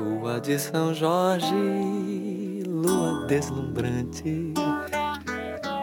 Lua 0.00 0.40
de 0.40 0.58
São 0.58 0.92
Jorge, 0.92 2.64
lua 2.66 3.26
deslumbrante, 3.28 4.52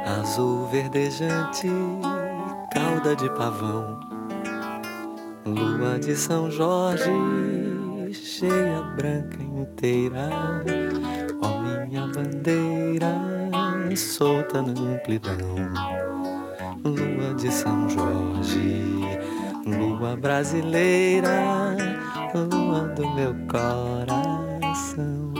azul 0.05 0.67
verdejante, 0.67 1.69
cauda 2.73 3.15
de 3.15 3.29
pavão. 3.29 4.01
Lua 5.45 5.97
de 5.97 6.13
São 6.13 6.51
Jorge, 6.51 7.09
cheia 8.11 8.81
branca 8.97 9.41
inteira, 9.41 10.29
ó 11.41 11.61
minha 11.61 12.05
bandeira, 12.07 13.15
solta 13.95 14.61
na 14.61 14.73
amplidão. 14.73 15.37
Lua 16.83 17.33
de 17.35 17.49
São 17.49 17.87
Jorge, 17.87 18.83
lua 19.65 20.17
brasileira, 20.17 21.29
lua 22.39 22.87
do 22.89 23.09
meu 23.11 23.33
coração. 23.47 25.33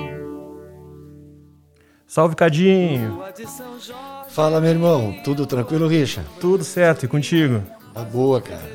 Salve, 2.07 2.35
Cadinho! 2.35 3.21
Fala, 4.29 4.59
meu 4.59 4.69
irmão. 4.71 5.15
Tudo 5.23 5.45
tranquilo, 5.45 5.87
Richa? 5.87 6.25
Tudo 6.39 6.63
certo, 6.63 7.05
e 7.05 7.07
contigo? 7.07 7.63
Tá 7.93 8.03
boa, 8.03 8.41
cara. 8.41 8.69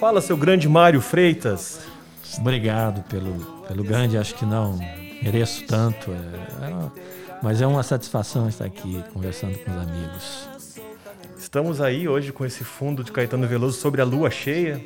Fala, 0.00 0.20
seu 0.20 0.36
grande 0.36 0.68
Mário 0.68 1.00
Freitas. 1.00 1.80
Obrigado 2.38 3.02
pelo, 3.04 3.34
pelo 3.66 3.82
grande, 3.84 4.18
acho 4.18 4.34
que 4.34 4.44
não 4.44 4.78
mereço 5.22 5.64
tanto, 5.66 6.10
é, 6.12 6.66
é 6.66 6.68
uma- 6.68 6.92
mas 7.42 7.60
é 7.62 7.66
uma 7.66 7.82
satisfação 7.82 8.48
estar 8.48 8.64
aqui 8.66 9.02
conversando 9.12 9.56
com 9.58 9.70
os 9.70 9.76
amigos. 9.76 10.48
Estamos 11.38 11.80
aí 11.80 12.06
hoje 12.08 12.32
com 12.32 12.44
esse 12.44 12.62
fundo 12.64 13.02
de 13.02 13.10
Caetano 13.10 13.46
Veloso 13.46 13.80
sobre 13.80 14.00
a 14.00 14.04
lua 14.04 14.30
cheia. 14.30 14.80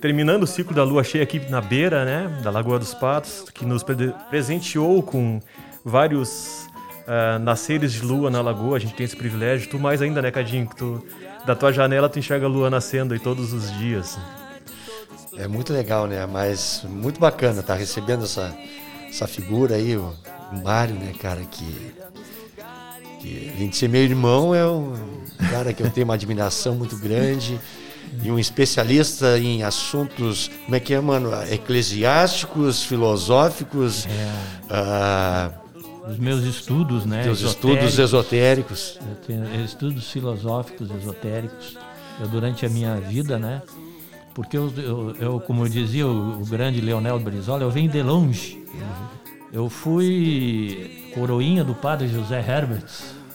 Terminando 0.00 0.44
o 0.44 0.46
ciclo 0.46 0.74
da 0.74 0.84
lua 0.84 1.02
cheia 1.02 1.24
aqui 1.24 1.40
na 1.50 1.60
beira, 1.60 2.04
né, 2.04 2.40
da 2.42 2.50
Lagoa 2.50 2.78
dos 2.78 2.94
Patos, 2.94 3.46
que 3.52 3.64
nos 3.64 3.82
pre- 3.82 4.14
presenteou 4.30 5.02
com 5.02 5.40
vários 5.84 6.68
ah, 7.06 7.38
nasceres 7.38 7.92
de 7.92 8.02
lua 8.02 8.30
na 8.30 8.40
lagoa. 8.40 8.76
A 8.76 8.80
gente 8.80 8.94
tem 8.94 9.04
esse 9.04 9.16
privilégio. 9.16 9.68
Tu 9.68 9.78
mais 9.78 10.00
ainda, 10.00 10.22
né, 10.22 10.30
Cadinho? 10.30 10.68
Que 10.68 10.76
tu, 10.76 11.04
da 11.44 11.56
tua 11.56 11.72
janela 11.72 12.08
tu 12.08 12.18
enxerga 12.18 12.46
a 12.46 12.48
lua 12.48 12.70
nascendo 12.70 13.12
aí 13.12 13.18
todos 13.18 13.52
os 13.52 13.76
dias. 13.78 14.18
É 15.36 15.48
muito 15.48 15.72
legal, 15.72 16.06
né? 16.06 16.24
Mas 16.26 16.84
muito 16.88 17.18
bacana 17.18 17.62
tá 17.62 17.74
recebendo 17.74 18.24
essa, 18.24 18.54
essa 19.08 19.26
figura 19.26 19.74
aí, 19.74 19.96
o 19.96 20.14
Mário, 20.64 20.94
né, 20.94 21.12
cara, 21.18 21.40
que, 21.42 21.92
que 23.20 23.52
além 23.56 23.68
de 23.68 23.76
ser 23.76 23.88
meu 23.88 24.02
irmão, 24.02 24.54
é 24.54 24.66
um 24.66 24.92
cara 25.50 25.72
que 25.72 25.82
eu 25.82 25.90
tenho 25.90 26.04
uma 26.04 26.14
admiração 26.14 26.74
muito 26.74 26.96
grande 26.96 27.58
e 28.22 28.30
um 28.30 28.38
especialista 28.38 29.38
em 29.38 29.62
assuntos, 29.62 30.50
como 30.64 30.76
é 30.76 30.80
que 30.80 30.94
é, 30.94 31.00
mano? 31.00 31.30
Eclesiásticos, 31.50 32.82
filosóficos, 32.82 34.06
ah, 34.70 35.50
Os 36.08 36.18
meus 36.18 36.44
estudos, 36.44 37.04
né? 37.04 37.20
esotéricos, 37.20 37.42
estudos 37.42 37.98
esotéricos. 37.98 38.98
Eu 39.00 39.16
tenho 39.26 39.64
estudos 39.64 40.10
filosóficos, 40.10 40.90
esotéricos. 40.90 41.76
Eu, 42.20 42.28
durante 42.28 42.66
a 42.66 42.68
minha 42.68 42.96
vida, 42.96 43.38
né? 43.38 43.62
Porque 44.34 44.56
eu, 44.56 44.72
eu, 44.76 45.16
eu, 45.18 45.40
como 45.40 45.68
dizia 45.68 46.06
o, 46.06 46.42
o 46.42 46.46
grande 46.46 46.80
Leonel 46.80 47.18
Brizola, 47.18 47.62
eu 47.62 47.70
venho 47.70 47.90
de 47.90 48.02
longe. 48.02 48.64
Eu 49.52 49.68
fui 49.70 51.10
coroinha 51.14 51.64
do 51.64 51.74
padre 51.74 52.08
José 52.08 52.38
Herbert. 52.38 52.84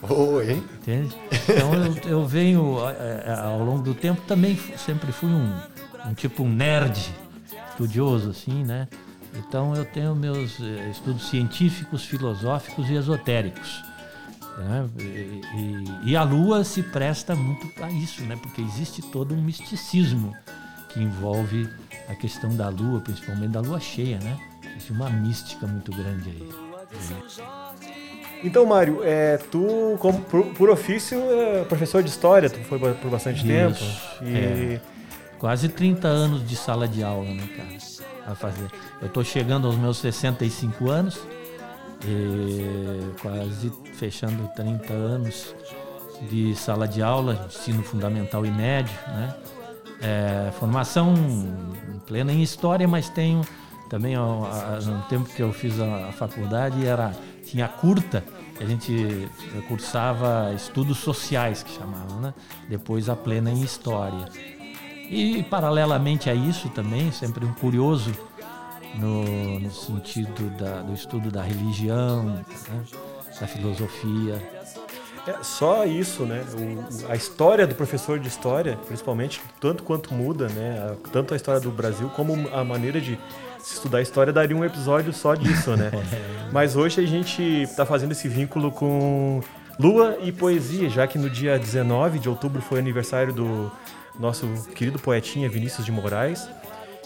Oi, 0.10 0.52
hein? 0.52 0.64
Entende? 0.82 1.16
Então 1.50 1.74
eu, 1.74 1.96
eu 2.20 2.26
venho 2.28 2.78
ao 3.42 3.64
longo 3.64 3.82
do 3.84 3.94
tempo 3.96 4.22
também 4.28 4.58
sempre 4.78 5.12
fui 5.12 5.30
um, 5.30 5.54
um 6.06 6.14
tipo 6.14 6.44
um 6.44 6.50
nerd 6.50 7.14
estudioso 7.70 8.30
assim, 8.32 8.64
né? 8.64 8.88
Então 9.36 9.76
eu 9.76 9.86
tenho 9.86 10.14
meus 10.16 10.60
eh, 10.60 10.90
estudos 10.92 11.28
científicos, 11.30 12.06
filosóficos 12.06 12.88
e 12.90 12.94
esotéricos. 12.96 13.84
né? 14.60 14.88
E, 15.00 15.04
e- 15.04 16.12
e 16.12 16.16
a 16.16 16.24
Lua 16.24 16.64
se 16.64 16.84
presta 16.84 17.36
muito 17.36 17.68
para 17.70 17.90
isso, 17.90 18.22
né? 18.24 18.36
Porque 18.36 18.62
existe 18.62 19.02
todo 19.02 19.34
um 19.34 19.42
misticismo 19.42 20.36
que 20.90 21.00
envolve 21.02 21.68
a 22.10 22.14
questão 22.14 22.56
da 22.56 22.70
Lua, 22.70 23.00
principalmente 23.02 23.52
da 23.52 23.62
Lua 23.62 23.80
cheia, 23.80 24.20
né? 24.20 24.38
Existe 24.76 24.92
uma 24.92 25.10
mística 25.10 25.66
muito 25.66 25.92
grande 25.92 26.30
aí. 26.30 26.50
Então, 28.44 28.66
Mário, 28.66 29.02
é, 29.04 29.38
tu, 29.38 29.96
como 30.00 30.20
por, 30.22 30.46
por 30.48 30.70
ofício, 30.70 31.18
é 31.32 31.64
professor 31.64 32.04
de 32.04 32.10
história, 32.10 32.50
tu 32.50 32.60
foi 32.62 32.78
por 32.78 33.10
bastante 33.10 33.40
Isso, 33.40 33.48
tempo. 33.48 33.80
E 34.22 34.76
é. 34.76 34.82
Quase 35.40 35.70
30 35.70 36.08
anos 36.08 36.48
de 36.48 36.56
sala 36.56 36.88
de 36.88 37.04
aula, 37.04 37.30
né, 37.30 37.48
cara? 37.56 38.32
A 38.32 38.36
fazer. 38.36 38.68
Eu 39.02 39.10
tô 39.10 39.24
chegando 39.24 39.68
aos 39.68 39.78
meus 39.78 39.98
65 39.98 40.90
anos, 40.90 41.20
e 42.06 43.12
quase 43.22 43.72
fechando 43.94 44.50
30 44.56 44.94
anos 44.94 45.56
de 46.30 46.56
sala 46.56 46.88
de 46.88 47.02
aula, 47.02 47.46
ensino 47.48 47.84
fundamental 47.84 48.46
e 48.46 48.52
médio, 48.52 48.94
né? 49.08 49.36
É, 50.02 50.52
formação 50.60 51.14
plena 52.06 52.32
em 52.34 52.42
história, 52.42 52.88
mas 52.88 53.10
tenho 53.10 53.42
também, 53.90 54.18
ó, 54.18 54.46
a- 54.46 54.80
no 54.82 55.02
tempo 55.04 55.30
que 55.30 55.42
eu 55.42 55.52
fiz 55.54 55.80
a, 55.80 56.10
a 56.10 56.12
faculdade, 56.12 56.86
era, 56.86 57.12
tinha 57.46 57.68
curta, 57.68 58.24
a 58.60 58.66
gente 58.66 59.28
cursava 59.68 60.54
estudos 60.56 60.98
sociais, 61.00 61.64
que 61.64 61.72
chamavam, 61.78 62.20
né? 62.22 62.34
Depois 62.70 63.10
a 63.10 63.16
plena 63.16 63.50
em 63.52 63.62
história. 63.62 64.26
E 65.10 65.44
paralelamente 65.44 66.30
a 66.30 66.34
isso 66.34 66.70
também, 66.70 67.12
sempre 67.12 67.46
um 67.46 67.54
curioso 67.54 68.12
no, 68.96 69.60
no 69.60 69.72
sentido 69.72 70.50
da- 70.58 70.82
do 70.82 70.94
estudo 70.94 71.30
da 71.32 71.42
religião, 71.44 72.24
né? 72.24 72.46
da 73.40 73.48
filosofia. 73.48 74.42
é 75.28 75.42
só 75.44 75.86
isso, 75.86 76.24
né? 76.26 76.44
O- 76.54 77.12
a 77.12 77.16
história 77.16 77.66
do 77.66 77.74
professor 77.76 78.20
de 78.20 78.28
história, 78.28 78.78
principalmente, 78.86 79.42
tanto 79.60 79.84
quanto 79.84 80.14
muda, 80.14 80.48
né? 80.50 80.96
Tanto 81.12 81.34
a 81.34 81.38
história 81.38 81.60
do 81.62 81.72
Brasil 81.72 82.10
como 82.16 82.34
a 82.54 82.64
maneira 82.64 83.00
de 83.02 83.18
se 83.64 83.76
estudar 83.76 84.02
história 84.02 84.34
daria 84.34 84.56
um 84.56 84.66
episódio 84.66 85.14
só 85.14 85.34
disso, 85.36 85.76
né? 85.78 85.90
Mas 86.52 86.76
hoje 86.76 87.00
a 87.00 87.08
gente 87.08 87.42
está 87.42 87.86
fazendo 87.86 88.12
esse 88.12 88.28
vínculo 88.28 88.70
com 88.70 89.42
lua 89.80 90.18
e 90.22 90.34
poesia, 90.34 90.90
já 90.90 91.08
que 91.08 91.18
no 91.18 91.30
dia 91.30 91.58
19 91.58 92.20
de 92.20 92.28
outubro 92.28 92.62
foi 92.62 92.78
aniversário 92.80 93.34
do 93.34 93.72
nosso 94.20 94.46
querido 94.76 95.00
poetinha 95.00 95.48
Vinícius 95.48 95.86
de 95.86 95.92
Moraes. 95.94 96.48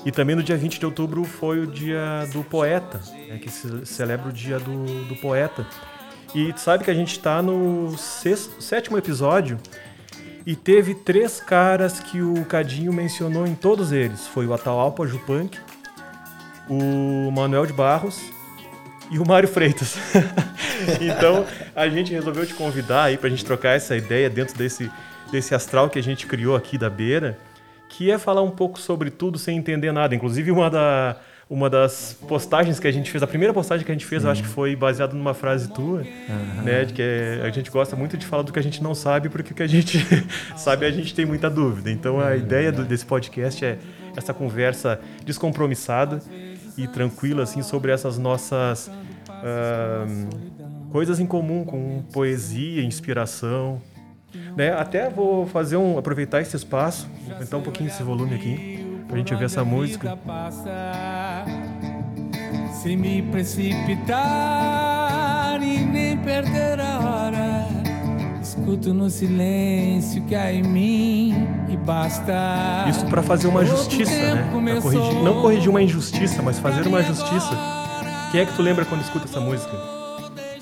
E 0.03 0.11
também 0.11 0.35
no 0.35 0.41
dia 0.41 0.57
20 0.57 0.79
de 0.79 0.85
outubro 0.85 1.23
foi 1.23 1.59
o 1.59 1.67
dia 1.67 2.27
do 2.33 2.43
poeta, 2.43 3.01
né, 3.27 3.37
que 3.37 3.49
se 3.49 3.85
celebra 3.85 4.29
o 4.29 4.31
dia 4.31 4.59
do, 4.59 5.05
do 5.05 5.15
poeta. 5.17 5.65
E 6.33 6.51
tu 6.53 6.59
sabe 6.59 6.83
que 6.83 6.91
a 6.91 6.93
gente 6.93 7.11
está 7.11 7.41
no 7.41 7.95
sexto, 7.97 8.61
sétimo 8.61 8.97
episódio 8.97 9.59
e 10.45 10.55
teve 10.55 10.95
três 10.95 11.39
caras 11.39 11.99
que 11.99 12.21
o 12.21 12.45
Cadinho 12.45 12.91
mencionou 12.93 13.45
em 13.45 13.53
todos 13.53 13.91
eles. 13.91 14.25
Foi 14.27 14.47
o 14.47 14.53
Atahualpa 14.53 15.05
Jupanque, 15.05 15.59
o 16.69 17.31
Manuel 17.31 17.65
de 17.65 17.73
Barros 17.73 18.19
e 19.11 19.19
o 19.19 19.25
Mário 19.27 19.47
Freitas. 19.47 19.97
então 21.01 21.45
a 21.75 21.87
gente 21.87 22.11
resolveu 22.11 22.45
te 22.45 22.53
convidar 22.53 23.03
aí 23.05 23.17
pra 23.17 23.29
gente 23.29 23.45
trocar 23.45 23.75
essa 23.75 23.95
ideia 23.95 24.29
dentro 24.29 24.57
desse, 24.57 24.89
desse 25.31 25.53
astral 25.55 25.89
que 25.89 25.99
a 25.99 26.03
gente 26.03 26.25
criou 26.27 26.55
aqui 26.55 26.77
da 26.77 26.89
beira, 26.89 27.37
que 27.89 28.11
é 28.11 28.17
falar 28.17 28.41
um 28.41 28.51
pouco 28.51 28.79
sobre 28.79 29.09
tudo 29.09 29.37
sem 29.37 29.57
entender 29.57 29.91
nada. 29.91 30.13
Inclusive 30.15 30.51
uma 30.51 30.69
da 30.69 31.15
uma 31.49 31.69
das 31.69 32.11
postagens 32.27 32.77
que 32.77 32.85
a 32.85 32.91
gente 32.91 33.09
fez, 33.09 33.23
a 33.23 33.27
primeira 33.27 33.53
postagem 33.53 33.85
que 33.85 33.89
a 33.89 33.95
gente 33.95 34.05
fez, 34.05 34.25
eu 34.25 34.29
acho 34.29 34.43
que 34.43 34.49
foi 34.49 34.75
baseada 34.75 35.13
numa 35.13 35.33
frase 35.33 35.69
tua, 35.69 36.03
né, 36.61 36.83
de 36.83 36.91
que 36.91 37.01
é- 37.01 37.39
a 37.41 37.49
gente 37.49 37.71
gosta 37.71 37.95
muito 37.95 38.17
de 38.17 38.25
falar 38.25 38.43
do 38.43 38.51
que 38.51 38.59
a 38.59 38.61
gente 38.61 38.83
não 38.83 38.93
sabe, 38.93 39.29
porque 39.29 39.53
o 39.53 39.55
que 39.55 39.63
a 39.63 39.67
gente 39.67 39.97
sabe 40.57 40.85
a 40.85 40.91
gente 40.91 41.15
tem 41.15 41.25
muita 41.25 41.49
dúvida. 41.49 41.89
Então 41.89 42.19
a 42.19 42.35
ideia 42.35 42.69
do- 42.69 42.83
desse 42.83 43.05
podcast 43.05 43.63
é 43.63 43.77
essa 44.17 44.33
conversa 44.33 44.99
descompromissada 45.23 46.19
e 46.77 46.87
tranquila 46.87 47.43
assim 47.43 47.61
sobre 47.61 47.91
essas 47.91 48.17
nossas 48.17 48.89
ahn, 49.29 50.29
coisas 50.91 51.19
em 51.19 51.25
comum 51.25 51.65
com 51.65 52.03
poesia, 52.13 52.83
inspiração, 52.83 53.81
né? 54.55 54.71
Até 54.73 55.09
vou 55.09 55.47
fazer 55.47 55.77
um 55.77 55.97
aproveitar 55.97 56.41
esse 56.41 56.55
espaço, 56.55 57.09
aumentar 57.31 57.57
um 57.57 57.63
pouquinho 57.63 57.89
esse 57.89 58.03
volume 58.03 58.35
aqui 58.35 58.85
pra 59.07 59.17
gente 59.17 59.33
ouvir 59.33 59.45
essa 59.45 59.63
música. 59.63 60.17
Sem 62.81 62.95
me 62.97 63.21
precipitar 63.23 64.77
e 65.61 65.79
nem 65.79 66.17
perder 66.17 66.79
a. 66.79 67.26
Escuto 68.57 68.91
no 68.91 69.07
silêncio 69.09 70.23
que 70.23 70.33
há 70.33 70.51
em 70.51 70.63
mim 70.63 71.47
e 71.69 71.77
basta. 71.77 72.85
Isso 72.89 73.05
pra 73.05 73.21
fazer 73.21 73.47
uma 73.47 73.63
justiça, 73.63 74.11
né? 74.11 74.49
corrigir, 74.81 75.23
não 75.23 75.41
corrigir 75.41 75.69
uma 75.69 75.81
injustiça, 75.81 76.41
mas 76.41 76.57
fazer 76.57 76.87
uma 76.87 77.03
justiça. 77.03 77.55
Quem 78.31 78.41
é 78.41 78.45
que 78.45 78.55
tu 78.55 78.63
lembra 78.63 78.83
quando 78.83 79.01
escuta 79.01 79.25
essa 79.25 79.39
música? 79.39 79.71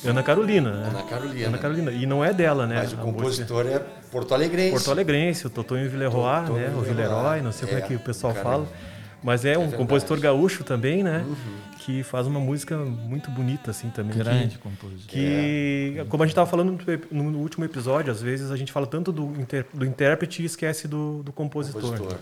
Ana 0.05 0.21
Carolina, 0.21 0.71
né? 0.71 0.87
Ana 0.89 1.03
Carolina. 1.03 1.47
Ana 1.47 1.57
Carolina. 1.57 1.91
E 1.91 2.05
não 2.05 2.23
é 2.23 2.33
dela, 2.33 2.67
né? 2.67 2.75
Mas 2.79 2.93
o 2.93 2.97
compositor 2.97 3.65
é 3.65 3.81
Porto 4.11 4.33
Alegrense. 4.33 4.71
Porto 4.71 4.91
Alegrense, 4.91 5.47
o 5.47 5.49
Totonho 5.49 5.89
Villeroy, 5.89 6.41
Totonho 6.41 6.69
né? 6.69 6.73
O 6.77 6.81
Villeroy, 6.81 7.41
não 7.41 7.51
sei 7.51 7.67
como 7.67 7.79
é 7.79 7.83
é, 7.83 7.87
que 7.87 7.95
o 7.95 7.99
pessoal 7.99 8.33
cara. 8.33 8.43
fala. 8.43 8.67
Mas 9.25 9.43
é 9.43 9.57
um 9.57 9.61
verdade. 9.61 9.77
compositor 9.77 10.19
gaúcho 10.19 10.63
também, 10.63 11.01
né? 11.01 11.25
Que 11.79 12.03
faz 12.03 12.27
uma 12.27 12.39
música 12.39 12.77
muito 12.77 13.31
bonita, 13.31 13.71
assim, 13.71 13.89
também. 13.89 14.15
Grande 14.15 14.49
Que, 14.49 14.57
compositor. 14.59 15.07
que 15.07 16.05
como 16.09 16.21
a 16.21 16.25
gente 16.27 16.33
estava 16.33 16.47
falando 16.49 16.77
no, 17.11 17.37
último 17.39 17.65
episódio, 17.65 18.11
às 18.11 18.21
vezes 18.21 18.51
a 18.51 18.55
gente 18.55 18.71
fala 18.71 18.85
tanto 18.85 19.11
do, 19.11 19.25
inter- 19.41 19.65
do 19.73 19.83
intérprete 19.83 20.43
e 20.43 20.45
esquece 20.45 20.87
do, 20.87 21.23
do 21.23 21.33
compositor. 21.33 21.81
Compositor, 21.81 22.13
né? 22.13 22.19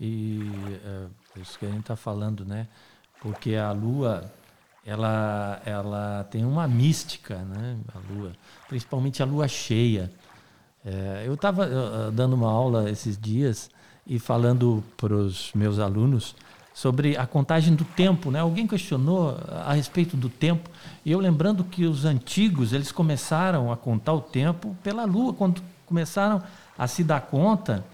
E 0.00 0.42
é, 0.84 1.40
isso 1.40 1.56
que 1.56 1.66
a 1.66 1.68
gente 1.68 1.80
está 1.82 1.94
falando, 1.94 2.44
né? 2.44 2.66
Porque 3.20 3.54
a 3.54 3.70
Lua, 3.70 4.24
ela, 4.84 5.62
ela 5.64 6.24
tem 6.32 6.44
uma 6.44 6.66
mística, 6.66 7.36
né? 7.36 7.76
A 7.94 8.12
Lua, 8.12 8.32
principalmente 8.68 9.22
a 9.22 9.26
Lua 9.26 9.46
cheia. 9.46 10.10
É, 10.84 11.22
eu 11.26 11.34
estava 11.34 12.10
dando 12.10 12.34
uma 12.34 12.50
aula 12.50 12.90
esses 12.90 13.16
dias 13.16 13.70
e 14.06 14.18
falando 14.18 14.82
para 14.96 15.14
os 15.14 15.50
meus 15.54 15.78
alunos 15.78 16.34
sobre 16.74 17.16
a 17.16 17.26
contagem 17.26 17.74
do 17.74 17.84
tempo, 17.84 18.30
né? 18.30 18.40
Alguém 18.40 18.66
questionou 18.66 19.38
a 19.64 19.72
respeito 19.74 20.16
do 20.16 20.28
tempo 20.28 20.68
e 21.04 21.12
eu 21.12 21.20
lembrando 21.20 21.62
que 21.64 21.84
os 21.86 22.04
antigos 22.04 22.72
eles 22.72 22.90
começaram 22.90 23.70
a 23.72 23.76
contar 23.76 24.12
o 24.12 24.20
tempo 24.20 24.76
pela 24.82 25.04
Lua 25.04 25.32
quando 25.32 25.62
começaram 25.86 26.42
a 26.76 26.86
se 26.88 27.04
dar 27.04 27.20
conta 27.20 27.84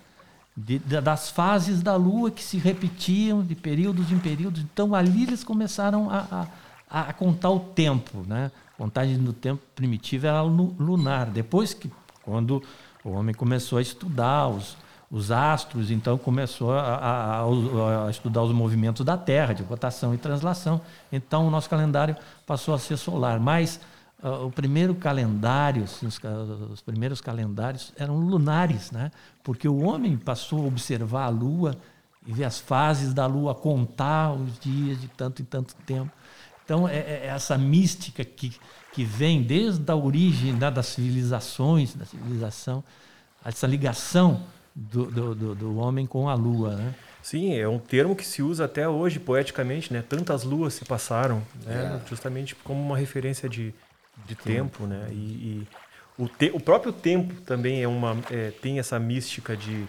de- 0.57 0.79
da- 0.79 1.01
das 1.01 1.29
fases 1.31 1.83
da 1.83 1.95
Lua 1.97 2.31
que 2.31 2.43
se 2.43 2.57
repetiam 2.57 3.43
de 3.43 3.55
períodos 3.55 4.11
em 4.11 4.19
períodos. 4.19 4.62
Então 4.62 4.95
ali 4.95 5.25
eles 5.25 5.45
começaram 5.45 6.09
a, 6.11 6.47
a, 6.91 7.01
a 7.11 7.12
contar 7.12 7.51
o 7.51 7.61
tempo, 7.61 8.25
né? 8.27 8.51
A 8.75 8.79
contagem 8.79 9.19
do 9.19 9.33
tempo 9.35 9.61
primitivo 9.77 10.27
era 10.27 10.41
lu- 10.43 10.75
lunar. 10.79 11.27
Depois 11.27 11.75
que 11.75 11.91
quando 12.23 12.62
o 13.05 13.11
homem 13.11 13.35
começou 13.35 13.79
a 13.79 13.83
estudar 13.83 14.49
os, 14.49 14.75
os 15.11 15.31
astros, 15.33 15.91
então 15.91 16.17
começou 16.17 16.73
a, 16.73 16.81
a- 16.81 17.43
a- 18.07 18.11
estudar 18.11 18.43
os 18.43 18.53
movimentos 18.53 19.05
da 19.05 19.17
Terra, 19.17 19.53
de 19.53 19.62
rotação 19.62 20.15
e 20.15 20.19
translação. 20.19 20.81
Então 21.11 21.47
o 21.47 21.51
nosso 21.51 21.69
calendário 21.69 22.17
passou 22.47 22.75
a 22.75 22.79
ser 22.79 22.97
solar. 22.97 23.41
Mas 23.41 23.81
ah, 24.23 24.39
o 24.41 24.51
primeiro 24.51 24.95
calendário, 24.95 25.85
assim, 25.85 26.07
os, 26.07 26.21
os 26.71 26.81
primeiros 26.81 27.21
calendários 27.21 27.93
eram 27.97 28.19
lunares, 28.19 28.91
né? 28.93 29.11
Porque 29.43 29.69
o 29.69 29.83
homem 29.83 30.17
passou 30.17 30.65
a 30.65 30.69
observar 30.69 31.25
a 31.25 31.29
Lua 31.29 31.75
e 32.27 32.33
ver 32.33 32.45
as 32.45 32.61
fases 32.61 33.12
da 33.15 33.27
Lua, 33.27 33.55
contar 33.55 34.33
os 34.33 34.59
dias 34.61 35.01
de 35.01 35.09
tanto 35.09 35.43
em 35.43 35.45
tanto 35.45 35.75
tempo. 35.87 36.11
Então, 36.65 36.87
é, 36.87 36.99
é 36.99 37.27
essa 37.27 37.59
mística 37.59 38.25
que, 38.25 38.55
que 38.93 39.03
vem 39.05 39.43
desde 39.43 39.91
a 39.91 39.97
origem 39.97 40.53
né, 40.53 40.71
das 40.71 40.87
civilizações, 40.87 41.95
da 41.95 42.05
civilização, 42.05 42.85
essa 43.45 43.67
ligação 43.67 44.43
do, 44.75 45.07
do, 45.07 45.35
do, 45.35 45.55
do 45.55 45.79
homem 45.79 46.07
com 46.07 46.29
a 46.29 46.35
Lua. 46.35 46.77
Né? 46.77 46.95
Sim, 47.23 47.55
é 47.57 47.69
um 47.69 47.79
termo 47.79 48.17
que 48.17 48.25
se 48.25 48.43
usa 48.43 48.65
até 48.65 48.89
hoje 48.89 49.19
poeticamente, 49.19 49.93
né? 49.93 50.03
Tantas 50.07 50.43
luas 50.43 50.75
se 50.75 50.85
passaram, 50.85 51.43
né? 51.65 52.01
Justamente 52.09 52.55
como 52.55 52.81
uma 52.81 52.97
referência 52.97 53.49
de, 53.49 53.75
de 54.27 54.35
tempo, 54.35 54.87
né? 54.87 55.09
E, 55.11 55.15
e 55.15 55.69
o, 56.17 56.29
te, 56.29 56.51
o 56.53 56.61
próprio 56.61 56.93
tempo 56.93 57.35
também 57.43 57.83
é 57.83 57.89
uma 57.89 58.17
é, 58.31 58.51
tem 58.63 58.79
essa 58.79 58.99
mística 58.99 59.57
de, 59.57 59.87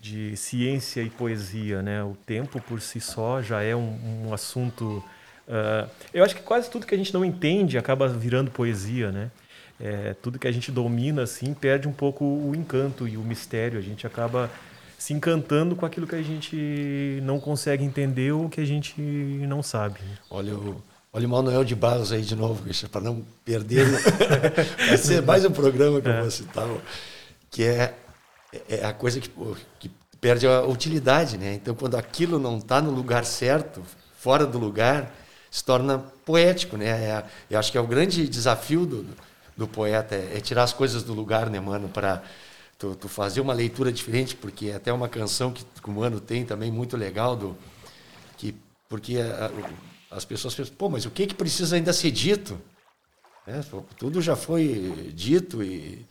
de 0.00 0.36
ciência 0.36 1.02
e 1.02 1.10
poesia, 1.10 1.82
né? 1.82 2.02
O 2.02 2.16
tempo 2.26 2.60
por 2.60 2.80
si 2.80 3.00
só 3.00 3.42
já 3.42 3.62
é 3.62 3.76
um, 3.76 4.26
um 4.26 4.34
assunto. 4.34 5.04
ah, 5.48 5.88
eu 6.14 6.24
acho 6.24 6.34
que 6.34 6.42
quase 6.42 6.70
tudo 6.70 6.86
que 6.86 6.94
a 6.94 6.98
gente 6.98 7.12
não 7.12 7.24
entende 7.24 7.76
acaba 7.76 8.08
virando 8.08 8.50
poesia, 8.50 9.12
né? 9.12 9.30
É, 9.80 10.14
tudo 10.22 10.38
que 10.38 10.46
a 10.46 10.52
gente 10.52 10.70
domina 10.70 11.22
assim 11.22 11.52
perde 11.52 11.88
um 11.88 11.92
pouco 11.92 12.24
o 12.24 12.54
encanto 12.54 13.08
e 13.08 13.16
o 13.16 13.22
mistério. 13.22 13.78
A 13.78 13.82
gente 13.82 14.06
acaba 14.06 14.50
se 14.98 15.12
encantando 15.12 15.76
com 15.76 15.84
aquilo 15.84 16.06
que 16.06 16.14
a 16.14 16.22
gente 16.22 17.20
não 17.22 17.38
consegue 17.38 17.84
entender 17.84 18.32
ou 18.32 18.48
que 18.48 18.60
a 18.60 18.64
gente 18.64 19.00
não 19.00 19.62
sabe. 19.62 20.00
né? 20.00 20.16
Olha 20.30 20.54
o, 20.54 20.82
olha 21.12 21.26
o 21.26 21.30
Manuel 21.30 21.64
de 21.64 21.74
Barros 21.74 22.12
aí 22.12 22.22
de 22.22 22.34
novo, 22.34 22.62
para 22.90 23.00
não 23.00 23.22
perder. 23.44 23.86
né? 23.86 23.98
Vai 24.88 24.96
ser 24.96 25.22
mais 25.22 25.44
um 25.44 25.50
programa 25.50 26.00
que 26.00 26.08
eu 26.08 26.20
vou 26.20 26.30
citar, 26.30 26.68
que 27.50 27.64
é, 27.64 27.94
é 28.68 28.84
a 28.84 28.92
coisa 28.92 29.20
que, 29.20 29.30
que 29.78 29.90
perde 30.20 30.46
a 30.46 30.62
utilidade, 30.62 31.36
né? 31.36 31.52
Então, 31.52 31.74
quando 31.74 31.96
aquilo 31.96 32.38
não 32.38 32.56
está 32.56 32.80
no 32.80 32.90
lugar 32.90 33.26
certo, 33.26 33.82
fora 34.16 34.46
do 34.46 34.58
lugar, 34.58 35.14
se 35.50 35.62
torna 35.62 35.98
poético, 36.24 36.78
né? 36.78 36.86
É, 36.86 37.24
eu 37.50 37.58
acho 37.58 37.70
que 37.70 37.76
é 37.76 37.80
o 37.80 37.86
grande 37.86 38.26
desafio 38.26 38.86
do, 38.86 39.02
do 39.02 39.14
poeta, 39.68 40.14
é, 40.14 40.36
é 40.36 40.40
tirar 40.40 40.64
as 40.64 40.72
coisas 40.72 41.02
do 41.02 41.12
lugar, 41.14 41.48
né, 41.50 41.60
mano? 41.60 41.88
Para 41.88 42.22
tu, 42.78 42.94
tu 42.94 43.08
fazer 43.08 43.40
uma 43.40 43.52
leitura 43.54 43.92
diferente, 43.92 44.34
porque 44.34 44.66
é 44.66 44.74
até 44.74 44.92
uma 44.92 45.08
canção 45.08 45.52
que, 45.52 45.64
que 45.64 45.88
o 45.88 45.92
Mano 45.92 46.20
tem 46.20 46.44
também 46.44 46.70
muito 46.72 46.96
legal 46.96 47.36
do 47.36 47.56
que 48.36 48.54
porque 48.88 49.18
a- 49.18 49.46
a- 50.10 50.16
as 50.16 50.24
pessoas 50.24 50.54
pensam, 50.54 50.74
pô, 50.76 50.88
mas 50.88 51.04
o 51.06 51.10
que 51.10 51.26
que 51.26 51.34
precisa 51.34 51.76
ainda 51.76 51.92
ser 51.92 52.10
dito? 52.10 52.58
Pô, 53.70 53.84
Tudo 53.98 54.22
já 54.22 54.34
foi 54.34 55.12
dito 55.14 55.62
e 55.62 56.04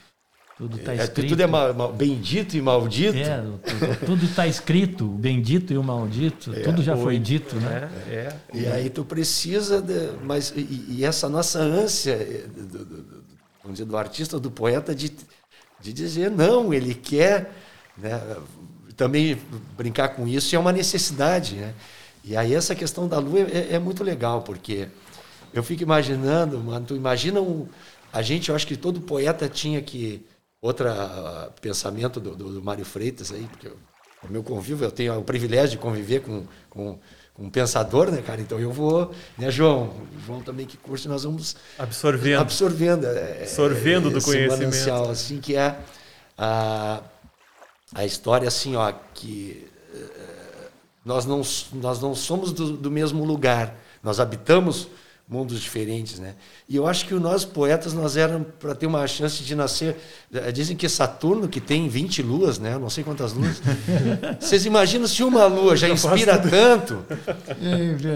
Tudo 0.57 0.77
está 0.77 0.93
é, 0.93 0.97
escrito. 1.03 1.29
tudo 1.29 1.41
é 1.41 1.47
ma- 1.47 1.73
ma- 1.73 1.87
bendito 1.91 2.55
e 2.55 2.61
maldito. 2.61 3.17
É, 3.17 3.41
tudo- 4.05 4.23
está 4.25 4.45
escrito, 4.45 5.05
o 5.05 5.17
bendito 5.17 5.73
e 5.73 5.77
o 5.77 5.83
maldito, 5.83 6.51
tudo 6.63 6.83
já 6.83 6.95
foi 6.95 7.17
dito, 7.17 7.55
né? 7.55 7.89
É, 8.07 8.13
é. 8.13 8.37
E 8.53 8.67
aí 8.67 8.89
tu 8.89 9.03
precisa, 9.03 9.81
de, 9.81 10.11
mas 10.23 10.53
e, 10.55 10.85
e 10.89 11.05
essa 11.05 11.27
nossa 11.27 11.59
ânsia 11.59 12.17
do, 12.55 12.85
do- 12.85 12.85
do- 12.85 13.22
vamos 13.63 13.79
dizer, 13.79 13.85
do 13.85 13.97
artista, 13.97 14.39
do 14.39 14.51
poeta 14.51 14.93
de, 14.93 15.15
de 15.79 15.93
dizer 15.93 16.29
não, 16.29 16.73
ele 16.73 16.93
quer, 16.93 17.51
né, 17.97 18.21
também 18.95 19.41
brincar 19.75 20.09
com 20.09 20.27
isso 20.27 20.55
é 20.55 20.59
uma 20.59 20.71
necessidade, 20.71 21.55
né? 21.55 21.73
E 22.23 22.37
aí 22.37 22.53
essa 22.53 22.75
questão 22.75 23.07
da 23.07 23.19
lua 23.19 23.39
é, 23.39 23.73
é 23.73 23.79
muito 23.79 24.03
legal 24.03 24.41
porque 24.43 24.87
eu 25.53 25.63
fico 25.63 25.83
imaginando, 25.83 26.59
mano, 26.59 26.85
tu 26.85 26.95
imagina 26.95 27.41
um, 27.41 27.67
a 28.11 28.21
gente, 28.21 28.49
eu 28.49 28.55
acho 28.55 28.67
que 28.67 28.77
todo 28.77 29.01
poeta 29.01 29.49
tinha 29.49 29.81
que 29.81 30.25
outra 30.61 30.93
ah, 30.93 31.49
pensamento 31.59 32.19
do, 32.19 32.35
do, 32.35 32.53
do 32.53 32.63
Mário 32.63 32.85
Freitas 32.85 33.31
aí, 33.31 33.45
porque 33.51 33.67
o 33.67 34.31
meu 34.31 34.41
convívio, 34.41 34.85
eu 34.85 34.91
tenho 34.91 35.19
o 35.19 35.23
privilégio 35.23 35.71
de 35.71 35.77
conviver 35.77 36.21
com, 36.21 36.45
com 36.69 36.97
um 37.37 37.49
pensador, 37.49 38.11
né, 38.11 38.21
cara? 38.21 38.41
Então 38.41 38.59
eu 38.59 38.71
vou, 38.71 39.11
né, 39.37 39.49
João? 39.49 39.93
João 40.25 40.41
também 40.41 40.65
que 40.65 40.77
curte, 40.77 41.07
nós 41.07 41.23
vamos 41.23 41.55
Absorvendo. 41.77 42.39
absorvendo, 42.41 43.05
é, 43.07 43.41
Absorvendo 43.41 44.09
do 44.09 44.21
conhecimento. 44.21 45.09
assim, 45.09 45.39
que 45.39 45.55
é 45.55 45.77
a, 46.37 47.01
a 47.93 48.05
história, 48.05 48.47
assim, 48.47 48.75
ó, 48.75 48.91
que 49.13 49.67
eh, 49.93 50.67
nós 51.03 51.25
não, 51.25 51.41
nós 51.73 51.99
não 51.99 52.13
somos 52.13 52.51
do, 52.53 52.77
do 52.77 52.91
mesmo 52.91 53.25
lugar, 53.25 53.75
nós 54.01 54.19
habitamos 54.19 54.87
mundos 55.27 55.61
diferentes, 55.61 56.19
né? 56.19 56.35
E 56.67 56.75
eu 56.75 56.85
acho 56.85 57.07
que 57.07 57.13
nós 57.13 57.45
poetas 57.45 57.93
nós 57.93 58.17
éramos 58.17 58.47
para 58.59 58.75
ter 58.75 58.85
uma 58.85 59.05
chance 59.07 59.41
de 59.41 59.55
nascer. 59.55 59.95
eh, 60.33 60.51
Dizem 60.51 60.75
que 60.75 60.87
Saturno 60.89 61.47
que 61.47 61.61
tem 61.61 61.87
20 61.87 62.21
luas, 62.21 62.59
né? 62.59 62.73
Eu 62.73 62.79
não 62.79 62.89
sei 62.89 63.03
quantas 63.03 63.33
luas. 63.33 63.61
Vocês 64.39 64.65
imaginam 64.65 65.07
se 65.07 65.23
uma 65.23 65.45
lua 65.45 65.75
já 65.77 65.87
inspira 65.87 66.37
tanto? 66.37 67.03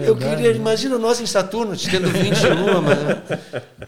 Eu 0.06 0.16
queria, 0.16 0.50
imagina 0.52 0.98
nós 0.98 1.20
em 1.20 1.26
Saturno 1.26 1.74
tendo 1.76 2.08
20 2.10 2.46
luas, 2.48 2.84
mas 2.84 2.98
né? 3.02 3.40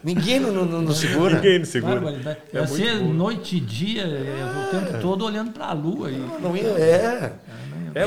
ninguém 0.03 0.41
não, 0.41 0.53
não, 0.53 0.83
não 0.83 0.95
segura. 0.95 1.37
Ninguém 1.37 1.59
me 1.61 1.67
segura. 1.67 2.01
Barbaridade. 2.01 2.39
É 2.53 2.67
ser 2.67 2.95
noite 3.01 3.57
e 3.57 3.61
dia, 3.61 4.03
é, 4.03 4.67
o 4.67 4.71
tempo 4.71 4.99
todo 5.01 5.25
olhando 5.25 5.53
para 5.53 5.67
a 5.67 5.73
lua. 5.73 6.11
E, 6.11 6.19
Não 6.41 6.57
ia, 6.57 6.69
é. 6.69 6.91
É, 6.91 7.33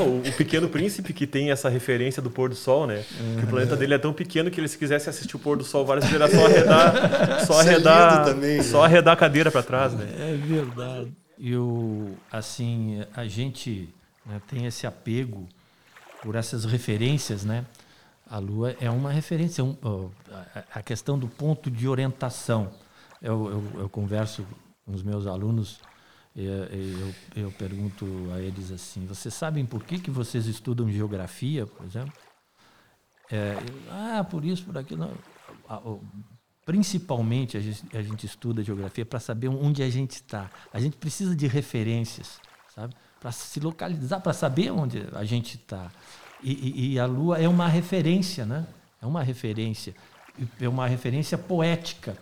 o, 0.00 0.18
o 0.18 0.32
Pequeno 0.36 0.68
Príncipe 0.68 1.12
que 1.12 1.26
tem 1.26 1.50
essa 1.50 1.68
referência 1.68 2.20
do 2.22 2.30
pôr 2.30 2.48
do 2.48 2.54
sol, 2.54 2.86
né? 2.86 3.04
Que 3.38 3.44
o 3.44 3.48
planeta 3.48 3.76
dele 3.76 3.94
é 3.94 3.98
tão 3.98 4.12
pequeno 4.12 4.50
que 4.50 4.60
ele 4.60 4.68
se 4.68 4.78
quisesse 4.78 5.08
assistir 5.10 5.36
o 5.36 5.38
pôr 5.38 5.56
do 5.56 5.64
sol 5.64 5.84
várias 5.84 6.04
vezes 6.04 6.20
era 6.20 6.30
só 6.30 6.46
arredar, 6.46 7.46
só 7.46 7.54
é 7.62 7.68
arredar, 7.68 8.12
lindo 8.18 8.24
também, 8.34 8.62
só 8.62 8.78
né? 8.80 8.84
arredar 8.86 9.14
a 9.14 9.16
cadeira 9.16 9.50
para 9.50 9.62
trás, 9.62 9.92
né? 9.92 10.06
É 10.18 10.36
verdade. 10.36 11.12
E 11.38 11.54
o, 11.56 12.12
assim, 12.30 13.02
a 13.14 13.26
gente 13.26 13.88
né, 14.24 14.40
tem 14.48 14.66
esse 14.66 14.86
apego 14.86 15.48
por 16.22 16.34
essas 16.36 16.64
referências, 16.64 17.44
né? 17.44 17.64
A 18.30 18.38
Lua 18.38 18.74
é 18.80 18.88
uma 18.88 19.10
referência, 19.12 19.62
um, 19.62 19.76
ó, 19.82 20.06
a- 20.74 20.82
questão 20.82 21.18
do 21.18 21.28
ponto 21.28 21.70
de 21.70 21.86
orientação. 21.86 22.70
Eu, 23.20 23.62
eu, 23.74 23.80
eu 23.82 23.88
converso 23.88 24.46
com 24.86 24.92
os 24.92 25.02
meus 25.02 25.26
alunos 25.26 25.78
eu, 26.42 27.14
eu 27.44 27.52
pergunto 27.52 28.06
a 28.34 28.40
eles 28.40 28.70
assim: 28.72 29.06
vocês 29.06 29.32
sabem 29.34 29.64
por 29.64 29.84
que, 29.84 29.98
que 29.98 30.10
vocês 30.10 30.46
estudam 30.46 30.90
geografia, 30.90 31.66
por 31.66 31.86
exemplo? 31.86 32.12
É, 33.30 33.56
ah, 33.90 34.24
por 34.24 34.44
isso, 34.44 34.64
por 34.64 34.76
aquilo. 34.76 35.10
Principalmente 36.64 37.56
a 37.58 37.60
gente, 37.60 37.96
a 37.96 38.02
gente 38.02 38.24
estuda 38.24 38.62
geografia 38.62 39.04
para 39.04 39.20
saber 39.20 39.48
onde 39.48 39.82
a 39.82 39.90
gente 39.90 40.12
está. 40.12 40.50
A 40.72 40.80
gente 40.80 40.96
precisa 40.96 41.36
de 41.36 41.46
referências, 41.46 42.40
sabe? 42.74 42.94
Para 43.20 43.30
se 43.32 43.60
localizar, 43.60 44.20
para 44.20 44.32
saber 44.32 44.70
onde 44.70 45.06
a 45.12 45.24
gente 45.24 45.56
está. 45.56 45.90
E, 46.42 46.52
e- 46.52 46.92
e 46.94 46.98
a 46.98 47.06
Lua 47.06 47.38
é 47.38 47.46
uma 47.48 47.68
referência, 47.68 48.46
né? 48.46 48.66
É 49.00 49.06
uma 49.06 49.22
referência. 49.22 49.94
É 50.58 50.68
uma 50.68 50.86
referência 50.86 51.36
poética, 51.38 52.16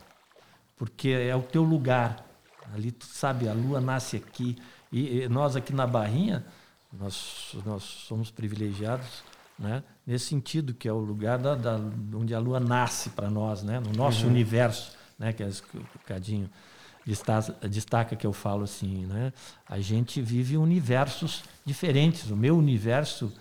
porque 0.77 1.09
é 1.09 1.35
o 1.35 1.43
teu 1.43 1.63
lugar. 1.63 2.27
Ali, 2.75 2.93
tu 2.93 3.07
sabe, 3.07 3.49
a 3.49 3.53
Lua 3.53 3.81
nasce 3.81 4.17
aqui. 4.17 4.57
E, 4.91 5.23
e 5.23 5.29
nós 5.29 5.57
aqui 5.57 5.73
na 5.73 5.87
Barrinha, 5.87 6.45
nós, 6.93 7.57
nós 7.65 7.83
somos 7.83 8.31
privilegiados 8.31 9.23
né? 9.59 9.83
nesse 10.07 10.27
sentido, 10.27 10.75
que 10.75 10.89
é 10.89 10.93
o 10.93 10.99
lugar 10.99 11.39
da, 11.39 11.55
da 11.55 11.81
onde 12.15 12.35
a 12.35 12.39
lua 12.39 12.61
nasce 12.61 13.11
para 13.11 13.31
nós, 13.31 13.63
né? 13.63 13.81
no 13.81 13.93
nosso 13.93 14.27
universo, 14.27 14.93
né? 15.19 15.33
que 15.33 15.43
é 15.43 15.47
o 15.49 15.99
Cadinho 16.07 16.51
destaca, 17.07 17.69
destaca 17.69 18.17
que 18.17 18.27
eu 18.27 18.33
falo 18.33 18.65
assim. 18.65 19.07
Né? 19.07 19.33
A 19.69 19.81
gente 19.81 20.21
vive 20.21 20.57
universos 20.57 21.43
diferentes. 21.65 22.31
O 22.31 22.37
meu 22.37 22.57
universo 22.57 23.33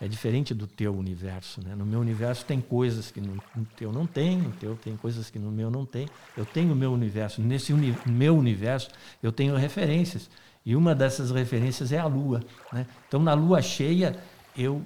é 0.00 0.08
diferente 0.08 0.54
do 0.54 0.66
teu 0.66 0.96
universo. 0.96 1.60
Né? 1.62 1.74
No 1.74 1.84
meu 1.84 2.00
universo 2.00 2.44
tem 2.44 2.60
coisas 2.60 3.10
que 3.10 3.20
no, 3.20 3.36
teu 3.76 3.92
não 3.92 4.06
tem, 4.06 4.38
no 4.38 4.50
teu 4.52 4.74
tem 4.76 4.96
coisas 4.96 5.28
que 5.28 5.38
no 5.38 5.52
meu 5.52 5.70
não 5.70 5.84
tem. 5.84 6.08
Eu 6.34 6.46
tenho 6.46 6.72
o 6.72 6.76
meu 6.76 6.90
universo. 6.90 7.42
Nesse 7.42 7.72
uni, 7.72 7.94
meu 8.06 8.34
universo 8.36 8.88
eu 9.22 9.30
tenho 9.30 9.54
referências. 9.56 10.30
E 10.64 10.74
uma 10.74 10.94
dessas 10.94 11.30
referências 11.30 11.92
é 11.92 11.98
a 11.98 12.06
lua. 12.06 12.42
Né? 12.72 12.86
Então, 13.08 13.20
na 13.22 13.34
lua 13.34 13.60
cheia, 13.60 14.18
eu 14.56 14.82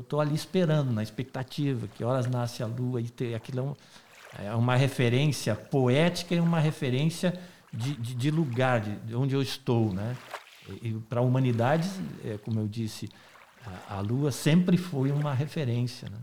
estou 0.00 0.20
ali 0.20 0.34
esperando, 0.34 0.92
na 0.92 1.02
expectativa, 1.02 1.88
que 1.96 2.04
horas 2.04 2.28
nasce 2.28 2.62
a 2.62 2.66
lua. 2.66 3.00
E 3.00 3.08
ter, 3.08 3.34
aquilo 3.34 3.58
é, 3.58 3.62
um, 3.62 3.74
é 4.46 4.54
uma 4.54 4.76
referência 4.76 5.56
poética 5.56 6.34
e 6.34 6.40
uma 6.40 6.60
referência 6.60 7.38
de, 7.72 7.94
de, 7.94 8.14
de 8.14 8.30
lugar, 8.30 8.80
de, 8.80 8.94
de 8.96 9.14
onde 9.14 9.34
eu 9.34 9.42
estou. 9.42 9.92
Né? 9.92 10.16
E, 10.68 10.88
e 10.88 10.92
para 11.08 11.20
a 11.20 11.22
humanidade, 11.22 11.88
é, 12.24 12.38
como 12.38 12.60
eu 12.60 12.68
disse, 12.68 13.08
a, 13.88 13.96
a 13.96 14.00
Lua 14.00 14.30
sempre 14.32 14.76
foi 14.76 15.10
uma 15.10 15.32
referência. 15.34 16.08
Né? 16.10 16.16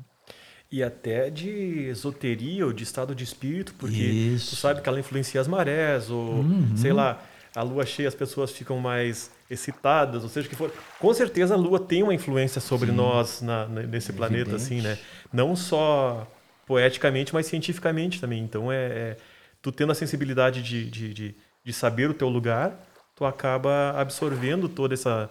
E 0.71 0.83
até 0.83 1.29
de 1.29 1.49
esoteria 1.89 2.65
ou 2.65 2.71
de 2.73 2.83
estado 2.83 3.15
de 3.15 3.23
espírito, 3.23 3.73
porque 3.77 3.95
Isso. 3.97 4.51
tu 4.51 4.55
sabe 4.55 4.81
que 4.81 4.89
ela 4.89 4.99
influencia 4.99 5.41
as 5.41 5.47
marés, 5.47 6.09
ou 6.11 6.35
Uhum. 6.41 6.77
sei 6.77 6.93
lá, 6.93 7.19
a 7.55 7.63
lua 7.63 7.83
cheia 7.87 8.07
as 8.07 8.13
pessoas 8.13 8.51
ficam 8.51 8.77
mais 8.79 9.31
excitadas, 9.49 10.21
ou 10.21 10.29
seja, 10.29 10.47
que 10.47 10.55
for. 10.55 10.71
Com 10.99 11.11
certeza 11.11 11.55
a 11.55 11.57
lua 11.57 11.79
tem 11.79 12.03
uma 12.03 12.13
influência 12.13 12.61
sobre 12.61 12.91
nós 12.91 13.41
na- 13.41 13.67
na- 13.67 13.81
nesse 13.81 14.13
planeta, 14.13 14.51
Evidente. 14.51 14.61
assim, 14.63 14.81
né? 14.81 14.99
Não 15.33 15.55
só 15.55 16.27
poeticamente, 16.67 17.33
mas 17.33 17.47
cientificamente 17.47 18.21
também. 18.21 18.43
Então 18.43 18.71
é, 18.71 18.75
é- 18.85 19.17
tu 19.63 19.71
tendo 19.71 19.91
a 19.91 19.95
sensibilidade 19.95 20.61
de, 20.61 20.87
de, 20.87 21.11
de, 21.13 21.35
de 21.63 21.73
saber 21.73 22.07
o 22.11 22.13
teu 22.13 22.29
lugar, 22.29 22.79
tu 23.15 23.25
acaba 23.25 23.95
absorvendo 23.97 24.69
toda 24.69 24.93
essa, 24.93 25.27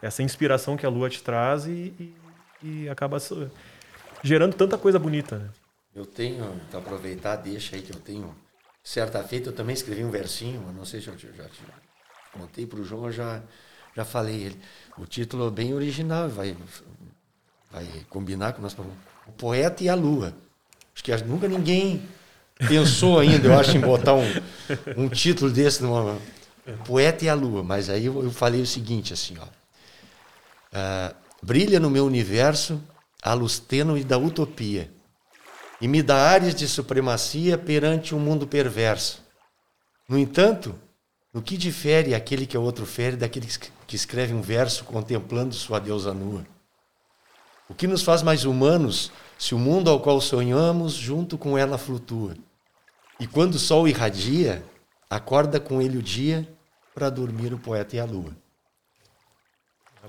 essa 0.00 0.22
inspiração 0.22 0.76
que 0.76 0.86
a 0.86 0.88
lua 0.88 1.10
te 1.10 1.22
traz 1.22 1.66
e, 1.66 1.92
e, 1.98 2.14
e 2.62 2.88
acaba 2.88 3.18
gerando 4.22 4.54
tanta 4.54 4.78
coisa 4.78 4.98
bonita, 4.98 5.38
né? 5.38 5.48
Eu 5.94 6.06
tenho, 6.06 6.60
para 6.70 6.78
aproveitar, 6.78 7.36
deixa 7.36 7.76
aí 7.76 7.82
que 7.82 7.92
eu 7.92 7.98
tenho. 8.00 8.34
Certa 8.82 9.22
feita 9.22 9.48
eu 9.48 9.52
também 9.52 9.74
escrevi 9.74 10.04
um 10.04 10.10
versinho, 10.10 10.60
não 10.72 10.84
sei 10.84 11.00
se 11.00 11.08
eu 11.08 11.18
já 11.18 11.44
te 11.48 11.62
contei 12.32 12.66
para 12.66 12.78
o 12.78 12.84
João, 12.84 13.06
eu 13.06 13.12
já, 13.12 13.42
já 13.96 14.04
falei 14.04 14.44
ele. 14.44 14.60
O 14.96 15.04
título 15.06 15.48
é 15.48 15.50
bem 15.50 15.74
original, 15.74 16.28
vai, 16.28 16.56
vai 17.70 17.86
combinar 18.08 18.52
com 18.52 18.60
o 18.60 18.62
nosso. 18.62 18.80
O 19.26 19.32
Poeta 19.32 19.82
e 19.82 19.88
a 19.88 19.94
Lua. 19.94 20.34
Acho 20.94 21.04
que 21.04 21.16
nunca 21.24 21.48
ninguém 21.48 22.08
pensou 22.68 23.18
ainda, 23.18 23.48
eu 23.48 23.58
acho, 23.58 23.76
em 23.76 23.80
botar 23.80 24.14
um, 24.14 24.24
um 24.96 25.08
título 25.08 25.50
desse 25.50 25.82
numa. 25.82 26.18
O 26.66 26.84
Poeta 26.84 27.24
e 27.24 27.28
a 27.28 27.34
Lua. 27.34 27.62
Mas 27.62 27.90
aí 27.90 28.06
eu, 28.06 28.22
eu 28.22 28.30
falei 28.30 28.60
o 28.60 28.66
seguinte, 28.66 29.12
assim, 29.12 29.36
ó. 29.38 29.57
Ah, 30.72 31.14
brilha 31.42 31.80
no 31.80 31.90
meu 31.90 32.04
universo 32.04 32.82
a 33.22 33.32
luz 33.32 33.58
tênue 33.58 34.04
da 34.04 34.18
utopia 34.18 34.90
e 35.80 35.88
me 35.88 36.02
dá 36.02 36.16
áreas 36.16 36.54
de 36.54 36.66
supremacia 36.66 37.56
perante 37.56 38.14
um 38.14 38.18
mundo 38.18 38.46
perverso. 38.46 39.22
No 40.08 40.18
entanto, 40.18 40.74
no 41.32 41.42
que 41.42 41.56
difere 41.56 42.14
aquele 42.14 42.46
que 42.46 42.56
é 42.56 42.60
outro 42.60 42.84
fere 42.84 43.16
daquele 43.16 43.46
que 43.86 43.96
escreve 43.96 44.34
um 44.34 44.42
verso 44.42 44.84
contemplando 44.84 45.54
sua 45.54 45.78
deusa 45.78 46.12
nua? 46.12 46.44
O 47.68 47.74
que 47.74 47.86
nos 47.86 48.02
faz 48.02 48.22
mais 48.22 48.44
humanos 48.44 49.12
se 49.38 49.54
o 49.54 49.58
mundo 49.58 49.90
ao 49.90 50.00
qual 50.00 50.20
sonhamos 50.20 50.94
junto 50.94 51.36
com 51.38 51.56
ela 51.56 51.78
flutua? 51.78 52.34
E 53.20 53.26
quando 53.26 53.54
o 53.54 53.58
sol 53.58 53.86
irradia, 53.86 54.64
acorda 55.08 55.60
com 55.60 55.80
ele 55.80 55.98
o 55.98 56.02
dia 56.02 56.48
para 56.94 57.10
dormir 57.10 57.52
o 57.52 57.58
poeta 57.58 57.96
e 57.96 58.00
a 58.00 58.04
lua. 58.04 58.34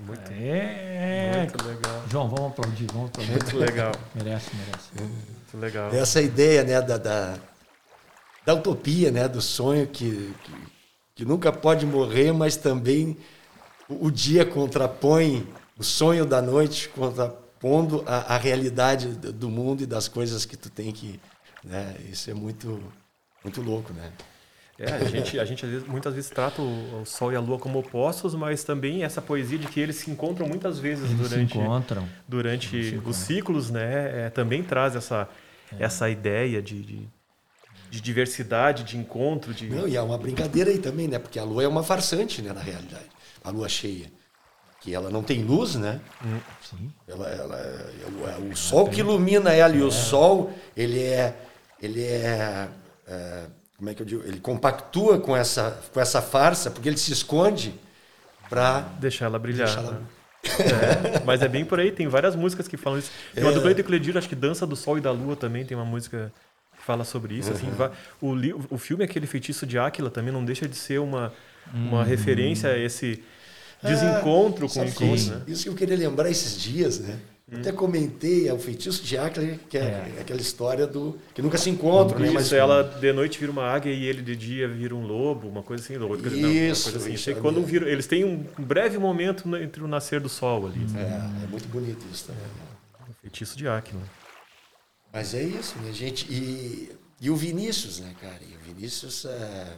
Muito, 0.06 0.32
É, 0.32 1.36
muito 1.38 1.66
legal. 1.66 2.04
João, 2.10 2.28
vamos 2.28 2.52
aplaudir, 2.52 2.86
vamos 2.92 3.10
aplaudir. 3.10 3.32
Muito 3.32 3.56
legal. 3.58 3.92
Merece, 4.14 4.50
merece. 4.56 4.88
Muito 4.98 5.58
legal. 5.58 5.90
Essa 5.94 6.20
ideia 6.20 6.64
né, 6.64 6.80
da, 6.80 6.96
da, 6.96 7.38
da 8.44 8.54
utopia, 8.54 9.10
né, 9.10 9.28
do 9.28 9.40
sonho 9.40 9.86
que, 9.86 10.34
que, 10.44 10.52
que 11.16 11.24
nunca 11.24 11.52
pode 11.52 11.84
morrer, 11.86 12.32
mas 12.32 12.56
também 12.56 13.16
o, 13.88 14.06
o 14.06 14.10
dia 14.10 14.44
contrapõe 14.44 15.46
o 15.78 15.84
sonho 15.84 16.26
da 16.26 16.42
noite, 16.42 16.88
contrapondo 16.88 18.04
a, 18.06 18.34
a 18.34 18.36
realidade 18.36 19.08
do 19.08 19.32
do 19.32 19.48
mundo 19.48 19.82
e 19.82 19.86
das 19.86 20.08
coisas 20.08 20.44
que 20.44 20.56
tu 20.56 20.68
tem 20.70 20.92
que. 20.92 21.20
Né, 21.64 21.94
isso 22.10 22.30
é 22.30 22.34
muito, 22.34 22.82
muito 23.44 23.60
louco, 23.60 23.92
né? 23.92 24.10
É, 24.82 24.94
a 24.94 25.04
gente, 25.04 25.38
a 25.38 25.44
gente 25.44 25.62
às 25.66 25.70
vezes- 25.70 25.86
muitas 25.86 26.14
vezes 26.14 26.30
trata 26.30 26.62
o, 26.62 27.02
o 27.02 27.04
Sol 27.04 27.30
e 27.30 27.36
a 27.36 27.40
Lua 27.40 27.58
como 27.58 27.78
opostos, 27.78 28.34
mas 28.34 28.64
também 28.64 29.04
essa 29.04 29.20
poesia 29.20 29.58
de 29.58 29.66
que 29.66 29.78
eles 29.78 29.96
se 29.96 30.10
encontram 30.10 30.48
muitas 30.48 30.78
vezes 30.78 31.04
Eles 31.04 31.18
se 31.18 31.28
durante, 31.28 31.58
encontram. 31.58 32.08
durante 32.26 32.98
os 33.04 33.16
ciclos, 33.16 33.68
né? 33.70 34.26
é, 34.26 34.30
também 34.30 34.62
traz 34.62 34.96
essa, 34.96 35.28
essa 35.78 36.08
ideia 36.08 36.62
de, 36.62 36.80
de, 36.80 37.08
de 37.90 38.00
diversidade, 38.00 38.82
de 38.84 38.96
encontro, 38.96 39.52
de... 39.52 39.68
Não, 39.68 39.86
e 39.86 39.98
há 39.98 40.02
uma 40.02 40.16
brincadeira 40.16 40.70
aí 40.70 40.78
também, 40.78 41.06
né? 41.06 41.18
Porque 41.18 41.38
a 41.38 41.44
lua 41.44 41.62
é 41.62 41.68
uma 41.68 41.82
farsante, 41.82 42.40
né, 42.40 42.54
na 42.54 42.62
realidade. 42.62 43.04
A 43.44 43.50
lua 43.50 43.68
cheia. 43.68 44.10
Que 44.80 44.94
ela 44.94 45.10
não 45.10 45.22
tem 45.22 45.42
luz, 45.42 45.74
né? 45.74 46.00
Sim. 46.62 46.90
Ela, 47.06 47.28
ela 47.28 47.56
é, 47.58 47.94
é 48.02 48.06
o, 48.40 48.48
é 48.48 48.52
o 48.52 48.56
sol 48.56 48.88
que 48.88 49.00
ilumina 49.00 49.52
ela 49.52 49.76
e 49.76 49.82
o 49.82 49.90
sol 49.90 50.54
ele 50.74 51.02
é 51.02 51.36
ele 51.82 52.02
é, 52.02 52.68
é, 53.06 53.46
como 53.80 53.88
é 53.90 53.94
que 53.94 54.02
eu 54.02 54.06
digo 54.06 54.22
ele 54.26 54.38
compactua 54.38 55.18
com 55.18 55.34
essa 55.34 55.80
com 55.92 55.98
essa 55.98 56.20
farsa 56.20 56.70
porque 56.70 56.86
ele 56.86 56.98
se 56.98 57.10
esconde 57.12 57.74
para 58.48 58.80
Deixar 59.00 59.24
ela 59.24 59.38
brilhar. 59.38 59.66
Deixar 59.66 59.80
ela- 59.82 59.92
né? 59.92 60.00
É, 60.42 61.22
mas 61.24 61.40
é 61.42 61.48
bem 61.48 61.64
por 61.64 61.80
aí, 61.80 61.90
tem 61.90 62.06
várias 62.08 62.34
músicas 62.36 62.66
que 62.68 62.76
falam 62.76 62.98
isso. 62.98 63.10
Tem 63.34 63.42
uma 63.44 63.52
É. 63.52 63.54
do 63.54 63.60
Cleiton 63.62 63.82
Cledir, 63.82 64.16
acho 64.16 64.28
que 64.28 64.34
Dança 64.34 64.66
do 64.66 64.74
Sol 64.76 64.96
e 64.98 65.00
da 65.00 65.10
Lua 65.10 65.34
também 65.36 65.64
tem 65.64 65.76
uma 65.76 65.84
música 65.84 66.32
que 66.78 66.82
fala 66.84 67.04
sobre 67.04 67.34
isso. 67.34 67.50
Assim, 67.52 67.68
va- 67.70 67.92
o, 68.20 68.34
li- 68.34 68.54
o 68.70 68.76
filme 68.78 69.04
Aquele 69.04 69.26
Feitiço 69.26 69.66
de 69.66 69.78
Áquila 69.78 70.10
também 70.10 70.32
não 70.32 70.44
deixa 70.44 70.66
de 70.68 70.76
ser 70.76 70.98
uma, 70.98 71.32
uma 71.74 72.02
referência 72.04 72.70
a 72.70 72.78
esse 72.78 73.22
desencontro 73.82 74.68
com 74.68 74.80
o 74.80 74.84
encontro, 74.84 75.26
né? 75.36 75.42
isso 75.46 75.62
que 75.64 75.68
eu 75.68 75.74
queria 75.74 75.96
lembrar 75.96 76.28
esses 76.30 76.58
dias, 76.60 76.98
né? 77.00 77.18
Eu 77.50 77.58
Até 77.58 77.72
comentei 77.72 78.48
é 78.48 78.54
o 78.54 78.58
feitiço 78.58 79.02
de 79.02 79.18
Áquila, 79.18 79.58
que 79.68 79.76
é, 79.76 80.18
aquela 80.20 80.40
história 80.40 80.86
do 80.86 81.18
que 81.34 81.42
nunca 81.42 81.58
se 81.58 81.68
encontram, 81.68 82.20
né? 82.20 82.26
Isso, 82.26 82.34
Mas 82.34 82.52
ela 82.52 82.84
de 82.84 83.12
noite 83.12 83.40
vira 83.40 83.50
uma 83.50 83.64
águia 83.64 83.92
e 83.92 84.04
ele 84.04 84.22
de 84.22 84.36
dia 84.36 84.68
vira 84.68 84.94
um 84.94 85.04
lobo, 85.04 85.48
uma 85.48 85.62
coisa 85.62 85.82
assim. 85.82 85.94
Quer 85.98 86.28
dizer, 86.28 86.42
não, 86.42 86.50
Isso, 86.52 86.84
coisa 86.84 86.98
assim. 86.98 87.12
isso, 87.12 87.28
é 87.30 87.34
quando 87.34 87.60
viram, 87.64 87.88
eles 87.88 88.06
têm 88.06 88.24
um 88.24 88.44
breve 88.56 88.98
momento 88.98 89.44
entre 89.56 89.82
o 89.82 89.88
nascer 89.88 90.20
do 90.20 90.28
sol 90.28 90.66
ali. 90.66 90.80
é, 90.96 91.44
é 91.44 91.46
muito 91.48 91.66
bonito 91.68 92.06
isso 92.12 92.26
também. 92.26 92.42
O 93.08 93.12
feitiço 93.20 93.58
de 93.58 93.66
Áquila. 93.66 94.02
Mas 95.12 95.34
é 95.34 95.42
isso, 95.42 95.76
minha 95.80 95.92
gente. 95.92 96.32
E, 96.32 96.92
e 97.20 97.30
o 97.30 97.34
Vinícius, 97.34 97.98
né, 97.98 98.14
cara? 98.20 98.38
E 98.48 98.54
o 98.54 98.60
Vinícius 98.74 99.24
é... 99.24 99.72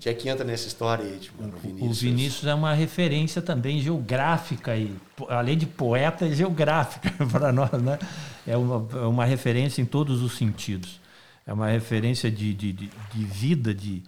Onde 0.00 0.08
é 0.08 0.14
que 0.14 0.30
entra 0.30 0.46
nessa 0.46 0.66
história 0.66 1.04
aí, 1.04 1.18
tipo, 1.18 1.44
o 1.44 1.50
Vinícius? 1.58 1.90
O 1.90 2.00
Vinícius 2.00 2.46
é 2.46 2.54
uma 2.54 2.72
referência 2.72 3.42
também 3.42 3.80
geográfica 3.82 4.72
po- 5.14 5.26
além 5.28 5.58
de 5.58 5.66
poeta 5.66 6.24
é 6.26 6.32
geográfica 6.32 7.12
para 7.30 7.52
nós, 7.52 7.70
né? 7.72 7.98
É 8.46 8.56
uma, 8.56 8.88
é 8.98 9.04
uma 9.06 9.26
referência 9.26 9.82
em 9.82 9.84
todos 9.84 10.22
os 10.22 10.38
sentidos. 10.38 10.98
É 11.46 11.52
uma 11.52 11.68
referência 11.68 12.30
de, 12.30 12.54
de, 12.54 12.72
de, 12.72 12.90
de 13.12 13.24
vida, 13.26 13.74
de, 13.74 14.02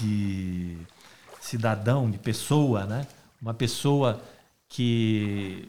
de 0.00 0.78
cidadão, 1.40 2.08
de 2.08 2.18
pessoa, 2.18 2.84
né? 2.84 3.04
Uma 3.42 3.52
pessoa 3.54 4.22
que 4.68 5.68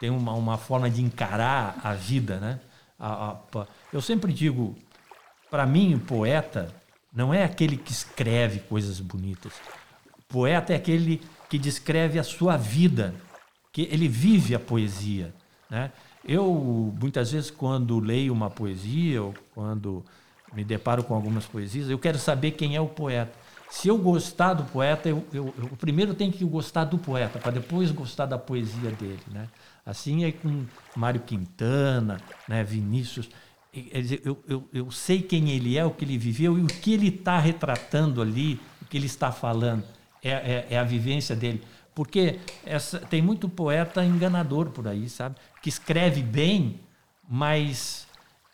tem 0.00 0.08
uma, 0.08 0.32
uma 0.32 0.56
forma 0.56 0.88
de 0.88 1.02
encarar 1.02 1.78
a 1.84 1.92
vida, 1.92 2.38
né? 2.38 2.60
A- 2.98 3.36
a- 3.54 3.66
eu 3.92 4.00
sempre 4.00 4.32
digo, 4.32 4.74
para 5.50 5.66
mim, 5.66 5.92
o 5.94 5.98
poeta 6.00 6.74
não 7.16 7.32
é 7.32 7.42
aquele 7.42 7.78
que 7.78 7.90
escreve 7.90 8.60
coisas 8.60 9.00
bonitas. 9.00 9.54
O 10.18 10.22
poeta 10.28 10.74
é 10.74 10.76
aquele 10.76 11.22
que 11.48 11.58
descreve 11.58 12.18
a 12.18 12.22
sua 12.22 12.58
vida, 12.58 13.14
que 13.72 13.88
ele 13.90 14.06
vive 14.06 14.54
a 14.54 14.60
poesia. 14.60 15.34
Né? 15.70 15.90
Eu, 16.22 16.94
muitas 17.00 17.32
vezes, 17.32 17.50
quando 17.50 17.98
leio 17.98 18.34
uma 18.34 18.50
poesia 18.50 19.22
ou 19.22 19.34
quando 19.54 20.04
me 20.52 20.62
deparo 20.62 21.02
com 21.02 21.14
algumas 21.14 21.46
poesias, 21.46 21.88
eu 21.88 21.98
quero 21.98 22.18
saber 22.18 22.50
quem 22.50 22.76
é 22.76 22.80
o 22.80 22.86
poeta. 22.86 23.32
Se 23.70 23.88
eu 23.88 23.96
gostar 23.96 24.52
do 24.52 24.64
poeta, 24.64 25.08
eu, 25.08 25.24
eu, 25.32 25.54
eu 25.56 25.68
primeiro 25.78 26.14
tenho 26.14 26.30
que 26.30 26.44
gostar 26.44 26.84
do 26.84 26.98
poeta, 26.98 27.38
para 27.38 27.52
depois 27.52 27.90
gostar 27.90 28.26
da 28.26 28.38
poesia 28.38 28.90
dele. 28.90 29.22
Né? 29.28 29.48
Assim 29.84 30.24
é 30.24 30.32
com 30.32 30.66
Mário 30.94 31.20
Quintana, 31.20 32.20
né? 32.46 32.62
Vinícius. 32.62 33.28
Quer 33.82 34.00
dizer, 34.00 34.22
Eu, 34.24 34.42
eu, 34.48 34.68
eu 34.72 34.90
sei 34.90 35.22
quem 35.22 35.50
ele 35.50 35.76
é, 35.78 35.84
o 35.84 35.90
que 35.90 36.04
ele 36.04 36.18
viveu 36.18 36.58
e 36.58 36.62
o 36.62 36.66
que 36.66 36.92
ele 36.94 37.08
está 37.08 37.38
retratando 37.38 38.20
ali, 38.22 38.60
o 38.82 38.84
que 38.86 38.96
ele 38.96 39.06
está 39.06 39.30
falando. 39.32 39.84
É, 40.22 40.30
é, 40.30 40.66
é 40.70 40.78
a 40.78 40.84
vivência 40.84 41.36
dele. 41.36 41.62
Porque 41.94 42.38
essa, 42.64 42.98
tem 42.98 43.22
muito 43.22 43.48
poeta 43.48 44.04
enganador 44.04 44.70
por 44.70 44.86
aí, 44.88 45.08
sabe? 45.08 45.36
Que 45.62 45.68
escreve 45.68 46.20
bem, 46.22 46.80
mas 47.28 48.06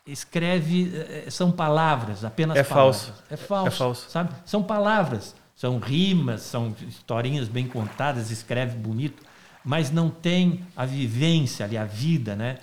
escreve 0.05 0.91
eh, 0.95 1.25
são 1.29 1.51
palavras, 1.51 2.23
apenas 2.23 2.57
É 2.57 2.63
palavras. 2.63 3.05
falso. 3.05 3.23
É 3.29 3.37
falso. 3.37 3.67
É 3.67 3.71
falso. 3.71 4.09
Sabe? 4.09 4.33
São 4.45 4.61
palavras, 4.63 5.35
são 5.55 5.79
rimas, 5.79 6.41
são 6.41 6.75
historinhas 6.87 7.47
bem 7.47 7.67
contadas, 7.67 8.29
escreve 8.31 8.77
bonito, 8.77 9.23
mas 9.63 9.91
não 9.91 10.09
tem 10.09 10.61
a 10.75 10.85
vivência 10.85 11.65
ali, 11.65 11.77
a 11.77 11.85
vida, 11.85 12.35
né? 12.35 12.59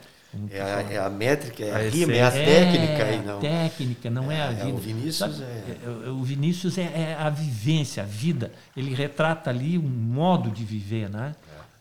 É 0.50 0.60
a, 0.60 0.66
é 0.92 0.98
a 0.98 1.10
métrica, 1.10 1.64
é 1.64 1.72
a, 1.72 1.76
A 1.78 1.88
rima, 1.90 2.12
é 2.12 2.22
a 2.22 2.30
técnica 2.30 2.92
É, 3.02 3.10
aí, 3.10 3.24
não. 3.24 3.40
técnica, 3.40 4.08
não 4.10 4.30
é, 4.30 4.40
a 4.40 4.52
É, 4.52 4.54
vida. 4.54 4.68
o 4.68 4.76
Vinícius 4.78 5.16
Sabe, 5.16 5.42
é- 5.42 6.08
O 6.10 6.22
Vinícius 6.22 6.78
é, 6.78 6.82
é 6.82 7.16
a 7.18 7.28
vivência, 7.28 8.02
a 8.04 8.06
vida. 8.06 8.52
Ele 8.76 8.94
retrata 8.94 9.50
ali 9.50 9.76
um 9.76 9.82
modo 9.88 10.48
de 10.50 10.64
viver, 10.64 11.08
né? 11.10 11.34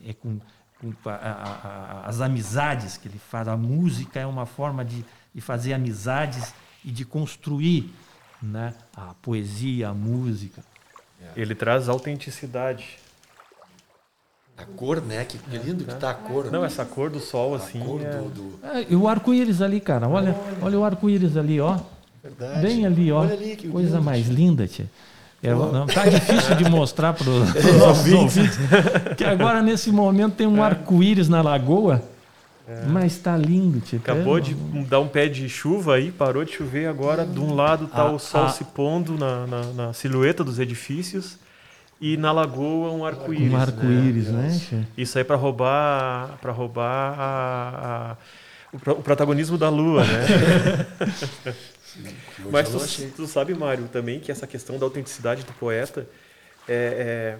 É 0.04 0.12
com, 0.12 0.40
com 0.80 0.92
a- 1.08 1.12
a- 1.14 1.68
a- 2.02 2.08
as 2.08 2.20
amizades 2.20 2.96
que 2.96 3.06
ele 3.06 3.20
faz. 3.30 3.46
A 3.46 3.56
música 3.56 4.18
é 4.18 4.26
uma 4.26 4.46
forma 4.46 4.84
de, 4.84 5.04
de 5.34 5.40
fazer 5.40 5.72
amizades 5.72 6.52
e 6.84 6.90
de 6.90 7.04
construir 7.04 7.94
né? 8.42 8.74
a 8.96 9.14
poesia, 9.22 9.90
a 9.90 9.94
música. 9.94 10.62
Ele 11.36 11.54
traz 11.54 11.88
autenticidade. 11.88 12.98
A 14.62 14.76
cor, 14.76 15.00
né? 15.00 15.24
Que, 15.24 15.38
que 15.38 15.58
lindo 15.58 15.84
que 15.84 15.94
tá 15.94 16.10
a 16.10 16.14
cor. 16.14 16.50
Não, 16.50 16.60
né? 16.60 16.66
essa 16.66 16.84
cor 16.84 17.08
do 17.10 17.18
sol, 17.20 17.54
a 17.54 17.56
assim, 17.58 17.80
cor 17.80 18.00
é... 18.02 18.10
do, 18.10 18.28
do- 18.28 18.58
Ah, 18.62 18.82
e 18.88 18.94
o 18.94 19.08
arco-íris 19.08 19.62
ali, 19.62 19.80
cara. 19.80 20.08
Olha, 20.08 20.34
olha 20.60 20.78
o 20.78 20.84
arco-íris 20.84 21.36
ali, 21.36 21.60
ó. 21.60 21.78
Verdade. 22.22 22.60
Bem 22.60 22.84
ali, 22.86 23.10
ó. 23.10 23.20
Olha 23.20 23.34
ali, 23.34 23.56
que 23.56 23.68
Coisa 23.68 23.92
lindo, 23.96 24.02
mais 24.04 24.24
tia. 24.26 24.34
linda, 24.34 24.66
tia. 24.68 24.86
É, 25.42 25.54
não, 25.54 25.86
tá 25.86 26.04
difícil 26.06 26.54
de 26.56 26.68
mostrar 26.68 27.14
para 27.14 27.24
os 27.30 27.76
nossos 27.78 28.12
ouvintes. 28.12 28.58
Que 29.16 29.24
agora, 29.24 29.62
nesse 29.62 29.90
momento, 29.90 30.34
tem 30.34 30.46
um 30.46 30.62
arco-íris 30.62 31.28
na 31.28 31.40
lagoa. 31.40 32.02
Mas 32.88 33.16
tá 33.18 33.36
lindo, 33.36 33.80
tia. 33.80 33.98
Acabou 33.98 34.38
É, 34.38 34.40
de 34.42 34.54
dar 34.88 35.00
um 35.00 35.08
pé 35.08 35.26
de 35.28 35.48
chuva 35.48 35.94
aí, 35.96 36.12
parou 36.12 36.44
de 36.44 36.52
chover 36.52 36.86
agora. 36.88 37.26
De 37.26 37.40
um 37.40 37.54
lado 37.54 37.88
tá 37.88 38.02
Ah, 38.02 38.12
o 38.12 38.18
sol 38.18 38.44
ah. 38.44 38.48
se 38.50 38.62
pondo 38.62 39.18
na, 39.18 39.44
na, 39.46 39.62
na 39.72 39.92
silhueta 39.92 40.44
dos 40.44 40.58
edifícios 40.60 41.36
e 42.00 42.16
na 42.16 42.32
lagoa 42.32 42.90
um 42.92 43.04
arco-íris. 43.04 43.52
Um 43.52 43.56
né? 43.56 43.62
arco-íris, 43.62 44.28
né, 44.30 44.58
tia? 44.68 44.88
Isso 44.96 45.18
aí 45.18 45.24
para 45.24 45.36
roubar, 45.36 46.38
para 46.40 46.50
roubar 46.50 47.14
a- 47.18 48.12
a- 48.12 48.16
o, 48.72 48.78
pro- 48.78 48.94
o 48.94 49.02
protagonismo 49.02 49.58
da 49.58 49.68
lua, 49.68 50.04
né? 50.04 50.26
Mas 52.50 52.68
tu, 52.68 53.10
tu 53.16 53.26
sabe, 53.26 53.54
Mário, 53.54 53.88
também 53.88 54.20
que 54.20 54.30
essa 54.32 54.46
questão 54.46 54.78
da 54.78 54.86
autenticidade 54.86 55.44
do 55.44 55.52
poeta 55.54 56.06
é, 56.68 57.36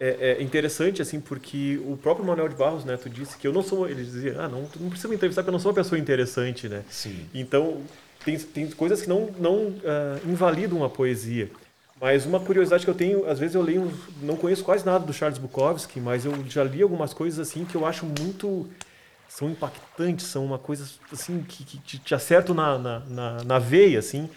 é, 0.00 0.06
é- 0.06 0.32
é 0.38 0.42
interessante, 0.42 1.00
assim, 1.00 1.20
porque 1.20 1.80
o 1.86 1.96
próprio 1.96 2.26
Manuel 2.26 2.48
de 2.48 2.56
Barros, 2.56 2.84
né, 2.84 2.96
tu 2.96 3.08
disse 3.08 3.36
que 3.36 3.46
eu 3.46 3.52
não 3.52 3.62
sou, 3.62 3.88
ele 3.88 4.04
dizia, 4.04 4.36
ah, 4.40 4.48
não, 4.48 4.64
tu 4.66 4.80
não 4.80 4.88
precisa 4.90 5.08
me 5.08 5.14
entrevistar 5.14 5.42
porque 5.42 5.50
eu 5.50 5.52
não 5.52 5.60
sou 5.60 5.70
uma 5.70 5.76
pessoa 5.76 5.98
interessante, 5.98 6.68
né? 6.68 6.82
Sim. 6.90 7.26
Então, 7.32 7.82
tem, 8.24 8.38
tem 8.38 8.70
coisas 8.70 9.00
que 9.02 9.08
não, 9.08 9.30
não 9.38 9.74
ah, 9.84 10.18
invalidam 10.26 10.84
a 10.84 10.90
poesia. 10.90 11.48
Mas 12.02 12.26
uma 12.26 12.40
curiosidade 12.40 12.84
que 12.84 12.90
eu 12.90 12.96
tenho, 12.96 13.30
às 13.30 13.38
vezes 13.38 13.54
eu 13.54 13.62
leio, 13.62 13.96
não 14.20 14.36
conheço 14.36 14.64
quase 14.64 14.84
nada 14.84 15.06
do 15.06 15.12
Charles 15.12 15.38
Bukowski, 15.38 16.00
mas 16.00 16.24
eu 16.24 16.34
já 16.48 16.64
li 16.64 16.82
algumas 16.82 17.14
coisas 17.14 17.38
assim 17.38 17.64
que 17.64 17.76
eu 17.76 17.86
acho 17.86 18.04
muito 18.04 18.68
são 19.28 19.48
impactantes, 19.48 20.26
são 20.26 20.44
uma 20.44 20.58
coisa 20.58 20.84
assim 21.12 21.44
que, 21.44 21.62
que 21.62 21.78
te, 21.78 21.98
te 22.00 22.14
na, 22.52 22.76
na, 22.76 22.98
na, 23.06 23.44
na 23.44 23.58
veia, 23.60 24.00
assim. 24.00 24.28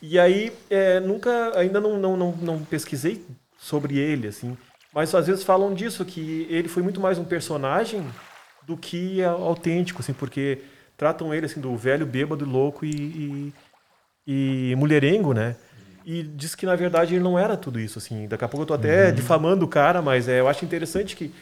E 0.00 0.18
aí 0.18 0.50
é, 0.70 0.98
nunca, 0.98 1.58
ainda 1.58 1.78
não, 1.78 1.98
não, 1.98 2.16
não, 2.16 2.32
não 2.32 2.64
pesquisei 2.64 3.22
sobre 3.58 3.98
ele, 3.98 4.26
assim. 4.26 4.56
Mas 4.90 5.14
às 5.14 5.26
vezes 5.26 5.44
falam 5.44 5.74
disso 5.74 6.06
que 6.06 6.46
ele 6.48 6.68
foi 6.68 6.82
muito 6.82 7.02
mais 7.02 7.18
um 7.18 7.24
personagem 7.24 8.02
do 8.66 8.78
que 8.78 9.22
autêntico, 9.22 10.00
assim, 10.00 10.14
porque 10.14 10.62
tratam 10.96 11.34
ele 11.34 11.44
assim 11.44 11.60
do 11.60 11.76
velho 11.76 12.06
bêbado, 12.06 12.46
louco 12.46 12.86
e, 12.86 13.52
e, 14.26 14.72
e 14.72 14.74
mulherengo, 14.74 15.34
né? 15.34 15.54
E 16.04 16.22
diz 16.22 16.54
que 16.54 16.64
na 16.66 16.74
verdade 16.74 17.14
ele 17.14 17.22
não 17.22 17.38
era 17.38 17.56
tudo 17.56 17.78
isso, 17.78 17.98
assim. 17.98 18.26
Daqui 18.26 18.44
a 18.44 18.48
pouco 18.48 18.62
eu 18.62 18.66
tô 18.66 18.74
até 18.74 19.10
difamando 19.12 19.64
o 19.64 19.68
cara, 19.68 20.00
mas 20.00 20.28
é, 20.28 20.40
eu 20.40 20.48
acho 20.48 20.64
interessante 20.64 21.14
que 21.16 21.32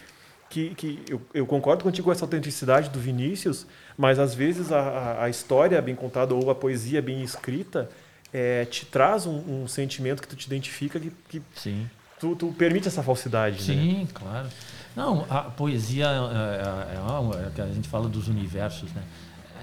que, 0.49 0.75
que 0.75 1.03
eu, 1.09 1.21
eu 1.35 1.47
concordo 1.47 1.85
contigo 1.85 2.07
com 2.07 2.13
essa 2.13 2.25
autenticidade 2.25 2.89
do 2.89 2.99
Vinícius, 2.99 3.67
mas 3.97 4.19
às 4.19 4.35
vezes 4.35 4.73
a, 4.73 5.25
a, 5.25 5.29
história 5.29 5.81
bem 5.83 5.95
contada 5.95 6.35
ou 6.35 6.51
a 6.51 6.55
poesia 6.55 7.03
bem 7.03 7.23
escrita 7.23 7.91
é, 8.33 8.65
te 8.65 8.87
traz 8.87 9.27
um, 9.27 9.63
um 9.63 9.69
sentimento 9.69 10.23
que 10.23 10.29
tu 10.29 10.37
te 10.37 10.47
identifica 10.47 10.99
que, 10.99 11.13
que 11.29 11.43
Sim. 11.55 11.89
tu, 12.19 12.35
tu 12.35 12.53
permite 12.53 12.89
essa 12.89 13.03
falsidade. 13.03 13.59
Né? 13.59 13.83
Sim, 13.83 14.09
claro. 14.13 14.49
Não, 14.97 15.27
a 15.29 15.43
poesia 15.43 16.07
é, 16.07 16.09
é, 16.09 17.45
é 17.45 17.47
é 17.47 17.51
que 17.55 17.61
a 17.61 17.67
gente 17.67 17.89
fala 17.89 18.09
dos 18.09 18.27
universos, 18.27 18.91
né? 18.93 19.03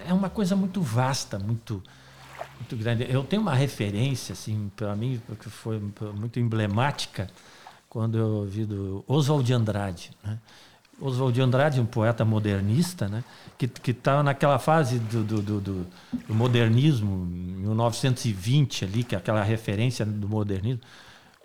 É 0.08 0.14
uma 0.14 0.30
coisa 0.30 0.56
muito 0.56 0.82
vasta, 0.82 1.40
muito 1.40 1.82
muito 2.60 2.76
grande. 2.78 3.06
Eu 3.10 3.24
tenho 3.24 3.42
uma 3.42 3.54
referência 3.56 4.34
assim 4.34 4.72
para 4.76 4.96
mim 4.96 5.22
que 5.40 5.50
foi 5.50 5.82
muito 6.16 6.40
emblemática 6.40 7.30
quando 7.90 8.18
eu 8.18 8.28
ouvi 8.28 8.66
do 8.66 9.04
Oswald 9.08 9.46
de 9.46 9.54
Andrade, 9.54 10.12
né? 10.24 10.38
Oswald 11.00 11.34
de 11.34 11.42
Andrade, 11.42 11.82
um 11.82 11.86
poeta 11.86 12.24
modernista, 12.24 13.08
né? 13.10 13.22
que 13.58 13.68
que 13.68 13.92
estava 13.92 14.24
naquela 14.24 14.58
fase 14.58 14.98
do, 14.98 15.24
do, 15.26 15.42
do, 15.42 15.60
do- 15.62 15.88
modernismo, 16.30 17.26
em 17.26 17.56
1920 17.64 18.86
ali, 18.86 19.04
que 19.04 19.14
é 19.14 19.18
aquela 19.18 19.44
referência 19.44 20.06
do 20.06 20.28
modernismo, 20.30 20.82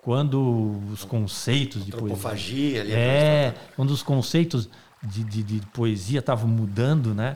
quando 0.01 0.79
os 0.91 1.03
conceitos 1.03 1.85
de 1.85 1.91
poesia 1.91 2.81
ali. 2.81 2.91
é, 2.93 3.53
quando 3.75 3.91
os 3.91 4.01
conceitos 4.01 4.69
de, 5.03 5.23
de, 5.23 5.43
de 5.43 5.59
poesia 5.67 6.19
estavam 6.19 6.47
mudando, 6.47 7.13
né? 7.13 7.35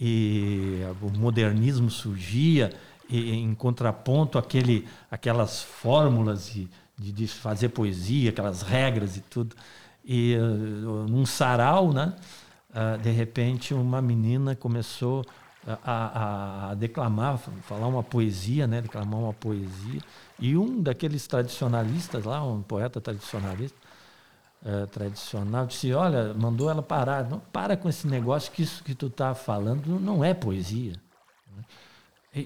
E 0.00 0.78
o 1.02 1.10
modernismo 1.18 1.90
surgia 1.90 2.70
e, 3.08 3.32
em 3.34 3.54
contraponto 3.54 4.38
àquele, 4.38 4.86
aquelas 5.10 5.62
fórmulas 5.62 6.50
de, 6.50 7.12
de, 7.12 7.26
fazer 7.28 7.70
poesia, 7.70 8.30
aquelas 8.30 8.62
regras 8.62 9.16
e 9.16 9.20
tudo. 9.20 9.56
E 10.04 10.34
eh, 10.34 10.38
num 10.40 11.24
sarau, 11.26 11.92
né? 11.92 12.14
ah, 12.74 12.96
de 12.96 13.10
repente, 13.10 13.74
uma 13.74 14.00
menina 14.02 14.54
começou 14.56 15.24
a, 15.66 15.78
a- 15.84 16.70
a 16.70 16.74
declamar, 16.74 17.38
falar 17.62 17.86
uma 17.86 18.02
poesia, 18.02 18.66
né? 18.66 18.80
Declamar 18.82 19.20
uma 19.20 19.34
poesia. 19.34 20.00
E 20.38 20.56
um 20.56 20.80
daqueles 20.82 21.26
tradicionalistas 21.26 22.24
lá, 22.24 22.42
um 22.44 22.62
poeta 22.62 23.00
tradicionalista, 23.00 23.76
eh, 24.64 24.86
tradicional, 24.86 25.66
disse, 25.66 25.92
olha, 25.92 26.34
mandou 26.34 26.70
ela 26.70 26.82
parar. 26.82 27.28
Não, 27.28 27.40
para 27.52 27.76
com 27.76 27.88
esse 27.88 28.06
negócio 28.06 28.50
que 28.52 28.62
isso 28.62 28.82
que 28.84 28.94
tu 28.94 29.06
está 29.08 29.34
falando 29.34 30.00
não 30.00 30.24
é 30.24 30.34
poesia. 30.34 30.94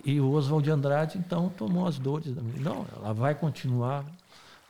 E, 0.05 0.13
e 0.13 0.21
o 0.21 0.31
Oswald 0.31 0.65
de 0.65 0.71
Andrade, 0.71 1.19
então, 1.19 1.49
tomou 1.51 1.87
as 1.87 1.99
dores 1.99 2.35
da 2.35 2.43
menina. 2.43 2.71
Não, 2.71 2.87
ela 2.97 3.13
vai 3.13 3.35
continuar 3.35 4.05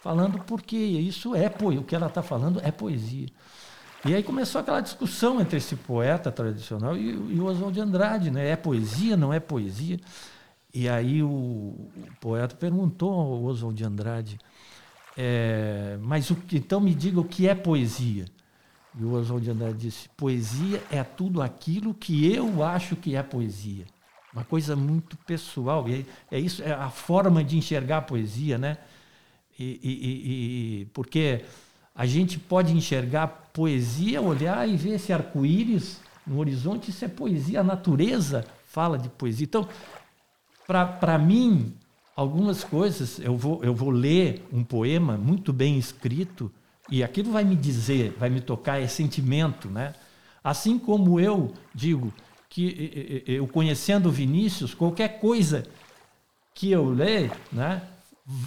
falando 0.00 0.38
porque 0.40 0.76
isso 0.76 1.34
é 1.34 1.48
poesia. 1.48 1.80
O 1.80 1.84
que 1.84 1.94
ela 1.94 2.06
está 2.08 2.22
falando 2.22 2.60
é 2.62 2.70
poesia. 2.72 3.28
E 4.04 4.14
aí 4.14 4.22
começou 4.22 4.60
aquela 4.60 4.80
discussão 4.80 5.40
entre 5.40 5.58
esse 5.58 5.76
poeta 5.76 6.32
tradicional 6.32 6.96
e, 6.96 7.14
o- 7.16 7.30
e 7.30 7.40
o 7.40 7.44
Oswald 7.46 7.74
de 7.74 7.80
Andrade, 7.80 8.30
né? 8.30 8.48
É 8.48 8.56
poesia, 8.56 9.16
não 9.16 9.32
é 9.32 9.38
poesia? 9.38 9.98
E 10.74 10.88
aí 10.88 11.22
o, 11.22 11.28
o 11.28 11.90
poeta 12.20 12.56
perguntou 12.56 13.12
ao 13.12 13.44
Oswald 13.44 13.76
de 13.76 13.84
Andrade, 13.84 14.38
é, 15.16 15.98
mas 16.00 16.30
o 16.30 16.36
então 16.52 16.80
me 16.80 16.94
diga 16.94 17.20
o 17.20 17.24
que 17.24 17.48
é 17.48 17.54
poesia. 17.54 18.24
E 18.98 19.04
o 19.04 19.12
Oswald 19.12 19.44
de 19.44 19.50
Andrade 19.50 19.78
disse: 19.78 20.08
poesia 20.16 20.82
é 20.90 21.02
tudo 21.04 21.40
aquilo 21.42 21.94
que 21.94 22.26
eu 22.32 22.62
acho 22.64 22.96
que 22.96 23.14
é 23.16 23.22
poesia. 23.22 23.86
Uma 24.32 24.44
coisa 24.44 24.74
muito 24.74 25.16
pessoal. 25.18 25.88
E 25.88 26.06
é, 26.30 26.38
isso, 26.38 26.62
é 26.62 26.72
a 26.72 26.88
forma 26.90 27.44
de 27.44 27.56
enxergar 27.56 27.98
a 27.98 28.02
poesia, 28.02 28.56
né? 28.56 28.78
E- 29.58 29.78
e- 29.82 30.80
e- 30.82 30.84
porque 30.86 31.44
a 31.94 32.06
gente 32.06 32.38
pode 32.38 32.72
enxergar 32.72 33.26
poesia, 33.52 34.20
olhar 34.22 34.66
e 34.68 34.76
ver 34.76 34.94
esse 34.94 35.12
arco-íris 35.12 36.00
no 36.26 36.38
horizonte, 36.38 36.90
isso 36.90 37.04
é 37.04 37.08
poesia. 37.08 37.60
A 37.60 37.64
natureza 37.64 38.44
fala 38.64 38.98
de 38.98 39.08
poesia. 39.10 39.44
Então, 39.44 39.68
para 40.66 41.18
mim, 41.18 41.74
algumas 42.16 42.64
coisas, 42.64 43.18
eu 43.18 43.36
vou, 43.36 43.62
eu 43.62 43.74
vou 43.74 43.90
ler 43.90 44.46
um 44.50 44.64
poema 44.64 45.18
muito 45.18 45.52
bem 45.52 45.78
escrito 45.78 46.50
e 46.90 47.02
aquilo 47.02 47.30
vai 47.30 47.44
me 47.44 47.54
dizer, 47.56 48.16
vai 48.18 48.30
me 48.30 48.40
tocar, 48.40 48.80
é 48.80 48.86
sentimento, 48.86 49.68
né? 49.68 49.92
Assim 50.42 50.78
como 50.78 51.20
eu 51.20 51.52
digo 51.74 52.12
que 52.54 53.24
eu 53.26 53.46
conhecendo 53.48 54.10
Vinícius, 54.10 54.74
qualquer 54.74 55.18
coisa 55.20 55.64
que 56.54 56.70
eu 56.70 56.84
ler, 56.90 57.30
né? 57.50 57.80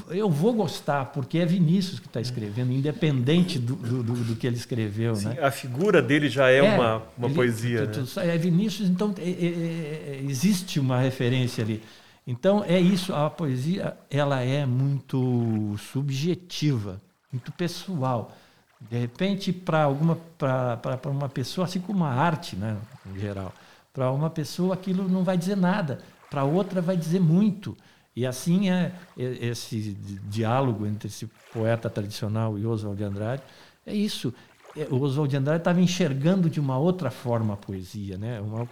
Eu 0.10 0.30
vou 0.30 0.54
gostar, 0.54 1.06
porque 1.06 1.39
é 1.39 1.46
Vinícius 1.46 2.00
que 2.00 2.06
está 2.06 2.22
escrevendo, 2.22 2.72
independente 2.72 3.58
do, 3.58 3.76
do, 3.76 4.04
do- 4.04 4.36
que 4.36 4.46
ele 4.46 4.56
escreveu. 4.58 5.15
Sim, 5.15 5.30
né? 5.30 5.38
a 5.41 5.50
figura 5.50 6.02
dele 6.04 6.30
já 6.30 6.48
é, 6.50 6.62
uma, 6.62 7.02
uma 7.18 7.28
ele- 7.28 7.34
poesia. 7.36 7.88
tu- 7.88 8.00
né? 8.02 8.06
tu- 8.13 8.20
É 8.20 8.38
Vinícius, 8.38 8.88
então 8.89 9.13
é- 9.18 9.22
é- 9.24 9.26
é- 9.26 10.22
existe 10.30 10.80
uma 10.80 11.00
referência 11.00 11.63
ali. 11.63 11.82
Então 12.28 12.63
é 12.63 12.80
isso, 12.80 13.12
a 13.13 13.28
poesia 13.30 13.98
ela 14.10 14.39
é 14.41 14.65
muito 14.68 15.76
subjetiva, 15.91 17.02
muito 17.32 17.52
pessoal. 17.52 18.36
De 18.80 18.98
repente, 19.00 19.52
para 19.52 19.84
alguma 19.84 20.15
para 20.38 21.10
uma 21.10 21.28
pessoa, 21.28 21.65
assim 21.65 21.80
como 21.82 22.04
a 22.06 22.10
arte, 22.13 22.56
né, 22.56 22.78
em 23.13 23.20
geral, 23.20 23.52
para 23.95 24.12
uma 24.12 24.29
pessoa 24.29 24.73
aquilo 24.73 25.08
não 25.08 25.23
vai 25.23 25.38
dizer 25.38 25.55
nada, 25.55 25.99
para 26.29 26.43
outra 26.43 26.81
vai 26.81 26.97
dizer 26.97 27.21
muito. 27.21 27.75
E 28.13 28.25
assim 28.25 28.69
é 28.69 28.93
esse 29.17 29.97
diálogo 30.27 30.86
entre 30.86 31.08
esse 31.08 31.29
poeta 31.53 31.89
tradicional 31.89 32.60
e 32.60 32.65
Oswald 32.65 32.97
de 32.97 33.03
Andrade. 33.03 33.41
É 33.86 33.95
isso. 33.95 34.34
É, 34.75 34.88
o 34.91 35.01
Oswald 35.01 35.29
de 35.29 35.38
Andrade 35.38 35.62
estava 35.62 35.81
enxergando 35.81 36.49
de 36.49 36.60
uma 36.60 36.77
outra 36.77 37.10
forma 37.10 37.53
a 37.53 37.58
poesia, 37.58 38.17
né? 38.17 38.41
Uma, 38.41 38.67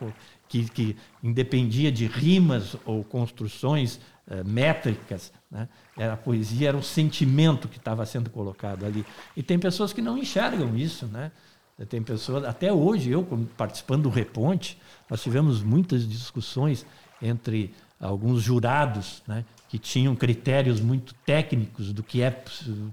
que, 0.49 0.69
que 0.69 0.97
independia 1.21 1.91
de 1.91 2.05
rimas 2.05 2.75
ou 2.85 3.03
construções 3.03 3.99
uh, 4.27 4.45
métricas. 4.45 5.31
Né? 5.49 5.69
Era, 5.97 6.13
a 6.13 6.17
poesia 6.17 6.69
era 6.69 6.77
o 6.77 6.83
sentimento 6.83 7.67
que 7.69 7.77
estava 7.77 8.05
sendo 8.05 8.29
colocado 8.29 8.85
ali. 8.85 9.05
E 9.35 9.41
tem 9.41 9.57
pessoas 9.57 9.93
que 9.93 10.01
não 10.01 10.17
enxergam 10.17 10.75
isso. 10.75 11.05
Né? 11.07 11.31
Tem 11.89 12.01
pessoas, 12.03 12.43
até 12.43 12.71
hoje, 12.71 13.09
eu 13.09 13.25
participando 13.57 14.03
do 14.03 14.09
Reponte, 14.09 14.77
nós 15.09 15.21
tivemos 15.21 15.61
muitas 15.61 16.07
discussões 16.07 16.85
entre 17.21 17.73
alguns 17.99 18.41
jurados 18.41 19.23
né, 19.27 19.45
que 19.69 19.79
tinham 19.79 20.15
critérios 20.15 20.79
muito 20.81 21.13
técnicos 21.25 21.93
do 21.93 22.03
que 22.03 22.21
é 22.21 22.43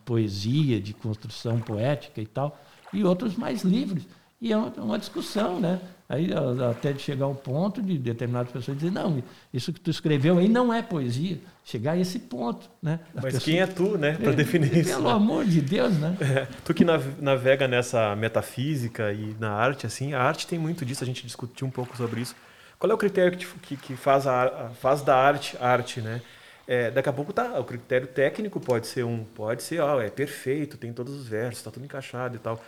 poesia, 0.05 0.81
de 0.81 0.93
construção 0.93 1.59
poética 1.59 2.21
e 2.21 2.27
tal 2.27 2.59
e 2.93 3.05
outros 3.05 3.37
mais 3.37 3.63
livres. 3.63 4.07
E 4.41 4.53
é 4.53 4.57
uma 4.57 4.99
discussão, 4.99 5.61
né? 5.61 5.81
Aí 6.09 6.29
até 6.69 6.93
de 6.93 7.01
chegar 7.01 7.27
ao 7.27 7.35
ponto 7.37 7.81
de 7.81 7.97
determinadas 7.97 8.51
pessoas 8.51 8.77
dizer, 8.77 8.91
não, 8.91 9.23
isso 9.55 9.73
que 9.73 9.79
tu 9.79 9.91
escreveu 9.91 10.39
aí 10.39 10.49
não 10.49 10.75
é 10.75 10.83
poesia. 10.83 11.39
Chegar 11.65 11.93
a 11.93 11.99
esse 11.99 12.19
ponto, 12.19 12.69
né? 12.83 12.99
Mas 13.15 13.27
pessoa... 13.27 13.41
quem 13.43 13.61
é 13.61 13.67
tu, 13.67 13.97
né, 13.97 14.15
para 14.15 14.33
definir 14.33 14.71
pelo 14.71 14.81
isso? 14.81 14.95
Pelo 14.97 15.09
amor 15.09 15.45
de 15.45 15.61
Deus, 15.61 15.93
né? 15.99 16.17
É, 16.21 16.49
tu 16.65 16.75
que 16.75 16.85
navega 16.85 17.69
nessa 17.69 18.17
metafísica 18.17 19.13
e 19.13 19.37
na 19.39 19.53
arte, 19.53 19.87
assim, 19.87 20.13
a 20.13 20.21
arte 20.21 20.49
tem 20.49 20.59
muito 20.59 20.85
disso, 20.85 21.05
a 21.05 21.07
gente 21.07 21.25
discutiu 21.25 21.67
um 21.67 21.71
pouco 21.71 21.97
sobre 21.97 22.23
isso. 22.23 22.35
Qual 22.77 22.91
é 22.91 22.95
o 22.95 22.99
critério 22.99 23.39
que, 23.39 23.47
que, 23.61 23.77
que 23.77 23.95
faz, 23.95 24.27
a, 24.27 24.71
faz 24.81 25.03
da 25.03 25.15
arte 25.15 25.57
arte, 25.61 26.01
né? 26.01 26.23
É, 26.67 26.91
daqui 26.91 27.09
a 27.09 27.13
pouco 27.13 27.33
tá, 27.33 27.59
o 27.61 27.65
critério 27.65 28.09
técnico 28.09 28.59
pode 28.59 28.87
ser 28.87 29.05
um, 29.05 29.23
pode 29.23 29.63
ser, 29.63 29.81
ó, 29.81 30.01
é 30.01 30.09
perfeito, 30.09 30.77
tem 30.77 30.93
todos 30.93 31.15
os 31.15 31.29
versos, 31.29 31.59
está 31.59 31.71
tudo 31.71 31.85
encaixado 31.85 32.35
e 32.37 32.39
tal. 32.39 32.61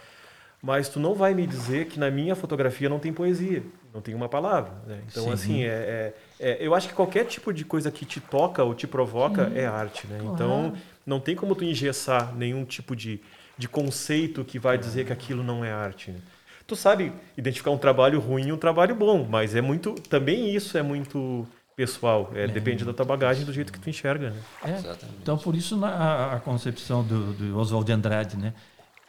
Mas 0.63 0.89
tu 0.89 1.01
não 1.01 1.13
vai 1.13 1.35
me 1.35 1.45
dizer 1.45 1.87
que 1.87 1.99
na 1.99 2.09
minha 2.09 2.37
fotografia 2.37 2.89
não 2.89 3.01
tem 3.01 3.13
poesia, 3.13 3.65
não 3.93 4.01
tem 4.01 4.15
uma 4.15 4.29
palavra. 4.29 4.73
Né? 4.87 5.01
Então, 5.11 5.25
Sim. 5.25 5.33
assim, 5.33 5.65
é, 5.65 5.67
é, 5.69 6.15
é, 6.39 6.59
eu 6.61 6.73
acho 6.73 6.89
que 6.89 6.95
qualquer 6.95 7.25
tipo 7.25 7.53
de 7.53 7.65
coisa 7.65 7.91
que 7.91 8.05
te 8.05 8.21
toca 8.21 8.63
ou 8.63 8.73
te 8.73 8.87
provoca 8.87 9.49
Sim. 9.49 9.59
é 9.59 9.67
arte. 9.67 10.07
Né? 10.07 10.21
Então, 10.23 10.73
não 11.05 11.19
tem 11.19 11.35
como 11.35 11.57
tu 11.57 11.65
engessar 11.65 12.33
nenhum 12.37 12.65
tipo 12.65 12.95
de, 12.95 13.21
de 13.59 13.69
conceito 13.69 14.45
que 14.45 14.57
vai 14.57 14.79
dizer 14.79 15.05
que 15.05 15.13
aquilo 15.13 15.43
não 15.43 15.65
é 15.65 15.73
arte. 15.73 16.13
Né? 16.13 16.21
Tu 16.65 16.77
sabe 16.77 17.13
identificar 17.37 17.73
um 17.73 17.79
trabalho 17.79 18.21
ruim 18.21 18.47
e 18.47 18.53
um 18.53 18.57
trabalho 18.57 18.95
bom, 18.95 19.27
mas 19.29 19.57
é 19.57 19.61
muito. 19.61 19.95
Também 20.09 20.55
isso 20.55 20.79
é 20.79 20.83
muito 20.83 21.45
pessoal. 21.75 22.31
É, 22.35 22.45
é, 22.45 22.47
depende 22.47 22.85
da 22.85 22.93
tua 22.93 23.05
bagagem, 23.05 23.45
do 23.45 23.53
jeito 23.53 23.73
que 23.73 23.81
tu 23.81 23.91
enxerga. 23.91 24.31
Né? 24.31 24.43
É, 24.65 24.97
então, 25.21 25.37
por 25.37 25.55
isso 25.55 25.77
na, 25.77 26.35
a, 26.35 26.41
concepção 26.41 27.03
do, 27.03 27.33
do 27.33 27.59
Oswald 27.59 27.87
de 27.87 27.93
Andrade, 27.93 28.37
né? 28.37 28.55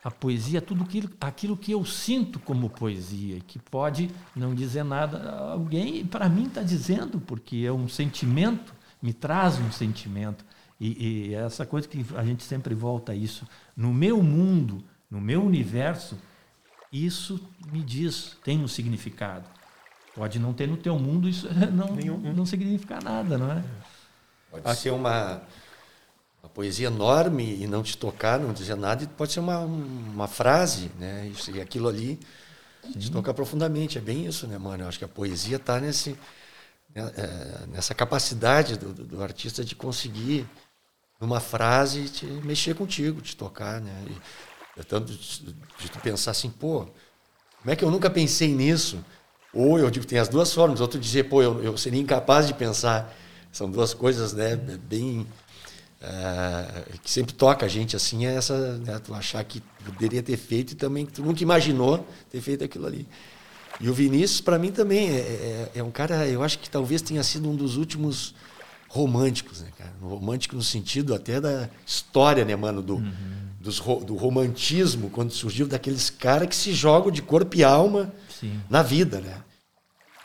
A 0.03 0.11
poesia 0.11 0.57
é 0.57 0.61
tudo 0.61 0.83
aquilo, 0.83 1.09
aquilo 1.21 1.55
que 1.55 1.71
eu 1.71 1.85
sinto 1.85 2.37
como 2.39 2.69
poesia, 2.69 3.39
que 3.47 3.57
pode 3.57 4.09
não 4.35 4.53
dizer 4.53 4.83
nada 4.83 5.17
a 5.17 5.51
alguém, 5.53 6.05
para 6.05 6.27
mim 6.27 6.47
está 6.47 6.61
dizendo, 6.61 7.21
porque 7.21 7.63
é 7.65 7.71
um 7.71 7.87
sentimento, 7.87 8.73
me 9.01 9.13
traz 9.13 9.57
um 9.59 9.71
sentimento. 9.71 10.43
E, 10.79 11.29
e 11.29 11.33
essa 11.35 11.65
coisa 11.65 11.87
que 11.87 12.05
a 12.17 12.25
gente 12.25 12.43
sempre 12.43 12.75
volta 12.75 13.13
a 13.13 13.15
isso. 13.15 13.47
No 13.77 13.93
meu 13.93 14.21
mundo, 14.21 14.83
no 15.09 15.21
meu 15.21 15.41
universo, 15.41 16.17
isso 16.91 17.39
me 17.71 17.81
diz, 17.81 18.35
tem 18.43 18.61
um 18.61 18.67
significado. 18.67 19.47
Pode 20.13 20.37
não 20.37 20.53
ter 20.53 20.67
no 20.67 20.75
teu 20.75 20.99
mundo, 20.99 21.29
isso 21.29 21.47
não, 21.71 21.95
Nenhum. 21.95 22.33
não 22.33 22.45
significa 22.45 22.99
nada, 22.99 23.37
não 23.37 23.51
é? 23.51 23.63
Pode 24.51 24.77
ser 24.77 24.91
uma 24.91 25.01
uma 25.31 25.41
poesia 26.53 26.87
enorme 26.87 27.61
e 27.61 27.67
não 27.67 27.81
te 27.81 27.97
tocar, 27.97 28.39
não 28.39 28.53
dizer 28.53 28.75
nada, 28.75 29.05
pode 29.17 29.33
ser 29.33 29.39
uma, 29.39 29.59
uma 29.59 30.27
frase, 30.27 30.91
né? 30.99 31.27
Isso, 31.27 31.51
e 31.51 31.59
aquilo 31.59 31.87
ali 31.87 32.19
te 32.97 33.11
toca 33.11 33.33
profundamente. 33.33 33.97
É 33.97 34.01
bem 34.01 34.25
isso, 34.25 34.47
né, 34.47 34.57
mano? 34.57 34.83
Eu 34.83 34.87
acho 34.87 34.99
que 34.99 35.05
a 35.05 35.09
poesia 35.09 35.57
está 35.57 35.79
nesse, 35.79 36.11
né, 36.93 37.11
é, 37.17 37.67
nessa 37.67 37.95
capacidade 37.95 38.77
do, 38.77 38.93
do, 38.93 39.03
do, 39.03 39.23
artista 39.23 39.63
de 39.63 39.75
conseguir, 39.75 40.47
numa 41.19 41.39
frase, 41.39 42.09
te 42.09 42.25
mexer 42.25 42.75
contigo, 42.75 43.21
te 43.21 43.35
tocar, 43.35 43.81
né? 43.81 44.05
E, 44.07 44.79
é 44.79 44.83
tanto 44.83 45.11
de, 45.11 45.53
tu 45.91 45.99
pensar 45.99 46.31
assim, 46.31 46.49
pô, 46.49 46.87
como 47.61 47.71
é 47.71 47.75
que 47.75 47.83
eu 47.83 47.91
nunca 47.91 48.09
pensei 48.09 48.53
nisso? 48.53 49.03
Ou 49.53 49.77
eu 49.77 49.89
digo, 49.91 50.05
tem 50.05 50.17
as 50.17 50.27
duas 50.27 50.51
formas, 50.51 50.81
outro 50.81 50.99
dizer, 50.99 51.29
pô, 51.29 51.41
eu, 51.41 51.63
eu 51.63 51.77
seria 51.77 52.01
incapaz 52.01 52.47
de 52.47 52.53
pensar. 52.53 53.15
São 53.51 53.69
duas 53.69 53.93
coisas, 53.93 54.33
né, 54.33 54.55
bem 54.55 55.27
é, 56.03 56.97
que 57.01 57.09
sempre 57.09 57.33
toca 57.33 57.65
a 57.65 57.69
gente 57.69 57.95
assim 57.95 58.25
é 58.25 58.35
essa 58.35 58.77
né, 58.77 58.99
tu 58.99 59.13
achar 59.13 59.41
que 59.45 59.63
poderia 59.85 60.21
ter 60.21 60.35
feito 60.35 60.71
e 60.71 60.75
também 60.75 61.05
que 61.05 61.13
tu 61.13 61.21
nunca 61.21 61.41
imaginou 61.41 62.05
ter 62.29 62.41
feito 62.41 62.61
aquilo 62.61 62.85
ali 62.85 63.07
e 63.79 63.89
o 63.89 63.93
Vinícius 63.93 64.41
para 64.41 64.59
mim 64.59 64.69
também 64.69 65.11
é, 65.11 65.19
é, 65.19 65.71
é, 65.75 65.83
um 65.83 65.91
cara 65.91 66.27
eu 66.27 66.43
acho 66.43 66.59
que 66.59 66.69
talvez 66.69 67.01
tenha 67.01 67.23
sido 67.23 67.49
um 67.49 67.55
dos 67.55 67.77
últimos 67.77 68.35
românticos 68.89 69.61
né 69.61 69.69
cara 69.77 69.93
romântico 70.01 70.57
no 70.57 70.63
sentido 70.63 71.15
até 71.15 71.39
da 71.39 71.69
história 71.85 72.43
né 72.43 72.53
mano 72.53 72.81
do 72.81 72.95
uhum. 72.95 73.13
dos, 73.61 73.79
do 73.79 74.15
romantismo 74.15 75.09
quando 75.09 75.31
surgiu 75.31 75.67
daqueles 75.67 76.09
caras 76.09 76.49
que 76.49 76.55
se 76.55 76.73
jogam 76.73 77.11
de 77.11 77.21
corpo 77.21 77.55
e 77.55 77.63
alma 77.63 78.11
Sim. 78.41 78.59
na 78.69 78.83
vida 78.83 79.21
né 79.21 79.37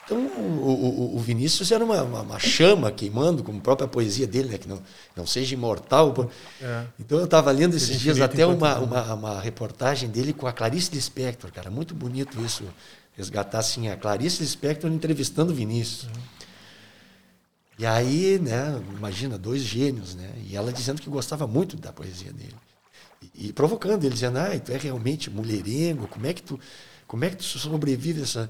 então, 0.09 0.19
o, 0.19 1.13
o, 1.13 1.17
o 1.17 1.19
Vinícius 1.19 1.71
era 1.71 1.85
uma, 1.85 2.03
uma, 2.03 2.23
uma, 2.23 2.39
chama 2.39 2.91
queimando, 2.91 3.45
como 3.45 3.59
a 3.59 3.61
própria 3.61 3.87
poesia 3.87 4.27
dele, 4.27 4.49
né? 4.49 4.57
que 4.57 4.67
não, 4.67 4.81
não 5.15 5.27
seja 5.27 5.53
imortal. 5.53 6.31
É. 6.63 6.87
Então, 6.99 7.19
eu 7.19 7.27
estava 7.27 7.51
lendo 7.51 7.77
esses 7.77 8.01
dias 8.01 8.19
até 8.19 8.47
uma, 8.47 8.79
uma, 8.79 9.15
uma, 9.15 9.41
reportagem 9.41 10.09
dele 10.09 10.33
com 10.33 10.47
a 10.47 10.53
Clarice 10.53 10.91
Lispector, 10.95 11.53
cara. 11.53 11.71
Muito 11.71 11.95
bonito 11.95 12.43
isso, 12.43 12.65
resgatar 13.19 13.59
assim, 13.59 13.89
a 13.89 13.99
Clarice 13.99 14.41
Lispector 14.41 14.91
entrevistando 14.91 15.53
o 15.53 15.55
Vinícius. 15.55 16.05
Uhum. 16.05 16.23
E 17.79 17.85
aí, 17.85 18.39
né, 18.39 18.83
imagina, 18.97 19.37
dois 19.37 19.61
gênios, 19.61 20.15
né? 20.15 20.33
E 20.49 20.57
ela 20.57 20.73
dizendo 20.73 21.03
que 21.03 21.11
gostava 21.11 21.47
muito 21.47 21.77
da 21.77 21.93
poesia 21.93 22.33
dele. 22.33 22.57
E, 23.35 23.49
e 23.49 23.53
provocando 23.53 24.05
ele, 24.05 24.15
dizendo, 24.15 24.39
ah, 24.39 24.59
tu 24.59 24.73
é 24.73 24.79
realmente 24.79 25.29
mulherengo, 25.29 26.09
como 26.09 26.27
é 26.27 26.33
que 26.33 26.43
tu, 26.43 26.59
como 27.07 27.27
é 27.27 27.31
que 27.31 27.37
tu 27.37 27.45
sobrevive 27.45 28.23
essa... 28.23 28.49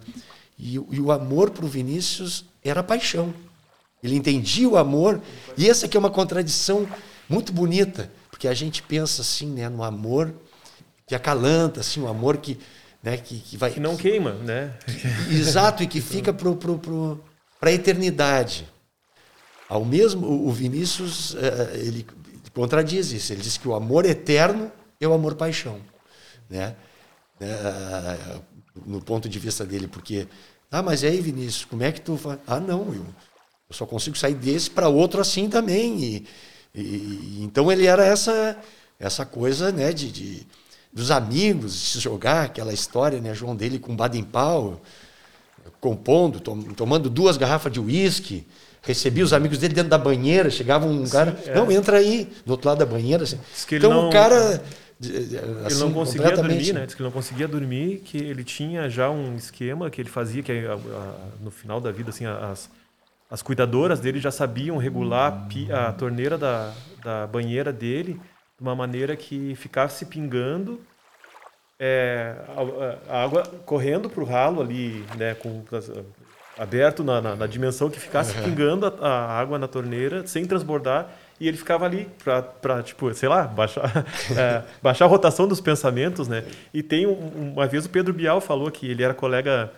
E, 0.59 0.75
e 0.75 1.01
o 1.01 1.13
amor 1.13 1.51
para 1.51 1.65
o 1.65 1.69
Vinícius 1.69 2.45
era 2.63 2.83
paixão. 2.83 3.33
Ele 4.03 4.17
entendia 4.17 4.69
o 4.69 4.77
amor. 4.77 5.21
E 5.57 5.69
essa 5.69 5.87
aqui 5.87 5.97
é 5.97 6.01
uma 6.01 6.11
contradição 6.11 6.89
muito 7.29 7.53
bonita, 7.53 8.11
porque 8.31 8.49
a 8.49 8.55
gente 8.55 8.83
pensa 8.83 9.23
assim, 9.23 9.47
né, 9.47 9.69
no 9.69 9.83
amor 9.83 10.35
que 11.07 11.15
acalanta, 11.15 11.81
assim, 11.81 12.01
um 12.01 12.09
amor 12.09 12.39
que, 12.39 12.59
né, 13.03 13.17
que, 13.17 13.39
que 13.41 13.57
vai 13.57 13.71
que 13.71 13.81
não 13.81 13.97
queima, 13.97 14.33
né? 14.35 14.75
exato 15.31 15.83
e 15.83 15.87
que 15.87 16.01
fica 16.01 16.33
pro, 16.33 16.57
pro, 16.57 16.79
pro, 16.79 17.25
para 17.61 17.71
a 17.71 17.73
eternidade. 17.73 18.69
Ao 19.69 19.85
mesmo 19.85 20.27
o 20.27 20.51
Vinícius 20.51 21.35
eh, 21.35 21.73
ele 21.75 22.07
contradiz 22.55 23.13
isso. 23.13 23.33
Ele 23.33 23.43
diz 23.43 23.59
que 23.59 23.69
o 23.69 23.75
amor 23.75 24.07
eterno 24.07 24.73
é 24.99 25.07
o 25.07 25.13
amor 25.13 25.35
paixão, 25.35 25.79
né? 26.49 26.75
No 28.87 29.01
ponto 29.01 29.29
de 29.29 29.39
vista 29.39 29.65
dele, 29.65 29.89
porque, 29.89 30.27
ah, 30.71 30.83
mas 30.83 31.05
aí, 31.05 31.21
Vinícius, 31.21 31.65
como 31.65 31.83
é 31.83 31.93
que 31.93 32.01
tu 32.01 32.17
faz? 32.17 32.39
Ah, 32.47 32.61
não, 32.61 32.81
eu, 32.93 33.05
eu 33.69 33.75
só 33.75 33.87
consigo 33.87 34.17
sair 34.17 34.35
desse 34.35 34.71
para 34.71 34.89
outro 34.89 35.21
assim 35.21 35.49
também. 35.49 35.99
E, 36.03 36.27
e, 36.75 37.39
então 37.43 37.71
ele 37.71 37.87
era 37.87 38.05
essa 38.05 38.57
essa 38.99 39.25
coisa, 39.25 39.71
né, 39.71 39.93
de, 39.93 40.11
de 40.11 40.47
dos 40.93 41.11
amigos, 41.11 41.73
se 41.75 42.01
jogar, 42.01 42.47
aquela 42.47 42.73
história, 42.73 43.21
né, 43.21 43.33
João 43.35 43.55
dele 43.55 43.79
com 43.79 43.95
Baden 43.95 44.25
Powell, 44.25 44.81
compondo, 45.81 46.41
tom, 46.41 46.61
tomando 46.63 47.09
duas 47.09 47.37
garrafas 47.37 47.73
de 47.73 47.79
uísque, 47.79 48.45
recebia 48.83 49.23
os 49.23 49.33
amigos 49.33 49.59
dele 49.59 49.75
dentro 49.75 49.91
da 49.91 49.99
banheira, 49.99 50.51
chegava 50.51 50.87
um 50.87 51.05
Sim, 51.05 51.13
cara, 51.13 51.39
é. 51.47 51.55
não, 51.55 51.71
entra 51.71 51.99
aí, 51.99 52.29
do 52.45 52.53
outro 52.53 52.69
lado 52.69 52.79
da 52.79 52.87
banheira. 52.87 53.25
Assim. 53.25 53.39
Então 53.71 53.91
não... 53.91 54.09
o 54.09 54.13
cara 54.13 54.63
Assim, 55.01 55.37
ele 55.67 55.75
não 55.77 55.93
conseguia 55.93 56.37
dormir, 56.37 56.73
né? 56.73 56.87
Diz 56.87 56.95
que 56.95 57.03
ele 57.03 57.09
não 57.09 57.13
conseguia 57.13 57.49
dormir, 57.49 57.99
que 58.05 58.19
ele 58.19 58.43
tinha 58.43 58.91
já 58.91 59.09
um 59.09 59.37
esquema 59.37 59.89
que 59.91 60.01
ele 60.01 60.09
fazia, 60.09 60.43
que 60.43 60.53
a, 60.53 60.75
a, 60.75 61.15
no 61.41 61.51
final 61.51 61.81
da 61.81 61.93
vida, 61.93 62.11
assim, 62.11 62.27
as, 62.27 62.69
as 63.31 63.43
cuidadoras 63.43 64.01
dele 64.01 64.19
já 64.19 64.31
sabiam 64.31 64.77
regular 64.77 65.47
a, 65.71 65.89
a 65.89 65.93
torneira 65.93 66.37
da, 66.37 66.73
da 67.03 67.27
banheira 67.27 67.73
dele 67.73 68.15
de 68.15 68.63
uma 68.63 68.75
maneira 68.75 69.15
que 69.15 69.55
ficasse 69.55 70.05
pingando 70.07 70.81
é, 71.79 72.35
a, 73.09 73.23
água 73.23 73.45
correndo 73.65 74.11
para 74.11 74.23
o 74.23 74.27
ralo 74.27 74.61
ali, 74.61 75.05
né, 75.17 75.35
com 75.35 75.63
aberto 76.59 77.05
na, 77.05 77.21
na, 77.21 77.37
na 77.37 77.47
dimensão 77.47 77.89
que 77.89 78.01
ficasse 78.01 78.35
pingando 78.43 78.87
a, 78.87 79.09
a 79.09 79.39
água 79.39 79.59
na 79.61 79.69
torneira 79.69 80.27
sem 80.27 80.45
transbordar 80.45 81.09
e 81.41 81.47
ele 81.49 81.57
ficava 81.57 81.85
ali 81.85 82.09
para, 82.61 82.83
tipo, 82.83 83.13
sei 83.15 83.29
lá, 83.29 83.43
baixar, 83.45 84.05
é, 84.37 84.63
baixar 84.83 85.05
a 85.05 85.09
rotação 85.09 85.47
dos 85.47 85.61
pensamentos, 85.61 86.27
né? 86.29 86.45
E 86.75 86.83
tem 86.83 87.07
um- 87.07 87.53
uma 87.55 87.67
vez 87.67 87.87
o 87.87 87.91
Pedro 87.91 88.13
Bial 88.13 88.41
falou 88.41 88.71
que 88.71 88.91
ele 88.91 89.03
era 89.03 89.15
colega 89.15 89.71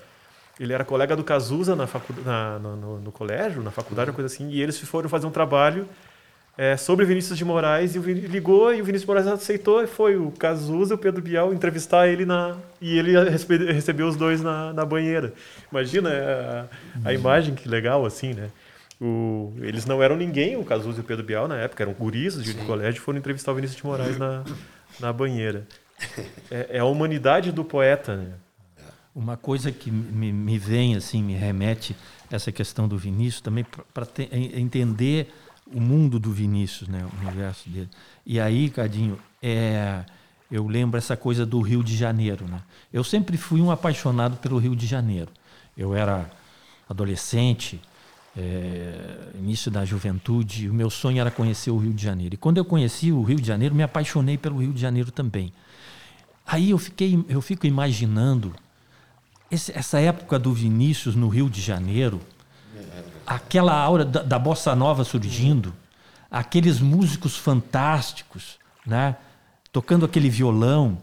ele 0.59 0.75
era 0.75 0.85
colega 0.85 1.17
do 1.17 1.25
Cazuza 1.25 1.75
na 1.75 1.87
facu, 1.87 2.13
na, 2.23 2.59
no, 2.59 2.99
no- 3.01 3.13
colégio, 3.13 3.63
na 3.63 3.71
faculdade, 3.71 4.11
uma 4.11 4.15
coisa 4.15 4.27
assim, 4.33 4.51
e 4.51 4.61
eles 4.61 4.79
foram 4.79 5.09
fazer 5.09 5.27
um 5.27 5.31
trabalho 5.31 5.89
é, 6.59 6.77
sobre 6.77 7.07
Vinícius 7.07 7.39
de 7.39 7.45
Moraes 7.47 7.95
e 7.95 7.99
o 7.99 8.03
Vini- 8.03 8.27
ligou 8.27 8.71
e 8.75 8.83
o 8.83 8.85
Vinícius 8.85 9.03
de 9.03 9.07
Moraes 9.07 9.27
aceitou 9.27 9.83
e 9.83 9.87
foi 9.87 10.17
o 10.17 10.31
Cazuza 10.33 10.93
e 10.93 10.97
o 10.97 10.99
Pedro 10.99 11.23
Bial 11.23 11.55
entrevistar 11.55 12.09
ele 12.09 12.27
na 12.27 12.57
e 12.79 12.99
ele 12.99 13.19
recebe- 13.31 13.73
recebeu 13.73 14.07
os 14.07 14.17
dois 14.17 14.43
na, 14.43 14.71
na 14.75 14.85
banheira. 14.85 15.33
Imagina 15.73 16.11
é, 16.11 16.67
a, 17.05 17.09
a 17.09 17.15
imagem 17.15 17.55
que 17.55 17.67
legal 17.67 18.05
assim, 18.05 18.35
né? 18.35 18.51
O, 19.01 19.55
eles 19.61 19.87
não 19.87 20.03
eram 20.03 20.17
ninguém, 20.17 20.57
o 20.57 20.65
Cazuza 20.65 20.99
e 20.99 21.01
o 21.01 21.05
Pedro 21.05 21.25
Bial 21.25 21.49
na 21.49 21.57
época 21.57 21.83
eram 21.83 21.93
guris 21.95 22.43
de 22.43 22.53
Sim. 22.53 22.65
colégio, 22.67 23.01
foram 23.01 23.19
entrevistar 23.19 23.53
o 23.53 23.55
Vinícius 23.55 23.81
de 23.81 23.87
Moraes 23.87 24.19
na, 24.19 24.45
na 25.01 25.13
banheira. 25.13 25.67
É, 26.51 26.77
é 26.77 26.79
a 26.81 26.85
humanidade 26.85 27.51
do 27.51 27.65
poeta, 27.65 28.17
né? 28.17 28.33
Uma 29.15 29.37
coisa 29.37 29.73
que 29.73 29.91
me, 29.91 30.33
me 30.33 30.59
vem, 30.59 30.97
assim, 30.97 31.23
me 31.23 31.35
remete 31.35 31.97
essa 32.31 32.53
questão 32.53 32.87
do 32.87 32.97
Vinícius 32.97 33.41
também 33.41 33.67
para 33.93 34.07
entender 34.55 35.33
o 35.73 35.81
mundo 35.81 36.19
do 36.19 36.31
Vinícius, 36.31 36.89
né, 36.89 37.05
o 37.05 37.27
universo 37.27 37.69
dele. 37.69 37.89
E 38.25 38.39
aí, 38.39 38.71
Cadinho, 38.71 39.19
é, 39.43 40.05
eu 40.51 40.67
lembro 40.67 40.99
essa 40.99 41.17
coisa 41.17 41.47
do 41.47 41.61
Rio 41.61 41.83
de 41.83 41.97
Janeiro, 41.97 42.47
né? 42.47 42.61
Eu 42.93 43.05
sempre 43.05 43.37
fui 43.37 43.61
um 43.61 43.71
apaixonado 43.71 44.37
pelo 44.37 44.59
Rio 44.59 44.75
de 44.75 44.87
Janeiro. 44.87 45.31
Eu 45.77 45.95
era 45.95 46.31
adolescente, 46.89 47.81
é, 48.37 49.29
início 49.39 49.71
da 49.71 49.85
juventude, 49.85 50.69
o 50.69 50.75
meu 50.75 50.89
sonho 50.91 51.21
era 51.21 51.31
conhecer 51.31 51.71
o 51.71 51.77
Rio 51.79 51.93
de 51.93 52.03
Janeiro. 52.03 52.35
E 52.35 52.39
quando 52.39 52.59
eu 52.59 52.65
conheci 52.65 53.11
o 53.13 53.23
Rio 53.23 53.41
de 53.41 53.47
Janeiro, 53.47 53.75
me 53.75 53.83
apaixonei 53.83 54.39
pelo 54.39 54.59
Rio 54.59 54.73
de 54.73 54.81
Janeiro 54.81 55.11
também. 55.11 55.53
Aí 56.47 56.71
eu 56.71 56.79
fiquei, 56.79 57.25
eu 57.29 57.41
fico 57.41 57.67
imaginando 57.67 58.55
esse- 59.51 59.77
essa 59.77 60.01
época 60.01 60.39
do 60.39 60.53
Vinícius 60.53 61.15
no 61.15 61.29
Rio 61.29 61.49
de 61.51 61.61
Janeiro, 61.61 62.21
aquela 63.27 63.75
aura 63.75 64.05
da, 64.05 64.23
da 64.23 64.39
bossa 64.39 64.75
nova 64.75 65.05
surgindo, 65.05 65.75
aqueles 66.31 66.81
músicos 66.81 67.37
fantásticos, 67.37 68.59
né? 68.87 69.17
Tocando 69.73 70.05
aquele 70.05 70.29
violão, 70.29 70.99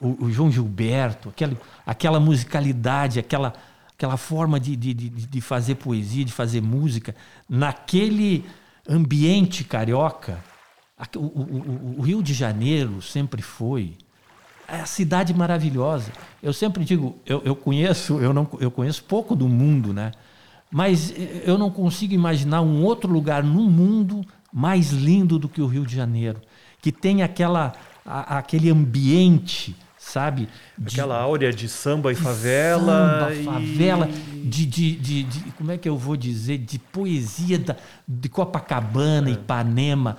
o, 0.00 0.24
o 0.26 0.30
João 0.32 0.50
Gilberto, 0.50 1.28
aquela, 1.28 1.56
aquela 1.86 2.20
musicalidade, 2.20 3.18
aquela, 3.18 3.52
aquela 3.98 4.16
forma 4.16 4.60
de, 4.60 4.76
de, 4.76 4.94
de, 4.94 5.08
de 5.10 5.40
fazer 5.40 5.74
poesia, 5.74 6.24
de 6.24 6.30
fazer 6.32 6.60
música, 6.62 7.16
naquele 7.48 8.44
ambiente 8.88 9.64
carioca. 9.64 10.38
O, 11.16 11.18
o- 11.20 11.94
o- 11.98 12.02
Rio 12.02 12.22
de 12.22 12.32
Janeiro 12.32 13.02
sempre 13.02 13.42
foi 13.42 13.96
a 14.68 14.86
cidade 14.86 15.34
maravilhosa. 15.34 16.12
Eu 16.40 16.52
sempre 16.52 16.84
digo, 16.84 17.18
eu, 17.26 17.42
eu 17.44 17.56
conheço, 17.56 18.20
eu 18.20 18.32
não, 18.32 18.48
eu 18.60 18.70
conheço 18.70 19.02
pouco 19.02 19.34
do 19.34 19.48
mundo, 19.48 19.92
né? 19.92 20.12
Mas 20.70 21.10
eh, 21.10 21.42
eu 21.44 21.58
não 21.58 21.68
consigo 21.70 22.14
imaginar 22.14 22.60
um 22.62 22.84
outro 22.84 23.12
lugar 23.12 23.42
no 23.42 23.64
mundo 23.68 24.24
mais 24.52 24.90
lindo 24.92 25.40
do 25.40 25.48
que 25.48 25.60
o 25.60 25.66
Rio 25.66 25.84
de 25.84 25.94
Janeiro, 25.96 26.40
que 26.80 26.92
tem 26.92 27.22
aquela, 27.22 27.72
a- 28.06 28.38
aquele 28.38 28.70
ambiente, 28.70 29.74
sabe? 30.08 30.48
de- 30.76 30.88
Aquela 30.94 31.20
áurea 31.20 31.52
de 31.52 31.68
samba 31.68 32.10
e 32.12 32.14
favela. 32.14 33.20
samba, 33.28 33.34
e- 33.34 33.44
favela, 33.44 34.06
de, 34.44 34.66
de, 34.66 34.96
de, 34.96 35.22
de- 35.24 35.52
como 35.52 35.70
é 35.72 35.78
que 35.78 35.88
eu 35.88 35.96
vou 35.96 36.16
dizer, 36.16 36.58
de 36.58 36.78
poesia 36.78 37.58
da, 37.58 37.76
de 38.06 38.28
Copacabana, 38.28 39.30
Ipanema, 39.30 40.16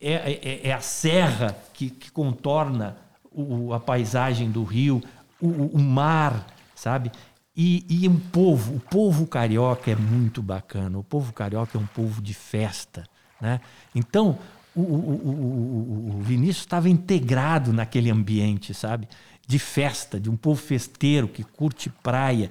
é, 0.00 0.60
é, 0.64 0.68
é 0.68 0.72
a 0.72 0.80
serra 0.80 1.56
que, 1.72 1.90
que 1.90 2.10
contorna 2.10 2.96
o, 3.30 3.72
a 3.72 3.80
paisagem 3.80 4.50
do 4.50 4.62
rio, 4.64 5.02
o, 5.40 5.46
o- 5.48 5.70
o 5.74 5.78
mar, 5.78 6.46
sabe? 6.74 7.10
E, 7.56 7.84
e 7.88 8.08
um 8.08 8.16
povo, 8.18 8.76
o 8.76 8.80
povo 8.80 9.26
carioca 9.26 9.90
é 9.90 9.94
muito 9.96 10.40
bacana, 10.42 10.98
o 10.98 11.04
povo 11.04 11.32
carioca 11.32 11.76
é 11.76 11.80
um 11.80 11.86
povo 11.86 12.22
de 12.22 12.32
festa, 12.32 13.04
né? 13.40 13.60
Então, 13.94 14.38
o, 14.74 14.80
o, 14.80 14.84
o, 14.84 16.18
o- 16.18 16.22
Vinícius 16.22 16.58
estava 16.64 16.88
integrado 16.88 17.72
naquele 17.72 18.10
ambiente, 18.10 18.72
sabe? 18.74 19.08
De 19.46 19.58
festa, 19.58 20.18
de 20.20 20.30
um 20.30 20.36
povo 20.36 20.60
festeiro 20.60 21.28
que 21.28 21.42
curte 21.42 21.90
praia, 22.02 22.48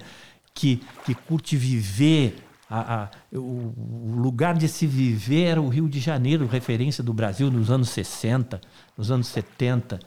que, 0.54 0.82
que 1.04 1.14
curte 1.14 1.56
viver. 1.56 2.36
A, 2.70 3.02
a- 3.04 3.10
o, 3.36 4.14
lugar 4.16 4.54
de 4.56 4.68
se 4.68 4.86
viver 4.86 5.44
era 5.46 5.60
o 5.62 5.68
Rio 5.68 5.88
de 5.88 6.00
Janeiro, 6.00 6.46
referência 6.46 7.02
do 7.02 7.12
Brasil 7.12 7.50
nos 7.50 7.70
anos 7.70 7.90
60, 7.90 8.60
nos 8.96 9.10
anos 9.10 9.26
70. 9.28 9.98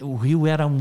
O 0.00 0.16
Rio 0.16 0.46
era 0.46 0.66
um- 0.66 0.76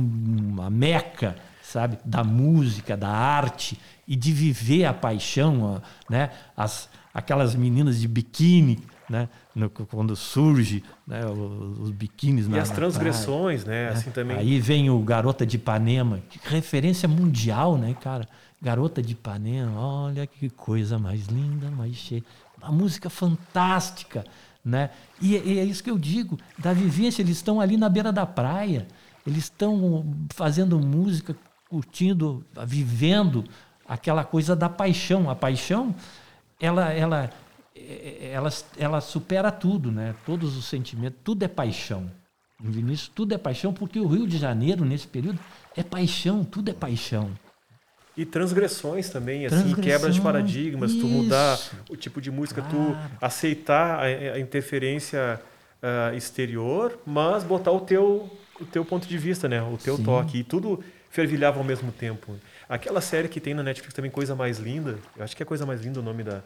uma 0.54 0.70
meca, 0.70 1.36
sabe, 1.62 1.98
da 2.04 2.24
música, 2.24 2.98
da 2.98 3.10
arte 3.10 3.78
e 4.08 4.16
de 4.16 4.32
viver 4.34 4.86
a 4.86 4.94
paixão, 4.94 5.82
né? 6.10 6.32
As, 6.58 6.90
aquelas 7.14 7.54
meninas 7.56 8.00
de 8.00 8.08
biquíni, 8.08 8.80
né? 9.10 9.28
No- 9.56 9.70
quando 9.70 10.16
surge 10.16 10.84
né? 11.08 11.26
os, 11.26 11.80
os 11.80 11.92
biquínis 11.92 12.46
E 12.46 12.50
na, 12.50 12.62
as 12.62 12.70
transgressões, 12.70 13.66
né? 13.66 13.72
praia, 13.72 13.90
né? 13.94 13.98
Assim 13.98 14.12
também. 14.12 14.38
Aí 14.38 14.60
vem 14.60 14.90
o 14.90 15.00
Garota 15.00 15.46
de 15.46 15.56
Ipanema, 15.56 16.20
que 16.30 16.40
referência 16.48 17.08
mundial, 17.10 17.78
né, 17.78 17.96
cara? 18.00 18.28
Garota 18.62 19.02
de 19.02 19.14
Ipanema, 19.14 19.80
olha 19.80 20.28
que 20.28 20.50
coisa 20.50 21.00
mais 21.00 21.26
linda, 21.28 21.72
mais 21.72 21.96
cheia. 21.96 22.24
Uma 22.62 22.72
música 22.72 23.10
fantástica, 23.10 24.26
né? 24.64 24.90
E, 25.22 25.36
e 25.36 25.60
é 25.60 25.64
isso 25.64 25.84
que 25.84 25.90
eu 25.90 25.98
digo, 25.98 26.38
da 26.58 26.74
vivência, 26.74 27.22
eles 27.22 27.38
estão 27.38 27.60
ali 27.60 27.78
na 27.78 27.88
beira 27.90 28.12
da 28.12 28.26
praia, 28.26 28.86
eles 29.26 29.46
estão 29.46 30.06
fazendo 30.34 30.78
música, 30.80 31.36
curtindo, 31.70 32.44
vivendo 32.66 33.46
aquela 33.88 34.24
coisa 34.24 34.56
da 34.56 34.68
paixão. 34.68 35.30
A 35.30 35.36
paixão, 35.36 35.96
ela, 36.60 36.92
ela, 36.92 37.30
ela, 38.34 38.50
ela 38.78 39.02
supera 39.02 39.52
tudo, 39.52 39.92
né? 39.92 40.16
Todos 40.26 40.58
os 40.58 40.66
sentimentos, 40.66 41.20
tudo 41.24 41.44
é 41.44 41.48
paixão. 41.48 42.12
No 42.62 42.72
Vinícius, 42.72 43.10
tudo 43.14 43.34
é 43.34 43.38
paixão, 43.38 43.74
porque 43.74 44.00
o 44.00 44.08
Rio 44.08 44.28
de 44.28 44.38
Janeiro, 44.38 44.84
nesse 44.84 45.08
período, 45.08 45.40
é 45.78 45.84
paixão, 45.84 46.44
tudo 46.44 46.70
é 46.70 46.74
paixão. 46.74 47.32
E 48.18 48.26
transgressões 48.26 49.10
também, 49.10 49.46
assim, 49.46 49.56
Transgressões, 49.56 49.86
quebra 49.86 50.12
de 50.12 50.20
paradigmas, 50.20 50.94
tu 50.94 51.08
mudar 51.08 51.56
isso. 51.56 51.72
o 51.90 51.96
tipo 51.96 52.20
de 52.22 52.30
música, 52.30 52.62
Claro. 52.62 52.78
tu 52.78 53.26
aceitar 53.26 54.00
a, 54.00 54.04
a 54.04 54.40
interferência 54.40 55.40
ah, 55.82 56.12
exterior, 56.14 57.00
mas 57.06 57.46
botar 57.46 57.72
o 57.72 57.80
teu, 57.80 58.30
o 58.60 58.66
teu 58.66 58.84
ponto 58.84 59.08
de 59.08 59.18
vista, 59.18 59.48
né? 59.48 59.62
O 59.62 59.78
teu 59.78 59.96
Sim. 59.96 60.04
toque. 60.04 60.40
E 60.40 60.44
tudo 60.44 60.84
fervilhava 61.10 61.60
ao 61.60 61.64
mesmo 61.64 61.94
tempo. 61.94 62.36
Aquela 62.68 63.00
série 63.00 63.30
que 63.30 63.40
tem 63.40 63.54
na 63.54 63.64
Netflix 63.64 63.94
também, 63.94 64.12
Coisa 64.12 64.36
Mais 64.36 64.60
Linda, 64.60 65.00
eu 65.16 65.24
acho 65.24 65.34
que 65.36 65.42
é 65.42 65.46
Coisa 65.46 65.66
Mais 65.66 65.82
Linda 65.82 66.02
o 66.02 66.04
nome 66.04 66.24
da, 66.24 66.44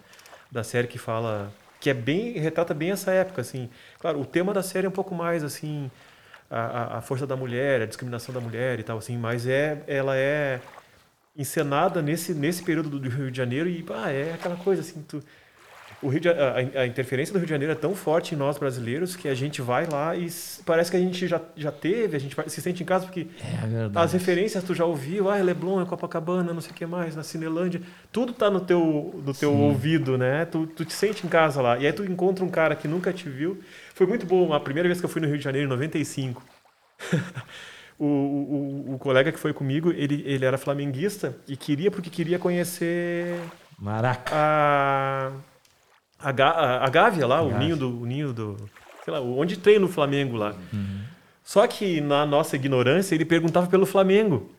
da 0.54 0.64
série 0.64 0.88
que 0.88 0.98
fala... 1.00 1.52
Que 1.82 1.90
é 1.90 1.94
bem, 1.94 2.34
retrata 2.40 2.74
bem 2.74 2.92
essa 2.92 3.12
época, 3.12 3.42
assim. 3.42 3.70
Claro, 4.00 4.22
o 4.22 4.26
tema 4.26 4.54
da 4.54 4.64
série 4.64 4.86
é 4.88 4.90
um 4.90 4.94
pouco 4.94 5.14
mais, 5.16 5.44
assim, 5.44 5.92
a, 6.50 6.98
a- 7.00 7.02
força 7.02 7.28
da 7.28 7.36
mulher, 7.36 7.82
a 7.82 7.86
discriminação 7.86 8.34
da 8.34 8.42
mulher 8.42 8.80
e 8.80 8.84
tal, 8.84 8.98
assim, 8.98 9.18
mas 9.18 9.48
é, 9.48 9.84
ela 9.88 10.16
é 10.18 10.62
encenada 11.36 12.02
nesse, 12.02 12.34
nesse 12.34 12.64
período 12.64 12.90
do 13.00 13.10
Rio 13.10 13.32
de 13.32 13.38
Janeiro 13.38 13.70
e 13.70 13.82
pá, 13.84 14.10
é 14.12 14.34
aquela 14.34 14.56
coisa 14.58 14.82
assim, 14.82 15.02
tu, 15.04 15.24
o 16.04 16.10
Rio 16.10 16.20
de, 16.20 16.30
a, 16.30 16.56
a 16.82 16.86
interferência 16.86 17.32
do 17.34 17.38
Rio 17.40 17.46
de 17.46 17.52
Janeiro 17.52 17.72
é 17.72 17.76
tão 17.76 17.96
forte 17.96 18.36
em 18.36 18.38
nós 18.38 18.58
brasileiros 18.58 19.16
que 19.16 19.28
a 19.28 19.34
gente 19.34 19.62
vai 19.62 19.88
lá 19.88 20.16
e 20.16 20.28
parece 20.66 20.92
que 20.92 20.98
a 20.98 21.00
gente 21.00 21.28
já, 21.28 21.42
já 21.56 21.72
teve, 21.72 22.16
a 22.16 22.20
gente 22.20 22.36
se 22.48 22.62
sente 22.62 22.84
em 22.84 22.86
casa 22.86 23.06
porque 23.06 23.28
É 23.42 23.90
as 24.00 24.14
referências 24.14 24.64
tu 24.64 24.76
já 24.76 24.86
ouviu, 24.86 25.30
ah, 25.30 25.38
Leblon, 25.38 25.82
é 25.82 25.86
Copacabana, 25.86 26.54
não 26.54 26.62
sei 26.62 26.72
o 26.72 26.74
que 26.74 26.86
mais, 26.86 27.16
na 27.16 27.24
Cinelândia, 27.24 27.82
tudo 28.12 28.34
tá 28.34 28.50
no 28.50 28.60
teu, 28.60 29.22
no 29.26 29.34
teu 29.34 29.52
Sim. 29.52 29.62
ouvido, 29.62 30.18
né? 30.18 30.46
Tu, 30.46 30.68
tu 30.68 30.84
te 30.86 30.94
sente 30.94 31.26
em 31.26 31.30
casa 31.30 31.62
lá. 31.62 31.78
E 31.78 31.88
aí 31.88 31.94
tu 31.94 32.04
encontra 32.04 32.44
um 32.44 32.50
cara 32.50 32.76
que 32.76 32.88
nunca 32.88 33.14
te 33.14 33.30
viu. 33.30 33.60
Foi 33.96 34.06
muito 34.06 34.26
bom, 34.26 34.54
a 34.54 34.60
primeira 34.60 34.88
vez 34.90 35.00
que 35.00 35.06
eu 35.06 35.10
fui 35.10 35.22
no 35.22 35.28
Rio 35.28 35.38
de 35.38 35.44
Janeiro, 35.44 35.68
em 35.68 35.70
95. 35.70 36.44
o, 37.98 38.06
o, 38.06 38.94
o 38.96 39.00
colega 39.00 39.32
que 39.32 39.40
foi 39.40 39.54
comigo, 39.54 39.92
ele, 39.92 40.24
ele 40.26 40.46
era 40.46 40.58
flamenguista 40.58 41.36
e 41.48 41.56
queria 41.56 41.90
porque 41.90 42.10
queria 42.10 42.40
conhecer 42.40 43.40
Maraca. 43.78 44.32
a, 44.34 45.32
a, 46.30 46.50
a, 46.50 46.86
a 46.86 46.90
Gávea 46.90 47.28
lá, 47.28 47.42
o 47.42 47.50
Gávea. 47.50 47.60
ninho 47.66 47.76
do, 47.78 48.02
o 48.02 48.06
ninho 48.06 48.34
do, 48.34 48.58
sei 49.04 49.14
lá, 49.14 49.20
onde 49.22 49.58
treina 49.58 49.86
o 49.86 49.90
Flamengo 49.90 50.38
lá. 50.38 50.56
Uhum. 50.72 51.02
Só 51.44 51.68
que 51.68 52.00
na 52.02 52.26
nossa 52.26 52.56
ignorância 52.56 53.14
ele 53.16 53.26
perguntava 53.26 53.68
pelo 53.68 53.86
Flamengo. 53.86 54.50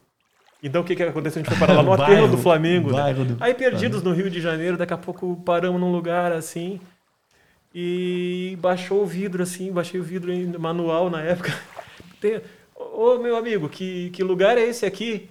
Então 0.63 0.83
o 0.83 0.85
que 0.85 0.95
que 0.97 1.03
aconteceu? 1.03 1.41
A 1.41 1.45
gente 1.45 1.55
foi 1.57 1.67
parar 1.67 1.81
lá 1.81 1.83
no 1.83 1.93
aterro 2.03 2.29
do 2.29 2.39
Flamengo. 2.39 2.91
né? 2.93 3.13
do 3.15 3.37
Aí 3.43 3.55
perdidos 3.55 4.03
no 4.03 4.13
Rio 4.13 4.31
de 4.31 4.41
Janeiro, 4.41 4.77
daqui 4.77 4.93
a 4.95 4.99
pouco 4.99 5.37
paramos 5.45 5.81
num 5.81 5.93
lugar 5.93 6.33
assim 6.33 6.81
e 7.75 8.57
baixou 8.61 9.03
o 9.03 9.07
vidro 9.07 9.43
assim, 9.43 9.73
baixei 9.73 9.99
o 10.01 10.05
vidro 10.05 10.33
em 10.33 10.47
manual 10.59 11.11
na 11.11 11.21
época. 11.23 11.53
Tem- 12.21 12.41
Ô 12.77 13.19
meu 13.19 13.37
amigo, 13.37 13.69
que, 13.69 14.11
que 14.11 14.23
lugar 14.23 14.57
é 14.59 14.63
esse 14.63 14.85
aqui? 14.87 15.29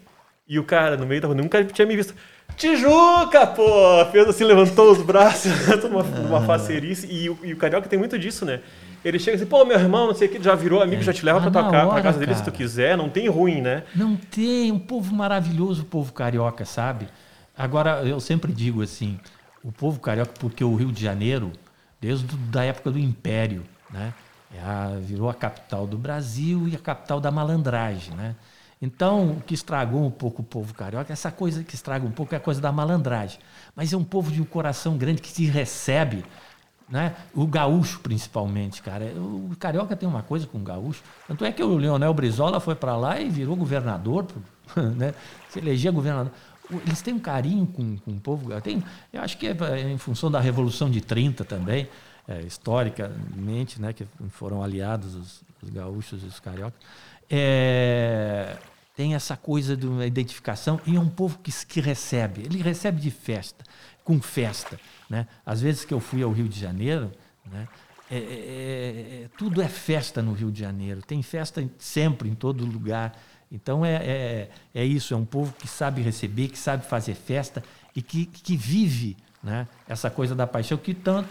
E 0.48 0.60
o 0.60 0.63
cara 0.63 0.98
no 0.98 1.06
meio 1.06 1.22
da 1.22 1.28
rua 1.28 1.36
nunca 1.38 1.63
tinha 1.63 1.86
me 1.86 1.96
visto. 1.96 2.13
Tijuca, 2.58 3.48
pô! 3.48 4.06
Fez 4.12 4.28
assim, 4.28 4.44
levantou 4.44 4.92
os 4.92 5.02
braços, 5.02 5.52
toda 5.82 5.88
uma, 5.88 6.04
uma 6.04 6.42
facerice. 6.42 7.08
E, 7.10 7.30
o- 7.30 7.38
e 7.44 7.54
o 7.54 7.58
carioca 7.58 7.88
tem 7.89 7.98
muito 8.00 8.18
disso, 8.18 8.46
né? 8.46 8.62
Ele 9.04 9.20
chega 9.20 9.36
assim, 9.36 9.46
pô, 9.46 9.66
meu 9.66 9.78
irmão, 9.78 10.08
não 10.08 10.13
sei 10.16 10.28
o 10.28 10.32
que, 10.32 10.42
já 10.42 10.56
virou 10.56 10.82
amigo, 10.82 11.02
já 11.02 11.12
te 11.12 11.26
leva 11.26 11.39
Ah, 11.39 11.42
pra, 11.42 11.52
tua 11.52 11.63
ca- 11.63 11.70
pra 11.70 11.88
hora, 11.88 12.02
casa 12.02 12.20
dele 12.20 12.34
se 12.36 12.42
tu 12.42 12.46
cara. 12.46 12.58
quiser, 12.58 12.96
não 12.98 13.10
tem 13.10 13.28
ruim, 13.28 13.60
né? 13.62 13.84
Não 13.94 14.16
tem, 14.16 14.72
um 14.72 14.80
povo 14.80 15.13
maravilhoso, 15.13 15.82
o 15.82 15.86
povo 15.86 16.13
carioca, 16.13 16.63
sabe? 16.63 17.08
Agora, 17.58 18.02
eu 18.06 18.20
sempre 18.22 18.54
digo 18.54 18.82
assim, 18.82 19.20
o 19.63 19.72
povo 19.72 20.00
carioca, 20.00 20.32
porque 20.39 20.63
o 20.63 20.74
Rio 20.76 20.92
de 20.92 21.02
Janeiro, 21.04 21.52
desde 22.00 22.28
a 22.58 22.63
época 22.63 22.92
do 22.92 23.00
Império, 23.00 23.63
né? 23.92 24.13
é 24.56 25.00
virou 25.02 25.30
a 25.30 25.34
capital 25.34 25.86
do 25.86 25.98
Brasil 25.98 26.68
e 26.70 26.76
a 26.76 26.80
capital 26.80 27.20
da 27.20 27.30
malandragem, 27.32 28.13
né? 28.16 28.36
Então, 28.84 29.38
o 29.38 29.41
que 29.41 29.54
estragou 29.54 30.06
um 30.06 30.12
pouco 30.12 30.41
o 30.41 30.46
povo 30.46 30.74
carioca, 30.74 31.13
essa 31.13 31.32
coisa 31.32 31.63
que 31.63 31.74
estraga 31.74 32.06
um 32.06 32.12
pouco 32.12 32.36
é 32.36 32.38
a 32.38 32.39
coisa 32.39 32.60
da 32.60 32.69
malandragem. 32.69 33.39
Mas 33.74 33.93
é 33.93 33.98
um 33.98 34.04
povo 34.04 34.30
de 34.30 34.41
um 34.41 34.46
coração 34.46 34.98
grande 34.98 35.22
que 35.22 35.30
se 35.30 35.46
recebe, 35.46 36.26
né? 36.89 37.15
O 37.34 37.48
gaúcho, 37.48 38.02
principalmente, 38.02 38.82
cara. 38.82 39.06
O 39.15 39.56
carioca 39.58 39.96
tem 39.96 40.08
uma 40.08 40.22
coisa 40.22 40.46
com 40.46 40.58
o 40.58 40.62
gaúcho. 40.62 41.02
Tanto 41.26 41.46
é 41.46 41.52
que 41.54 41.63
o 41.63 41.78
Leonel 41.78 42.13
Brizola 42.13 42.60
foi 42.60 42.76
para 42.76 42.98
lá 42.98 43.22
e 43.22 43.30
virou 43.30 43.56
governador, 43.56 44.28
né? 44.98 45.13
Se 45.48 45.60
elegia 45.60 45.89
governador. 45.89 46.34
Eles 46.86 47.02
têm 47.02 47.13
um 47.13 47.19
carinho 47.19 47.65
com, 47.65 47.96
com 47.96 48.12
o 48.12 48.19
povo. 48.19 48.60
Tem, 48.60 48.84
eu 49.13 49.22
acho 49.22 49.38
que 49.38 49.48
é 49.48 49.56
é 49.62 49.91
em 49.91 49.98
função 49.98 50.30
da 50.30 50.41
Revolução 50.41 50.89
de 50.91 51.00
30 51.00 51.46
também, 51.46 51.88
é, 52.28 52.41
historicamente, 52.41 53.82
né? 53.82 53.93
Que 53.93 54.06
foram 54.32 54.62
aliados 54.62 55.15
os, 55.15 55.41
os 55.62 55.69
gaúchos 55.69 56.22
e 56.22 56.26
os 56.26 56.41
cariocas. 56.41 56.82
É, 57.30 58.58
tem 58.96 59.16
essa 59.16 59.36
coisa 59.36 59.76
de 59.76 59.88
uma 59.88 60.06
identificação 60.06 60.80
e 60.86 60.96
é 60.96 61.00
um 61.00 61.10
povo 61.10 61.40
que, 61.40 61.52
que 61.66 61.82
recebe. 61.82 62.42
Ele 62.42 62.62
recebe 62.62 63.02
de 63.02 63.10
festa, 63.10 63.64
com 64.04 64.22
festa. 64.22 64.80
Né? 65.10 65.28
Às 65.46 65.62
vezes 65.62 65.84
que 65.84 65.94
eu 65.94 66.00
fui 66.00 66.22
ao 66.22 66.32
Rio 66.32 66.48
de 66.48 66.60
Janeiro, 66.60 67.12
né? 67.52 67.68
é- 68.12 68.18
é- 68.18 69.24
é- 69.24 69.30
tudo 69.38 69.62
é 69.62 69.68
festa 69.68 70.22
no 70.22 70.34
Rio 70.34 70.52
de 70.52 70.60
Janeiro. 70.60 71.02
Tem 71.02 71.22
festa 71.24 71.62
em- 71.62 71.72
sempre, 71.80 72.30
em 72.30 72.36
todo 72.36 72.66
lugar. 72.66 73.18
Então 73.52 73.86
é, 73.86 73.96
é, 73.96 74.50
é 74.74 74.86
isso, 74.86 75.14
é 75.14 75.18
um 75.18 75.26
povo 75.26 75.54
que 75.54 75.68
sabe 75.68 76.02
receber, 76.02 76.50
que 76.50 76.58
sabe 76.58 76.86
fazer 76.86 77.16
festa 77.16 77.64
e 77.96 78.02
que, 78.02 78.26
que 78.26 78.56
vive 78.56 79.18
né? 79.44 79.68
essa 79.88 80.10
coisa 80.10 80.36
da 80.36 80.48
paixão 80.48 80.78
que 80.78 80.94
tão, 80.94 81.26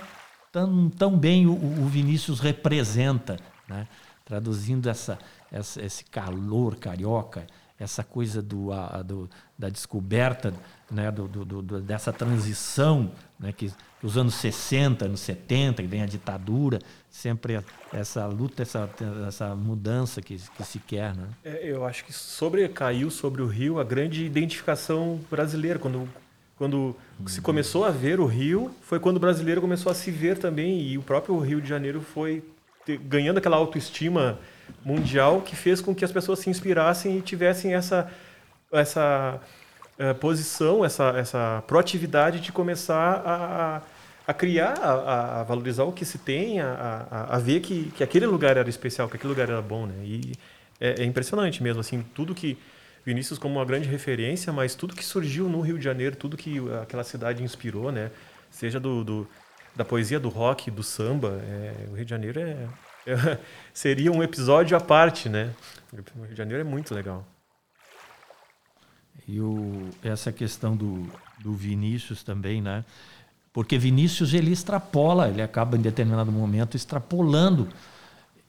tão, 0.50 0.90
tão 0.90 1.16
bem 1.16 1.46
o, 1.46 1.52
o 1.52 1.86
Vinícius 1.88 2.40
representa, 2.40 3.36
né? 3.68 3.86
traduzindo 4.24 4.88
essa, 4.88 5.18
essa, 5.52 5.84
esse 5.84 6.04
calor 6.06 6.76
carioca, 6.76 7.46
essa 7.78 8.02
coisa 8.02 8.40
do, 8.40 8.72
a- 8.72 9.02
do- 9.02 9.28
da 9.58 9.68
descoberta, 9.68 10.52
né? 10.90 11.10
do, 11.10 11.28
do- 11.28 11.44
do- 11.62 11.80
dessa 11.80 12.12
transição, 12.12 13.12
né? 13.38 13.52
que, 13.52 13.70
os 14.02 14.16
anos 14.16 14.34
60, 14.34 15.04
anos 15.04 15.20
70, 15.20 15.82
que 15.82 15.88
vem 15.88 16.02
a 16.02 16.06
ditadura, 16.06 16.80
sempre 17.08 17.60
essa 17.92 18.26
luta, 18.26 18.62
essa, 18.62 18.90
essa 19.28 19.54
mudança 19.54 20.20
que, 20.20 20.36
que 20.36 20.64
se 20.64 20.78
quer. 20.80 21.14
Né? 21.14 21.28
É, 21.44 21.60
eu 21.70 21.84
acho 21.84 22.04
que 22.04 22.12
sobre 22.12 22.68
caiu 22.68 23.10
sobre 23.10 23.42
o 23.42 23.46
Rio 23.46 23.78
a 23.78 23.84
grande 23.84 24.24
identificação 24.24 25.20
brasileira. 25.30 25.78
Quando, 25.78 26.08
quando 26.56 26.96
se 27.26 27.40
começou 27.40 27.84
a 27.84 27.90
ver 27.90 28.18
o 28.18 28.26
Rio, 28.26 28.72
foi 28.82 28.98
quando 28.98 29.18
o 29.18 29.20
brasileiro 29.20 29.60
começou 29.60 29.90
a 29.92 29.94
se 29.94 30.10
ver 30.10 30.36
também. 30.38 30.80
E 30.82 30.98
o 30.98 31.02
próprio 31.02 31.38
Rio 31.38 31.60
de 31.60 31.68
Janeiro 31.68 32.00
foi 32.00 32.42
ganhando 33.02 33.38
aquela 33.38 33.56
autoestima 33.56 34.38
mundial 34.84 35.40
que 35.42 35.54
fez 35.56 35.80
com 35.80 35.94
que 35.94 36.04
as 36.04 36.12
pessoas 36.12 36.38
se 36.40 36.50
inspirassem 36.50 37.18
e 37.18 37.22
tivessem 37.22 37.74
essa, 37.74 38.10
essa 38.72 39.40
eh, 39.98 40.14
posição, 40.14 40.84
essa, 40.84 41.10
essa 41.16 41.62
proatividade 41.66 42.40
de 42.40 42.52
começar 42.52 43.22
a, 43.24 43.82
a- 44.28 44.34
criar, 44.34 44.74
a, 44.78 45.40
a 45.40 45.44
valorizar 45.44 45.84
o 45.84 45.92
que 45.92 46.04
se 46.04 46.18
tem, 46.18 46.60
a, 46.60 47.38
ver 47.38 47.60
que, 47.60 47.90
que 47.96 48.02
aquele 48.04 48.26
lugar 48.26 48.56
era 48.56 48.68
especial, 48.68 49.08
que 49.08 49.16
aquele 49.16 49.30
lugar 49.32 49.48
era 49.48 49.60
bom, 49.62 49.86
né? 49.86 49.94
E 50.04 50.32
é, 50.80 51.02
é 51.02 51.04
impressionante 51.04 51.62
mesmo, 51.62 51.80
assim, 51.80 52.02
tudo 52.14 52.34
que 52.34 52.58
Vinícius 53.04 53.38
como 53.38 53.56
uma 53.56 53.64
grande 53.64 53.88
referência, 53.88 54.52
mas 54.52 54.74
tudo 54.74 54.94
que 54.94 55.04
surgiu 55.04 55.48
no 55.48 55.60
Rio 55.60 55.76
de 55.78 55.84
Janeiro, 55.84 56.16
tudo 56.16 56.36
que 56.36 56.58
aquela 56.82 57.04
cidade 57.04 57.42
inspirou, 57.42 57.90
né? 57.92 58.10
Seja 58.50 58.78
do, 58.80 59.02
do- 59.04 59.28
da 59.74 59.84
poesia, 59.84 60.20
do 60.20 60.28
rock, 60.28 60.70
do 60.70 60.82
samba, 60.82 61.40
é, 61.42 61.86
o 61.90 61.94
Rio 61.94 62.04
de 62.04 62.10
Janeiro 62.10 62.40
é- 62.40 62.68
seria 63.72 64.12
um 64.12 64.22
episódio 64.22 64.76
à 64.76 64.80
parte, 64.80 65.28
né? 65.28 65.52
O 65.92 66.22
Rio 66.22 66.28
de 66.28 66.36
Janeiro 66.36 66.60
é 66.60 66.64
muito 66.64 66.94
legal. 66.94 67.26
E 69.26 69.40
o, 69.40 69.90
essa 70.02 70.32
questão 70.32 70.76
do, 70.76 71.06
do 71.38 71.54
Vinícius 71.54 72.22
também, 72.22 72.60
né? 72.60 72.84
Porque 73.52 73.76
Vinícius 73.78 74.32
ele 74.32 74.50
extrapola, 74.50 75.28
ele 75.28 75.42
acaba 75.42 75.76
em 75.76 75.80
determinado 75.80 76.32
momento 76.32 76.76
extrapolando. 76.76 77.68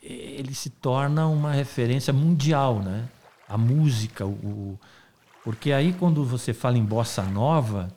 Ele 0.02 0.54
se 0.54 0.70
torna 0.70 1.28
uma 1.28 1.52
referência 1.52 2.14
mundial, 2.14 2.80
né? 2.80 3.08
A 3.48 3.58
música, 3.58 4.26
o, 4.26 4.80
porque 5.44 5.72
aí 5.74 5.94
quando 5.94 6.24
você 6.24 6.54
fala 6.54 6.78
em 6.78 6.86
bossa 6.86 7.22
nova, 7.24 7.94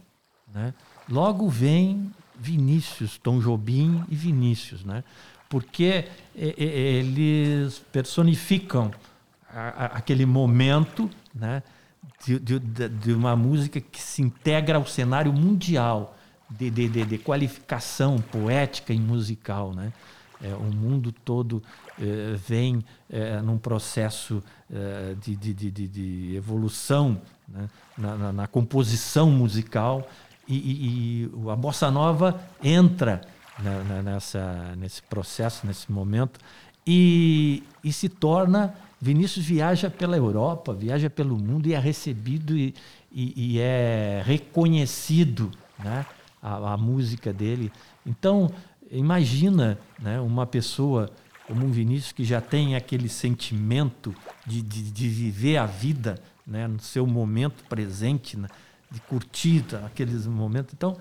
né? 0.52 0.74
Logo 1.08 1.48
vem 1.48 2.12
Vinícius, 2.34 3.16
Tom 3.18 3.38
Jobim 3.38 4.04
e 4.08 4.16
Vinícius, 4.16 4.84
né? 4.84 5.04
Porque 5.48 6.04
e- 6.34 6.54
e- 6.58 6.64
eles 6.64 7.78
personificam 7.92 8.90
aquele 9.94 10.26
momento, 10.26 11.08
né? 11.34 11.62
de, 12.24 12.38
de- 12.38 12.88
de- 12.88 13.12
uma 13.12 13.36
música 13.36 13.80
que 13.80 14.00
se 14.00 14.22
integra 14.22 14.78
ao 14.78 14.86
cenário 14.86 15.32
mundial 15.32 16.16
de, 16.48 16.70
de, 16.70 16.88
de- 16.88 17.18
qualificação 17.18 18.18
poética 18.18 18.92
e 18.92 18.98
musical. 19.00 19.72
Né? 19.74 19.92
É, 20.42 20.54
o 20.54 20.62
mundo 20.64 21.12
todo 21.12 21.62
eh, 21.98 22.36
vem 22.46 22.84
eh, 23.10 23.40
num 23.42 23.56
processo 23.58 24.42
de, 25.20 25.36
de, 25.36 26.34
evolução 26.36 27.20
né? 27.48 27.68
na, 27.96 28.16
na- 28.16 28.32
na 28.32 28.46
composição 28.46 29.30
musical 29.30 30.08
e, 30.48 30.54
e- 30.56 31.30
e 31.46 31.50
a 31.50 31.56
bossa 31.56 31.90
nova 31.90 32.38
entra 32.62 33.22
na- 33.62 33.84
na- 33.84 34.02
nessa, 34.02 34.74
nesse 34.76 35.02
processo, 35.02 35.66
nesse 35.66 35.90
momento 35.90 36.38
e, 36.86 37.62
e 37.82 37.92
se 37.92 38.08
torna 38.08 38.74
Vinícius 39.00 39.44
viaja 39.44 39.90
pela 39.90 40.16
Europa, 40.16 40.72
viaja 40.72 41.10
pelo 41.10 41.36
mundo 41.36 41.66
e 41.68 41.74
é 41.74 41.78
recebido 41.78 42.56
e, 42.56 42.74
e- 43.12 43.54
e 43.54 43.58
é 43.60 44.22
reconhecido, 44.24 45.50
né? 45.78 46.06
A, 46.42 46.72
a 46.74 46.76
música 46.76 47.32
dele. 47.32 47.72
Então 48.06 48.50
imagina, 48.90 49.78
né? 49.98 50.20
Uma 50.20 50.46
pessoa 50.46 51.10
como 51.46 51.66
um 51.66 51.70
Vinícius 51.70 52.12
que 52.12 52.24
já 52.24 52.40
tem 52.40 52.74
aquele 52.74 53.08
sentimento 53.08 54.14
de, 54.46 54.62
de, 54.62 54.82
de 54.90 55.08
viver 55.08 55.56
a 55.58 55.66
vida, 55.66 56.16
né? 56.46 56.66
No 56.66 56.80
seu 56.80 57.06
momento 57.06 57.64
presente, 57.68 58.36
né? 58.36 58.48
de 58.90 59.00
curtir 59.00 59.64
aqueles 59.84 60.26
momentos. 60.26 60.72
Então 60.72 60.96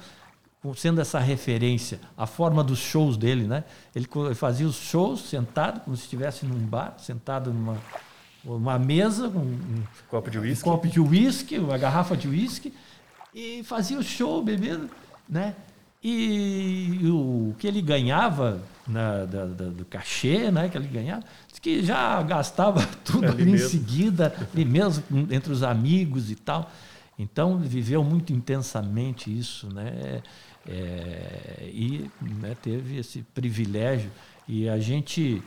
sendo 0.74 1.02
essa 1.02 1.20
referência, 1.20 2.00
a 2.18 2.26
forma 2.26 2.64
dos 2.64 2.80
shows 2.80 3.18
dele, 3.18 3.44
né? 3.46 3.64
Ele 3.94 4.08
fazia 4.34 4.66
os 4.66 4.76
shows 4.78 5.22
sentado, 5.30 5.82
como 5.82 5.96
se 5.96 6.04
estivesse 6.04 6.46
num 6.46 6.58
bar, 6.66 6.96
sentado 6.98 7.54
numa 7.54 7.78
uma 8.44 8.78
mesa, 8.78 9.28
com 9.28 9.40
um, 9.40 9.84
Copo 10.08 10.30
de 10.30 10.38
um 10.38 10.42
uísque. 10.44 10.64
copo 10.64 10.88
de 10.88 11.00
uísque, 11.00 11.58
uma 11.58 11.78
garrafa 11.80 12.16
de 12.16 12.28
uísque, 12.28 12.72
e 13.34 13.64
fazia 13.64 13.98
o 13.98 14.04
show 14.04 14.44
bebendo, 14.44 14.88
né? 15.28 15.56
E 16.04 17.00
o 17.10 17.56
que 17.58 17.66
ele 17.68 17.82
ganhava 17.82 18.62
na- 18.88 19.26
da- 19.26 19.46
da- 19.46 19.66
do 19.70 19.84
cachê, 19.86 20.52
né? 20.52 20.70
Que 20.70 20.78
ele 20.78 20.88
ganhava, 20.88 21.24
que 21.60 21.84
já 21.84 22.22
gastava 22.22 22.86
tudo 23.04 23.26
Ali 23.26 23.42
ali, 23.42 23.52
em 23.54 23.58
seguida, 23.58 24.32
ali 24.54 24.64
mesmo, 24.64 25.04
entre 25.32 25.52
os 25.52 25.64
amigos 25.64 26.30
e 26.30 26.36
tal. 26.36 26.72
Então, 27.18 27.58
viveu 27.58 28.04
muito 28.04 28.32
intensamente 28.32 29.36
isso, 29.36 29.74
né? 29.74 30.22
É, 30.68 31.70
e 31.72 32.10
né, 32.22 32.56
teve 32.62 32.98
esse 32.98 33.22
privilégio. 33.34 34.12
E 34.48 34.68
a 34.68 34.80
gente, 34.80 35.42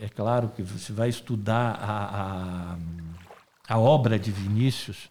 é 0.00 0.08
claro 0.08 0.48
que 0.48 0.62
você 0.62 0.92
vai 0.92 1.08
estudar 1.08 1.78
a, 1.80 2.04
a, 2.14 2.78
a 3.68 3.78
obra 3.78 4.18
de 4.18 4.30
Vinícius, 4.30 5.10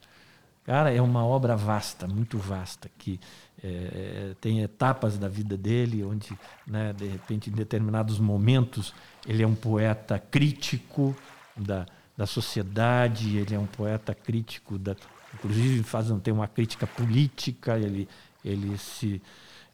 cara, 0.63 0.93
é 0.93 1.01
uma 1.01 1.25
obra 1.25 1.55
vasta, 1.55 2.07
muito 2.07 2.37
vasta, 2.37 2.89
que 2.97 3.19
é, 3.63 4.35
tem 4.41 4.61
etapas 4.61 5.17
da 5.17 5.27
vida 5.27 5.57
dele, 5.57 6.03
onde, 6.03 6.37
né, 6.67 6.93
de 6.93 7.07
repente, 7.07 7.49
em 7.49 7.53
determinados 7.53 8.19
momentos, 8.19 8.93
ele 9.25 9.41
é 9.41 9.47
um 9.47 9.55
poeta 9.55 10.19
crítico 10.19 11.15
da, 11.55 11.85
da 12.17 12.25
sociedade, 12.25 13.37
ele 13.37 13.55
é 13.55 13.59
um 13.59 13.65
poeta 13.65 14.13
crítico 14.13 14.77
da, 14.77 14.95
inclusive 15.33 15.83
faz 15.83 16.07
tem 16.23 16.33
uma 16.33 16.47
crítica 16.47 16.87
política, 16.87 17.77
ele 17.77 18.07
ele 18.45 18.77
se 18.77 19.21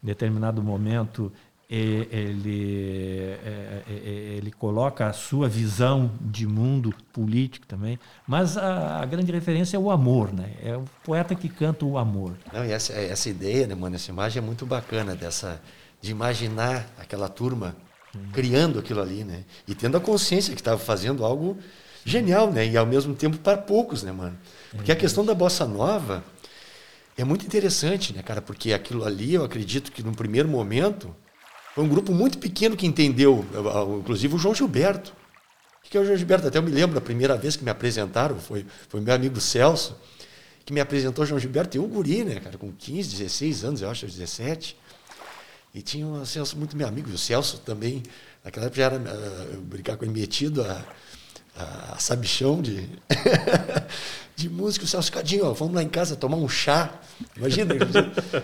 em 0.02 0.06
determinado 0.06 0.62
momento 0.62 1.32
ele, 1.74 3.38
é, 3.42 3.82
é, 3.88 3.92
é, 3.94 4.08
ele 4.36 4.50
coloca 4.50 5.06
a 5.06 5.12
sua 5.12 5.48
visão 5.48 6.10
de 6.20 6.46
mundo 6.46 6.94
político 7.14 7.66
também, 7.66 7.98
mas 8.26 8.58
a, 8.58 9.00
a 9.00 9.06
grande 9.06 9.32
referência 9.32 9.76
é 9.78 9.80
o 9.80 9.90
amor, 9.90 10.34
né? 10.34 10.50
É 10.62 10.76
o 10.76 10.84
poeta 11.02 11.34
que 11.34 11.48
canta 11.48 11.86
o 11.86 11.96
amor. 11.96 12.34
Não, 12.52 12.62
e 12.62 12.72
essa, 12.72 12.92
essa 12.92 13.30
ideia, 13.30 13.66
né, 13.66 13.74
mano? 13.74 13.96
Essa 13.96 14.10
imagem 14.10 14.42
é 14.42 14.44
muito 14.44 14.66
bacana 14.66 15.14
dessa 15.14 15.62
de 16.02 16.10
imaginar 16.10 16.86
aquela 16.98 17.28
turma 17.28 17.74
criando 18.32 18.78
aquilo 18.78 19.00
ali, 19.00 19.24
né? 19.24 19.44
E 19.66 19.74
tendo 19.74 19.96
a 19.96 20.00
consciência 20.00 20.52
que 20.52 20.60
estava 20.60 20.78
fazendo 20.78 21.24
algo 21.24 21.56
genial, 22.04 22.52
né? 22.52 22.66
E 22.66 22.76
ao 22.76 22.84
mesmo 22.84 23.14
tempo 23.14 23.38
para 23.38 23.56
poucos, 23.56 24.02
né, 24.02 24.12
mano? 24.12 24.36
Porque 24.72 24.92
a 24.92 24.96
questão 24.96 25.24
da 25.24 25.34
bossa 25.34 25.64
nova 25.66 26.22
é 27.16 27.24
muito 27.24 27.44
interessante, 27.44 28.12
né, 28.12 28.22
cara? 28.22 28.40
Porque 28.40 28.72
aquilo 28.72 29.04
ali, 29.04 29.34
eu 29.34 29.44
acredito 29.44 29.92
que 29.92 30.02
no 30.02 30.12
primeiro 30.12 30.48
momento 30.48 31.14
foi 31.74 31.84
um 31.84 31.88
grupo 31.88 32.12
muito 32.12 32.38
pequeno 32.38 32.76
que 32.76 32.86
entendeu, 32.86 33.44
inclusive 34.00 34.34
o 34.34 34.38
João 34.38 34.54
Gilberto. 34.54 35.14
O 35.84 35.88
que 35.88 35.96
é 35.96 36.00
o 36.00 36.04
João 36.04 36.16
Gilberto? 36.16 36.46
Até 36.48 36.58
eu 36.58 36.62
me 36.62 36.70
lembro 36.70 36.94
da 36.94 37.00
primeira 37.00 37.36
vez 37.36 37.56
que 37.56 37.64
me 37.64 37.70
apresentaram, 37.70 38.38
foi, 38.38 38.64
foi 38.88 39.00
meu 39.00 39.14
amigo 39.14 39.40
Celso, 39.40 39.96
que 40.64 40.72
me 40.72 40.80
apresentou 40.80 41.24
o 41.24 41.26
João 41.26 41.38
Gilberto, 41.38 41.76
e 41.76 41.80
o 41.80 41.86
guri, 41.86 42.24
né, 42.24 42.40
cara, 42.40 42.56
com 42.56 42.72
15, 42.72 43.10
16 43.10 43.64
anos, 43.64 43.82
eu 43.82 43.90
acho, 43.90 44.06
17. 44.06 44.76
E 45.74 45.82
tinha 45.82 46.06
o 46.06 46.24
Celso 46.24 46.56
muito 46.56 46.76
meu 46.76 46.86
amigo, 46.86 47.10
e 47.10 47.14
o 47.14 47.18
Celso 47.18 47.58
também, 47.58 48.02
naquela 48.44 48.66
época 48.66 48.80
já 48.80 48.86
era 48.86 48.96
uh, 48.96 49.60
brincar 49.62 49.96
com 49.96 50.04
ele 50.04 50.12
metido 50.12 50.62
a, 50.62 50.84
a, 51.56 51.96
sabichão 51.98 52.60
de, 52.60 52.88
de 54.36 54.48
música. 54.48 54.84
O 54.84 54.88
Celso 54.88 55.12
Cadinho, 55.12 55.46
ó, 55.46 55.52
vamos 55.52 55.74
lá 55.74 55.82
em 55.82 55.88
casa 55.88 56.16
tomar 56.16 56.36
um 56.36 56.48
chá. 56.48 56.90
Imagina, 57.36 57.74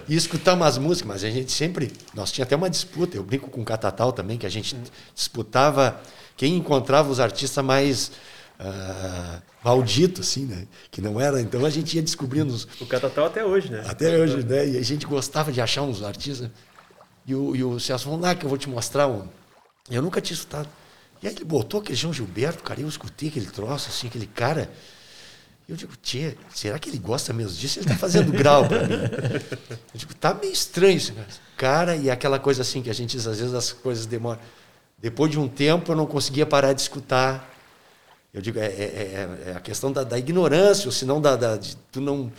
e 0.08 0.14
escutar 0.14 0.54
umas 0.54 0.78
músicas, 0.78 1.08
mas 1.08 1.24
a 1.24 1.30
gente 1.30 1.52
sempre. 1.52 1.92
Nós 2.14 2.30
tinha 2.30 2.44
até 2.44 2.54
uma 2.54 2.70
disputa, 2.70 3.16
eu 3.16 3.22
brinco 3.22 3.50
com 3.50 3.62
o 3.62 3.64
Catatal 3.64 4.12
também, 4.12 4.38
que 4.38 4.46
a 4.46 4.50
gente 4.50 4.76
disputava 5.14 6.00
quem 6.36 6.56
encontrava 6.56 7.10
os 7.10 7.20
artistas 7.20 7.64
mais. 7.64 8.12
Uh, 8.60 9.40
maldito, 9.62 10.20
assim, 10.20 10.46
né? 10.46 10.66
Que 10.90 11.00
não 11.00 11.20
era. 11.20 11.40
Então 11.40 11.64
a 11.64 11.70
gente 11.70 11.94
ia 11.94 12.02
descobrindo. 12.02 12.52
Os, 12.52 12.66
O 12.80 12.86
Catatal 12.86 13.26
até 13.26 13.44
hoje, 13.44 13.70
né? 13.70 13.84
até 13.86 14.18
hoje, 14.18 14.44
né? 14.44 14.68
E 14.68 14.78
a 14.78 14.82
gente 14.82 15.06
gostava 15.06 15.52
de 15.52 15.60
achar 15.60 15.82
uns 15.82 16.02
artistas. 16.02 16.50
E 17.26 17.34
o, 17.34 17.54
e 17.54 17.62
o 17.62 17.78
Celso, 17.78 18.06
vamos 18.06 18.22
lá 18.22 18.34
que 18.34 18.44
eu 18.44 18.48
vou 18.48 18.58
te 18.58 18.68
mostrar 18.68 19.06
um. 19.06 19.28
Eu 19.90 20.02
nunca 20.02 20.20
tinha 20.20 20.34
escutado. 20.34 20.68
E 21.22 21.26
aí 21.26 21.34
ele 21.34 21.44
botou 21.44 21.80
aquele 21.80 21.96
João 21.96 22.12
Gilberto, 22.12 22.62
cara, 22.62 22.80
eu 22.80 22.88
escutei 22.88 23.28
aquele 23.28 23.46
troço, 23.46 23.88
assim, 23.88 24.06
aquele 24.06 24.26
cara. 24.26 24.70
Eu 25.68 25.76
digo, 25.76 25.92
Tchê, 26.02 26.34
será 26.54 26.78
que 26.78 26.88
ele 26.88 26.98
gosta 26.98 27.32
mesmo 27.32 27.52
disso? 27.52 27.78
Ele 27.78 27.86
está 27.86 27.98
fazendo 27.98 28.32
grau 28.32 28.66
para 28.66 28.86
mim. 28.86 28.94
Eu 29.92 29.98
digo, 29.98 30.14
tá 30.14 30.32
meio 30.32 30.52
estranho 30.52 30.96
isso, 30.96 31.12
cara. 31.12 31.26
Cara, 31.58 31.96
e 31.96 32.10
aquela 32.10 32.38
coisa 32.38 32.62
assim, 32.62 32.80
que 32.80 32.88
a 32.88 32.94
gente 32.94 33.10
diz, 33.16 33.26
às 33.26 33.38
vezes 33.38 33.52
as 33.52 33.72
coisas 33.72 34.06
demoram. 34.06 34.40
Depois 35.00 35.30
de 35.30 35.38
um 35.38 35.46
tempo 35.46 35.92
eu 35.92 35.96
não 35.96 36.06
conseguia 36.06 36.46
parar 36.46 36.72
de 36.72 36.80
escutar. 36.80 37.52
Eu 38.32 38.40
digo, 38.40 38.58
é, 38.58 38.66
é, 38.66 39.28
é 39.46 39.54
a 39.56 39.60
questão 39.60 39.92
da, 39.92 40.04
da, 40.04 40.18
ignorância, 40.18 40.86
ou 40.86 40.92
senão 40.92 41.20
da, 41.20 41.36
da, 41.36 41.56
de, 41.56 41.76
tu 41.92 42.00
não. 42.00 42.32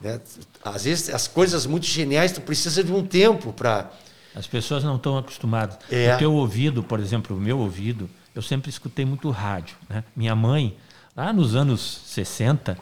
Né? 0.00 0.20
Às 0.64 0.84
vezes 0.84 1.10
as 1.10 1.28
coisas 1.28 1.66
muito 1.66 1.84
geniais, 1.84 2.32
tu 2.32 2.40
precisa 2.40 2.82
de 2.82 2.92
um 2.92 3.04
tempo 3.04 3.52
para. 3.52 3.90
As 4.34 4.46
pessoas 4.46 4.84
não 4.84 4.96
estão 4.96 5.18
acostumadas. 5.18 5.78
É. 5.90 6.14
O 6.14 6.18
teu 6.18 6.32
ouvido, 6.32 6.82
por 6.82 7.00
exemplo, 7.00 7.36
o 7.36 7.40
meu 7.40 7.58
ouvido, 7.58 8.08
eu 8.34 8.42
sempre 8.42 8.70
escutei 8.70 9.04
muito 9.04 9.30
rádio. 9.30 9.76
Né? 9.88 10.04
Minha 10.14 10.34
mãe, 10.34 10.76
lá 11.16 11.32
nos 11.32 11.54
anos 11.54 11.80
60, 12.06 12.78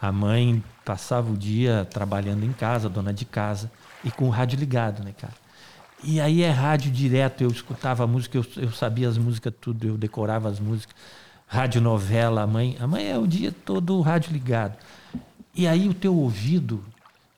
a 0.00 0.12
mãe 0.12 0.62
passava 0.84 1.30
o 1.30 1.36
dia 1.36 1.86
trabalhando 1.90 2.44
em 2.44 2.52
casa, 2.52 2.88
dona 2.88 3.12
de 3.12 3.24
casa, 3.24 3.70
e 4.04 4.10
com 4.10 4.26
o 4.26 4.30
rádio 4.30 4.58
ligado, 4.58 5.04
né, 5.04 5.12
cara? 5.16 5.34
E 6.02 6.20
aí 6.20 6.42
é 6.42 6.50
rádio 6.50 6.90
direto, 6.90 7.42
eu 7.42 7.50
escutava 7.50 8.02
a 8.02 8.06
música, 8.06 8.36
eu, 8.36 8.44
eu 8.56 8.72
sabia 8.72 9.08
as 9.08 9.16
músicas 9.16 9.52
tudo, 9.60 9.86
eu 9.86 9.96
decorava 9.96 10.48
as 10.48 10.58
músicas. 10.58 10.96
Rádio 11.46 11.80
novela, 11.80 12.42
a 12.42 12.46
mãe, 12.46 12.76
a 12.80 12.86
mãe 12.86 13.08
é 13.08 13.16
o 13.16 13.26
dia 13.26 13.52
todo 13.52 13.96
o 13.96 14.00
rádio 14.00 14.32
ligado. 14.32 14.76
E 15.54 15.68
aí 15.68 15.88
o 15.88 15.94
teu 15.94 16.16
ouvido, 16.16 16.82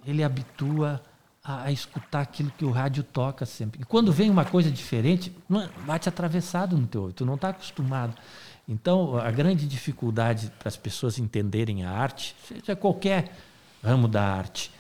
ele 0.07 0.23
habitua 0.23 1.03
a, 1.45 1.65
a, 1.65 1.73
escutar 1.73 2.23
aquilo 2.23 2.51
que 2.57 2.65
o 2.65 2.71
rádio 2.71 3.03
toca 3.03 3.45
sempre. 3.45 3.83
E 3.83 3.85
quando 3.85 4.13
vem 4.13 4.31
uma 4.31 4.45
coisa 4.45 4.71
diferente, 4.71 5.31
não, 5.49 5.69
bate 5.87 6.09
atravessado 6.09 6.77
no 6.77 6.87
teu 6.87 7.03
ouvido, 7.03 7.17
tu 7.17 7.27
não 7.27 7.35
está 7.35 7.51
acostumado. 7.51 8.15
Então, 8.67 9.19
a 9.19 9.31
grande 9.31 9.67
dificuldade 9.67 10.51
para 10.59 10.69
as 10.69 10.77
pessoas 10.77 11.19
entenderem 11.19 11.85
a 11.85 11.91
arte, 11.91 12.35
seja 12.49 12.75
qualquer 12.75 13.37
ramo 13.83 14.09
da 14.09 14.23
arte, 14.23 14.71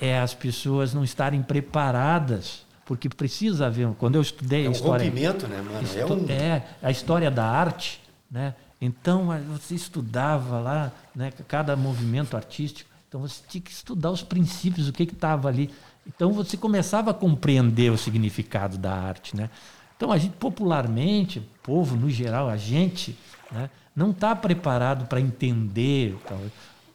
é 0.00 0.20
as 0.20 0.32
pessoas 0.32 0.94
não 0.94 1.02
estarem 1.02 1.42
preparadas, 1.42 2.64
porque 2.86 3.08
precisa 3.08 3.66
haver. 3.66 3.88
Quando 3.98 4.14
eu 4.14 4.22
estudei 4.22 4.64
é 4.64 4.68
um 4.68 4.70
a 4.70 4.72
história, 4.72 5.04
rompimento, 5.04 5.48
né, 5.48 5.60
mano? 5.60 5.88
É, 5.96 6.06
um... 6.06 6.30
é 6.30 6.68
a 6.80 6.90
história 6.92 7.30
da 7.30 7.44
arte, 7.44 8.00
né? 8.30 8.54
Então 8.80 9.26
você 9.52 9.74
estudava 9.74 10.60
lá, 10.60 10.92
né? 11.14 11.32
Cada 11.48 11.74
movimento 11.74 12.36
artístico. 12.36 12.87
Então 13.08 13.22
você 13.22 13.42
tinha 13.48 13.62
que 13.62 13.70
estudar 13.70 14.10
os 14.10 14.22
princípios, 14.22 14.86
o 14.86 14.92
que 14.92 15.02
estava 15.02 15.48
ali. 15.48 15.70
Então 16.06 16.30
você 16.30 16.56
começava 16.58 17.10
a 17.10 17.14
compreender 17.14 17.90
o 17.90 17.96
significado 17.96 18.76
da 18.76 18.92
arte, 18.92 19.34
né? 19.34 19.48
Então 19.96 20.12
a 20.12 20.18
gente 20.18 20.34
popularmente, 20.36 21.38
o 21.38 21.44
povo 21.62 21.96
no 21.96 22.10
geral, 22.10 22.48
a 22.48 22.56
gente, 22.56 23.18
né, 23.50 23.70
não 23.96 24.10
está 24.10 24.36
preparado 24.36 25.06
para 25.06 25.20
entender 25.20 26.16
então, 26.24 26.38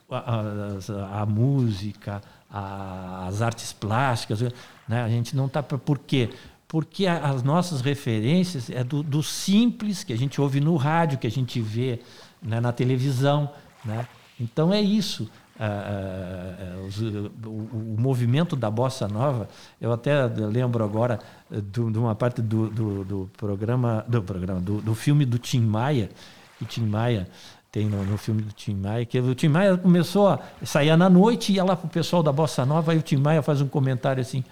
a, 0.10 0.40
a, 0.40 1.22
a, 1.22 1.26
música, 1.26 2.22
a, 2.50 3.26
as 3.28 3.42
artes 3.42 3.74
plásticas, 3.74 4.42
né? 4.88 5.04
A 5.04 5.10
gente 5.10 5.36
não 5.36 5.48
está 5.48 5.64
por 5.64 5.98
quê? 5.98 6.30
Porque 6.68 7.08
as 7.08 7.42
nossas 7.44 7.82
referências 7.82 8.70
é 8.70 8.84
do, 8.84 9.04
do, 9.04 9.22
simples 9.22 10.04
que 10.04 10.14
a 10.14 10.18
gente 10.18 10.40
ouve 10.40 10.60
no 10.60 10.76
rádio, 10.76 11.18
que 11.18 11.28
a 11.28 11.32
gente 11.32 11.60
vê 11.60 12.00
né, 12.42 12.60
na 12.60 12.72
televisão, 12.72 13.52
né? 13.84 14.08
Então 14.40 14.74
é 14.74 14.82
isso. 14.82 15.30
Uh, 15.56 17.48
o, 17.48 17.50
o, 17.50 17.96
movimento 18.02 18.56
da 18.56 18.72
bossa 18.72 19.08
nova, 19.08 19.48
eu 19.80 19.94
até 19.94 20.26
lembro 20.26 20.84
agora 20.84 21.20
do, 21.48 21.92
de 21.92 22.00
uma 22.00 22.16
parte 22.16 22.42
do, 22.42 22.70
do, 22.70 23.04
do 23.04 23.32
programa, 23.38 24.04
do 24.08 24.24
programa, 24.24 24.60
do, 24.60 24.82
do, 24.82 24.96
filme 24.96 25.26
do 25.26 25.38
Tim 25.38 25.62
Maia, 25.62 26.10
que 26.58 26.66
Tim 26.66 26.86
Maia 26.86 27.28
tem 27.72 27.86
no, 27.86 28.04
no, 28.04 28.18
filme 28.18 28.42
do 28.42 28.52
Tim 28.52 28.74
Maia, 28.74 29.06
que 29.06 29.20
o 29.20 29.36
Tim 29.36 29.50
Maia 29.50 29.78
começou 29.78 30.28
a 30.28 30.40
sair 30.64 30.96
na 30.98 31.08
noite 31.08 31.52
e 31.52 31.56
ia 31.58 31.64
lá 31.64 31.76
para 31.76 31.86
o 31.86 31.90
pessoal 31.90 32.24
da 32.24 32.32
bossa 32.32 32.66
nova 32.66 32.96
e 32.96 32.98
o 32.98 33.02
Tim 33.04 33.18
Maia 33.18 33.44
faz 33.44 33.62
um 33.62 33.68
comentário 33.68 34.22
assim 34.22 34.44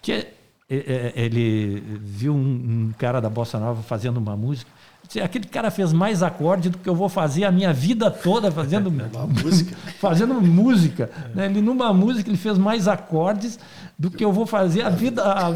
que 0.00 0.26
ele 0.70 1.82
viu 2.00 2.32
um, 2.32 2.38
um 2.88 2.94
cara 2.96 3.20
da 3.20 3.28
bossa 3.28 3.58
nova 3.58 3.82
fazendo 3.82 4.16
uma 4.16 4.36
música 4.36 4.70
aquele 5.22 5.46
cara 5.46 5.70
fez 5.70 5.92
mais 5.92 6.22
acorde 6.22 6.70
do 6.70 6.78
que 6.78 6.88
eu 6.88 6.94
vou 6.94 7.08
fazer 7.08 7.44
a 7.44 7.50
minha 7.50 7.72
vida 7.72 8.10
toda 8.10 8.50
fazendo 8.52 8.86
uma 8.90 9.26
música. 9.26 9.76
fazendo 9.98 10.34
música. 10.40 11.10
Né? 11.34 11.46
Ele 11.46 11.60
numa 11.60 11.92
música 11.92 12.30
ele 12.30 12.36
fez 12.36 12.56
mais 12.56 12.86
acordes 12.86 13.58
do 13.98 14.10
que 14.10 14.24
eu 14.24 14.32
vou 14.32 14.46
fazer 14.46 14.82
a 14.82 14.90
vida 14.90 15.22
a, 15.24 15.48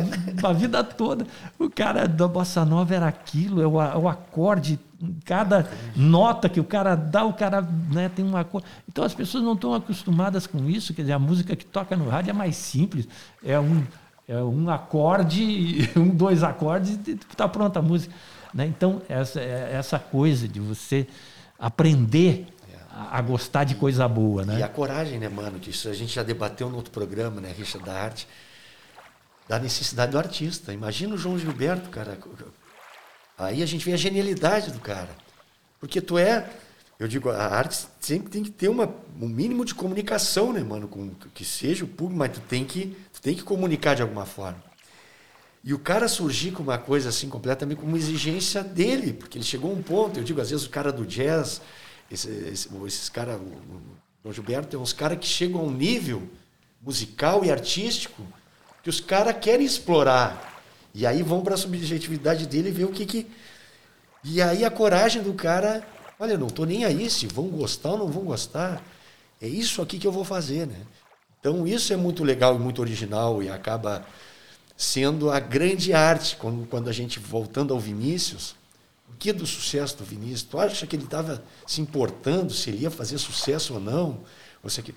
a 0.48 0.52
vida 0.52 0.82
toda. 0.82 1.26
O 1.58 1.70
cara 1.70 2.08
da 2.08 2.26
bossa 2.26 2.64
nova 2.64 2.94
era 2.94 3.06
aquilo, 3.06 3.62
é 3.62 3.66
o, 3.66 3.74
o 3.74 4.08
acorde, 4.08 4.78
cada 5.24 5.68
nota 5.94 6.48
que 6.48 6.58
o 6.58 6.64
cara 6.64 6.94
dá, 6.94 7.24
o 7.24 7.32
cara 7.32 7.62
né, 7.62 8.08
tem 8.08 8.24
um 8.24 8.36
acorde. 8.36 8.66
Então 8.88 9.04
as 9.04 9.14
pessoas 9.14 9.44
não 9.44 9.52
estão 9.52 9.72
acostumadas 9.74 10.46
com 10.46 10.68
isso. 10.68 10.92
Quer 10.92 11.02
dizer, 11.02 11.12
a 11.12 11.18
música 11.18 11.54
que 11.54 11.64
toca 11.64 11.96
no 11.96 12.08
rádio 12.08 12.30
é 12.30 12.34
mais 12.34 12.56
simples. 12.56 13.06
É 13.44 13.58
um 13.58 13.82
é 14.26 14.42
um 14.42 14.70
acorde, 14.70 15.90
um 15.96 16.08
dois 16.08 16.42
acordes 16.42 16.98
e 17.06 17.12
está 17.12 17.46
pronta 17.46 17.78
a 17.78 17.82
música. 17.82 18.14
Né? 18.54 18.66
Então, 18.66 19.02
essa, 19.08 19.40
essa 19.40 19.98
coisa 19.98 20.46
de 20.46 20.60
você 20.60 21.06
aprender 21.58 22.46
a, 22.94 23.18
a, 23.18 23.20
gostar 23.20 23.64
de 23.64 23.74
coisa 23.74 24.06
boa. 24.06 24.44
Né? 24.44 24.60
E 24.60 24.62
a 24.62 24.68
coragem, 24.68 25.18
né, 25.18 25.28
mano? 25.28 25.58
Que 25.58 25.70
isso 25.70 25.88
a 25.88 25.92
gente 25.92 26.14
já 26.14 26.22
debateu 26.22 26.68
no 26.68 26.76
outro 26.76 26.92
programa, 26.92 27.40
né, 27.40 27.52
Richard, 27.56 27.84
da 27.84 27.92
arte, 27.92 28.28
da 29.48 29.58
necessidade 29.58 30.12
do 30.12 30.18
artista. 30.18 30.72
Imagina 30.72 31.14
o 31.14 31.18
João 31.18 31.36
Gilberto, 31.36 31.90
cara. 31.90 32.16
Aí 33.36 33.62
a 33.62 33.66
gente 33.66 33.84
vê 33.84 33.92
a 33.92 33.96
genialidade 33.96 34.70
do 34.70 34.78
cara. 34.78 35.10
Porque 35.80 36.00
tu 36.00 36.16
é. 36.16 36.48
Eu 36.96 37.08
digo, 37.08 37.28
a 37.28 37.44
arte 37.44 37.88
sempre 37.98 38.30
tem 38.30 38.44
que 38.44 38.52
ter 38.52 38.68
uma, 38.68 38.88
um 39.20 39.26
mínimo 39.26 39.64
de 39.64 39.74
comunicação, 39.74 40.52
né, 40.52 40.62
mano? 40.62 40.86
Com, 40.86 41.10
que 41.34 41.44
seja 41.44 41.84
o 41.84 41.88
público, 41.88 42.16
mas 42.16 42.30
tu 42.30 42.40
tem 42.40 42.64
que, 42.64 42.96
tu 43.12 43.20
tem 43.20 43.34
que 43.34 43.42
comunicar 43.42 43.94
de 43.94 44.02
alguma 44.02 44.24
forma. 44.24 44.62
E 45.64 45.72
o 45.72 45.78
cara 45.78 46.06
surgir 46.08 46.50
com 46.50 46.62
uma 46.62 46.76
coisa 46.76 47.08
assim, 47.08 47.26
completamente 47.26 47.78
como 47.78 47.96
exigência 47.96 48.62
dele, 48.62 49.14
porque 49.14 49.38
ele 49.38 49.44
chegou 49.44 49.70
a 49.70 49.74
um 49.74 49.82
ponto, 49.82 50.20
eu 50.20 50.24
digo, 50.24 50.38
às 50.40 50.50
vezes 50.50 50.66
o 50.66 50.70
cara 50.70 50.92
do 50.92 51.06
jazz, 51.06 51.62
esse, 52.10 52.28
esse, 52.28 52.68
esses 52.86 53.08
caras, 53.08 53.40
o, 53.40 54.28
o 54.28 54.32
Gilberto, 54.32 54.76
é 54.76 54.78
uns 54.78 54.92
caras 54.92 55.18
que 55.18 55.26
chegam 55.26 55.60
a 55.60 55.64
um 55.64 55.70
nível 55.70 56.22
musical 56.82 57.44
e 57.46 57.50
artístico 57.50 58.22
que 58.82 58.90
os 58.90 59.00
caras 59.00 59.36
querem 59.40 59.64
explorar. 59.64 60.62
E 60.92 61.06
aí 61.06 61.22
vão 61.22 61.42
para 61.42 61.54
a 61.54 61.56
subjetividade 61.56 62.46
dele 62.46 62.68
e 62.68 62.72
ver 62.72 62.84
o 62.84 62.92
que 62.92 63.06
que. 63.06 63.26
E 64.22 64.42
aí 64.42 64.66
a 64.66 64.70
coragem 64.70 65.22
do 65.22 65.32
cara, 65.32 65.82
olha, 66.20 66.36
não 66.36 66.48
estou 66.48 66.66
nem 66.66 66.84
aí 66.84 67.08
se 67.08 67.26
vão 67.26 67.48
gostar 67.48 67.92
ou 67.92 67.98
não 67.98 68.08
vão 68.08 68.24
gostar. 68.24 68.82
É 69.40 69.48
isso 69.48 69.80
aqui 69.80 69.98
que 69.98 70.06
eu 70.06 70.12
vou 70.12 70.24
fazer, 70.24 70.66
né? 70.66 70.76
Então 71.40 71.66
isso 71.66 71.92
é 71.92 71.96
muito 71.96 72.22
legal 72.22 72.54
e 72.54 72.58
muito 72.58 72.82
original 72.82 73.42
e 73.42 73.48
acaba 73.48 74.06
sendo 74.76 75.30
a 75.30 75.38
grande 75.38 75.92
arte, 75.92 76.36
quando, 76.36 76.66
quando 76.66 76.88
a 76.88 76.92
gente, 76.92 77.18
voltando 77.18 77.72
ao 77.72 77.80
Vinícius, 77.80 78.56
o 79.08 79.16
que 79.16 79.32
do 79.32 79.46
sucesso 79.46 79.96
do 79.98 80.04
Vinícius? 80.04 80.42
Tu 80.42 80.58
acha 80.58 80.86
que 80.86 80.96
ele 80.96 81.04
estava 81.04 81.42
se 81.66 81.80
importando 81.80 82.52
se 82.52 82.70
ele 82.70 82.78
ia 82.78 82.90
fazer 82.90 83.18
sucesso 83.18 83.74
ou 83.74 83.80
não? 83.80 84.20
Ou 84.62 84.70
seja, 84.70 84.92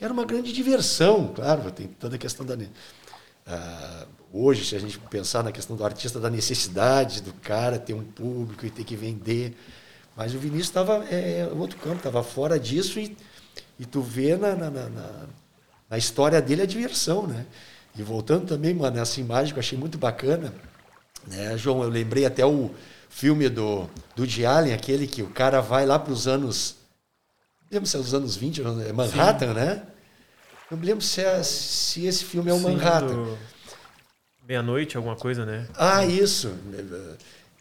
era 0.00 0.12
uma 0.12 0.24
grande 0.24 0.52
diversão, 0.52 1.32
claro, 1.34 1.70
tem 1.72 1.88
toda 1.88 2.14
a 2.14 2.18
questão 2.18 2.46
da. 2.46 2.54
Uh, 2.54 4.06
hoje, 4.32 4.64
se 4.64 4.76
a 4.76 4.78
gente 4.78 4.98
pensar 4.98 5.42
na 5.42 5.50
questão 5.50 5.74
do 5.74 5.84
artista, 5.84 6.20
da 6.20 6.30
necessidade 6.30 7.20
do 7.22 7.32
cara 7.32 7.78
ter 7.78 7.94
um 7.94 8.04
público 8.04 8.64
e 8.64 8.70
ter 8.70 8.84
que 8.84 8.94
vender. 8.94 9.56
Mas 10.14 10.34
o 10.34 10.38
Vinícius 10.38 10.68
estava 10.68 11.04
é, 11.10 11.40
é 11.40 11.46
outro 11.46 11.78
campo, 11.78 11.96
estava 11.96 12.22
fora 12.22 12.58
disso 12.60 13.00
e, 13.00 13.16
e 13.78 13.86
tu 13.86 14.00
vê 14.00 14.36
na, 14.36 14.54
na, 14.54 14.70
na, 14.70 15.26
na, 15.90 15.98
história 15.98 16.40
dele 16.42 16.62
a 16.62 16.66
diversão, 16.66 17.26
né? 17.26 17.46
E 17.98 18.02
voltando 18.02 18.46
também, 18.46 18.72
mano, 18.72 18.96
nessa 18.96 19.20
imagem 19.20 19.52
que 19.52 19.58
eu 19.58 19.62
achei 19.62 19.76
muito 19.76 19.98
bacana, 19.98 20.54
né, 21.26 21.58
João, 21.58 21.82
eu 21.82 21.88
lembrei 21.88 22.24
até 22.24 22.46
o 22.46 22.70
filme 23.10 23.48
do, 23.48 23.90
do 24.14 24.24
de 24.24 24.46
Allen, 24.46 24.72
aquele 24.72 25.06
que 25.08 25.20
o 25.20 25.30
cara 25.30 25.60
vai 25.60 25.84
lá 25.84 25.98
para 25.98 26.12
os 26.12 26.28
anos, 26.28 26.76
não 27.62 27.68
lembro 27.72 27.88
se 27.88 27.96
é 27.96 27.98
os 27.98 28.14
anos 28.14 28.36
20, 28.36 28.62
é 28.86 28.92
Manhattan, 28.92 29.48
Sim. 29.48 29.54
né? 29.54 29.82
Não 30.70 30.78
me 30.78 30.86
lembro 30.86 31.02
se, 31.02 31.20
é, 31.20 31.42
se 31.42 32.06
esse 32.06 32.24
filme 32.24 32.50
é 32.50 32.54
o 32.54 32.58
Sim, 32.58 32.74
Manhattan. 32.74 33.14
Do... 33.14 33.38
Meia-noite, 34.46 34.96
alguma 34.96 35.16
coisa, 35.16 35.44
né? 35.44 35.66
Ah, 35.76 36.06
isso. 36.06 36.54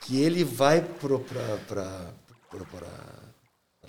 Que 0.02 0.22
ele 0.22 0.44
vai 0.44 0.82
para 0.82 2.14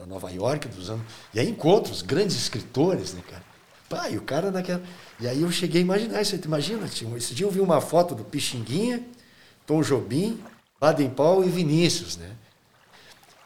Nova 0.06 0.30
York 0.30 0.66
dos 0.68 0.88
anos. 0.88 1.04
E 1.34 1.40
aí 1.40 1.48
encontra 1.48 1.92
os 1.92 2.00
grandes 2.00 2.36
escritores, 2.36 3.12
né, 3.12 3.22
cara? 3.28 4.10
E 4.10 4.16
o 4.16 4.22
cara 4.22 4.50
naquela. 4.50 4.82
E 5.20 5.26
aí 5.26 5.42
eu 5.42 5.50
cheguei 5.50 5.80
a 5.80 5.84
imaginar 5.84 6.22
isso. 6.22 6.38
Imagina, 6.44 6.86
esse 7.16 7.34
dia 7.34 7.46
eu 7.46 7.50
vi 7.50 7.60
uma 7.60 7.80
foto 7.80 8.14
do 8.14 8.24
Pixinguinha, 8.24 9.02
Tom 9.66 9.82
Jobim, 9.82 10.40
Baden 10.80 11.10
Paul 11.10 11.44
e 11.44 11.48
Vinícius, 11.48 12.16
né? 12.16 12.30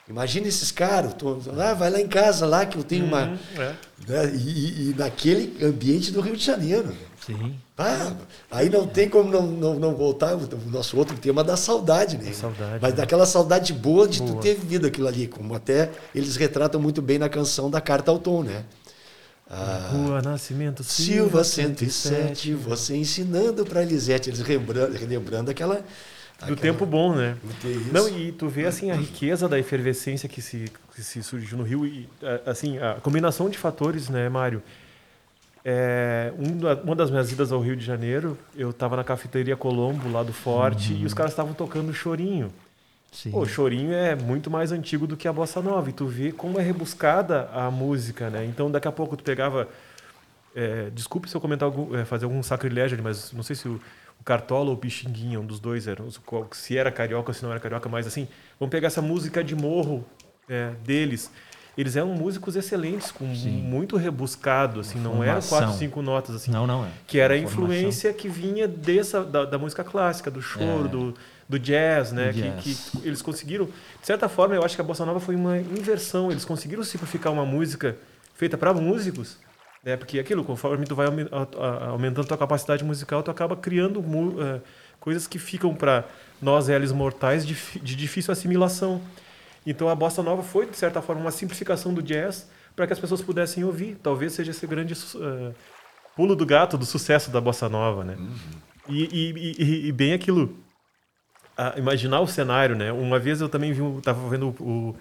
Imagina 0.09 0.49
esses 0.49 0.71
caras, 0.71 1.15
tô, 1.15 1.39
ah, 1.59 1.75
vai 1.75 1.89
lá 1.89 2.01
em 2.01 2.09
casa 2.09 2.45
lá 2.45 2.67
que 2.67 2.77
eu 2.77 2.83
tenho 2.83 3.07
uma. 3.07 3.29
Uhum, 3.29 3.39
é. 3.57 3.75
né? 4.09 4.35
e, 4.35 4.91
e, 4.91 4.95
naquele 4.99 5.65
ambiente 5.65 6.11
do 6.11 6.21
Rio 6.21 6.37
de 6.37 6.45
Janeiro. 6.45 6.93
Sim. 7.25 7.55
Ah, 7.79 8.13
aí 8.51 8.69
não 8.69 8.87
tem 8.87 9.09
como 9.09 9.31
não, 9.31 9.47
não, 9.47 9.75
não 9.75 9.95
voltar 9.95 10.35
o 10.35 10.49
nosso 10.71 10.97
outro 10.97 11.17
tema 11.17 11.43
da 11.45 11.57
saudade, 11.57 12.19
né? 12.19 12.33
Saudade, 12.33 12.79
Mas 12.83 12.91
né? 12.91 12.97
daquela 12.97 13.25
saudade 13.25 13.73
boa 13.73 14.09
de 14.09 14.19
boa. 14.19 14.33
tu 14.33 14.41
ter 14.41 14.55
vivido 14.55 14.87
aquilo 14.89 15.07
ali, 15.07 15.29
como 15.29 15.55
até 15.55 15.91
eles 16.13 16.37
retratam 16.37 16.81
muito 16.81 17.01
bem 17.01 17.19
na 17.19 17.29
canção 17.29 17.71
da 17.71 17.81
Carta 17.81 18.11
ao 18.11 18.19
Tom, 18.19 18.43
né? 18.43 18.65
Ah, 19.55 19.91
Rua 19.93 20.23
Nascimento 20.23 20.83
Silva, 20.83 21.45
Silva 21.45 21.45
107, 21.45 21.91
107, 21.91 22.55
você 22.55 22.97
ensinando 22.97 23.67
para 23.67 23.83
Elisete, 23.83 24.31
eles 24.31 24.41
relembrando, 24.41 24.97
relembrando 24.97 25.51
aquela 25.51 25.85
do 26.47 26.57
tempo 26.57 26.87
bom, 26.87 27.15
né? 27.15 27.37
Não, 27.93 28.09
e 28.09 28.33
tu 28.33 28.49
vê 28.49 28.65
assim 28.65 28.91
a 28.91 28.95
riqueza 28.95 29.47
da 29.49 29.59
efervescência 29.59 30.29
que 30.29 30.41
se, 30.41 30.73
que 30.95 31.03
se 31.03 31.23
surgiu 31.23 31.59
no 31.59 31.65
Rio 31.65 31.87
e 31.87 32.09
assim 32.47 32.79
a 32.79 32.95
combinação 32.95 33.51
de 33.51 33.59
fatores, 33.59 34.09
né, 34.09 34.29
Mário? 34.29 34.63
É, 35.65 36.33
uma 36.83 36.97
das 36.97 37.11
minhas 37.11 37.31
idas 37.31 37.53
ao 37.53 37.61
Rio 37.61 37.77
de 37.77 37.85
Janeiro, 37.85 38.37
eu 38.57 38.71
estava 38.71 38.97
na 38.97 39.05
cafeteria 39.05 39.57
Colombo 39.57 40.11
lá 40.11 40.23
do 40.23 40.33
Forte 40.33 40.93
uhum. 40.93 41.01
e 41.01 41.07
os 41.07 41.15
caras 41.15 41.33
estavam 41.33 41.53
tocando 41.55 41.93
chorinho. 41.93 42.53
Sim. 43.13 43.31
Pô, 43.31 43.47
chorinho 43.47 43.93
é 43.93 44.17
muito 44.17 44.51
mais 44.51 44.73
antigo 44.73 45.07
do 45.07 45.17
que 45.17 45.29
a 45.29 45.33
bossa 45.33 45.61
nova 45.63 45.89
e 45.89 45.93
tu 45.93 46.07
vê 46.07 46.33
como 46.33 46.59
é 46.59 46.63
rebuscada 46.63 47.49
a 47.53 47.71
música, 47.71 48.29
né? 48.31 48.45
Então 48.45 48.71
daqui 48.71 48.89
a 48.89 48.93
pouco 48.93 49.17
tu 49.17 49.23
pegava 49.23 49.69
é, 50.57 50.91
desculpe 50.91 51.29
se 51.29 51.37
eu 51.37 51.41
comentar 51.41 51.67
algum, 51.67 51.97
é, 51.97 52.05
fazer 52.05 52.25
algum 52.25 52.43
sacrilégio, 52.43 52.99
mas 53.03 53.33
não 53.33 53.43
sei 53.43 53.55
se 53.55 53.69
o 53.69 53.81
o 54.23 54.25
Cartola 54.25 54.71
ou 54.71 54.77
o 54.77 54.79
Pixinguinha, 54.79 55.41
um 55.41 55.45
dos 55.45 55.59
dois, 55.59 55.89
era, 55.89 56.01
se 56.53 56.79
era 56.79 56.93
carioca 56.93 57.31
ou 57.31 57.35
se 57.35 57.43
não 57.43 57.51
era 57.51 57.59
carioca, 57.59 57.89
mas 57.89 58.07
assim, 58.07 58.29
vamos 58.59 58.71
pegar 58.71 58.87
essa 58.87 59.03
música 59.03 59.43
de 59.43 59.57
morro 59.57 60.05
é, 60.49 60.71
deles. 60.85 61.29
Eles 61.77 61.97
eram 61.97 62.09
músicos 62.09 62.55
excelentes, 62.55 63.11
com 63.11 63.35
Sim. 63.35 63.51
muito 63.51 63.97
rebuscado, 63.97 64.81
assim, 64.81 64.99
não 64.99 65.25
eram 65.25 65.41
quatro, 65.41 65.73
cinco 65.73 66.03
notas, 66.03 66.37
assim. 66.37 66.51
Não, 66.51 66.67
não 66.67 66.85
é. 66.85 66.89
Que 67.07 67.19
era 67.19 67.35
a 67.35 67.39
influência 67.39 68.13
que 68.13 68.29
vinha 68.29 68.69
dessa, 68.69 69.25
da, 69.25 69.45
da 69.45 69.59
música 69.59 69.83
clássica, 69.83 70.31
do 70.31 70.43
choro, 70.43 70.85
é. 70.85 70.89
do, 70.89 71.15
do 71.49 71.59
jazz, 71.59 72.13
né? 72.13 72.33
Que, 72.33 72.51
que, 72.61 73.07
eles 73.07 73.23
conseguiram, 73.23 73.65
de 73.65 74.07
certa 74.07 74.29
forma, 74.29 74.55
eu 74.55 74.63
acho 74.63 74.75
que 74.75 74.83
a 74.83 74.85
bossa 74.85 75.07
nova 75.07 75.19
foi 75.19 75.35
uma 75.35 75.59
inversão. 75.59 76.31
Eles 76.31 76.45
conseguiram 76.45 76.85
simplificar 76.85 77.33
uma 77.33 77.47
música 77.47 77.97
feita 78.35 78.59
para 78.59 78.75
músicos 78.75 79.39
né? 79.83 79.97
Porque 79.97 80.19
aquilo, 80.19 80.45
conforme 80.45 80.87
tu 80.87 80.95
vai 80.95 81.09
aumentando 81.89 82.27
tua 82.27 82.39
capacidade 82.39 82.85
musical, 82.85 83.23
tu 83.23 83.31
acaba 83.31 83.57
criando 83.57 84.01
uh, 84.01 84.61
coisas 85.01 85.27
que 85.27 85.39
ficam 85.39 85.75
para 85.75 86.05
nós, 86.41 86.69
réis 86.69 86.93
mortais, 86.93 87.45
de, 87.45 87.57
de 87.81 87.97
difícil 87.97 88.33
assimilação. 88.33 89.01
Então 89.67 89.89
a 89.89 89.95
bossa 89.95 90.23
nova 90.23 90.43
foi, 90.43 90.67
de 90.67 90.77
certa 90.77 91.01
forma, 91.01 91.23
uma 91.23 91.31
simplificação 91.31 91.95
do 91.95 92.03
jazz 92.03 92.49
para 92.75 92.87
que 92.87 92.93
as 92.93 92.99
pessoas 92.99 93.23
pudessem 93.23 93.65
ouvir. 93.65 93.97
Talvez 94.03 94.33
seja 94.33 94.51
esse 94.51 94.67
grande 94.67 94.95
uh, 94.95 95.55
pulo 96.17 96.35
do 96.35 96.45
gato 96.45 96.77
do 96.77 96.85
sucesso 96.85 97.31
da 97.31 97.41
bossa 97.41 97.69
nova, 97.69 98.05
né? 98.05 98.17
Uhum. 98.19 98.35
E, 98.89 99.05
e, 99.05 99.63
e, 99.63 99.89
e, 99.89 99.93
bem 99.93 100.13
aquilo, 100.13 100.59
imaginar 101.77 102.21
o 102.21 102.27
cenário, 102.27 102.75
né? 102.75 102.91
Uma 102.91 103.19
vez 103.19 103.41
eu 103.41 103.49
também 103.49 103.73
vi, 103.73 103.83
estava 103.99 104.29
vendo 104.29 104.55
o, 104.59 104.65
o 104.91 104.97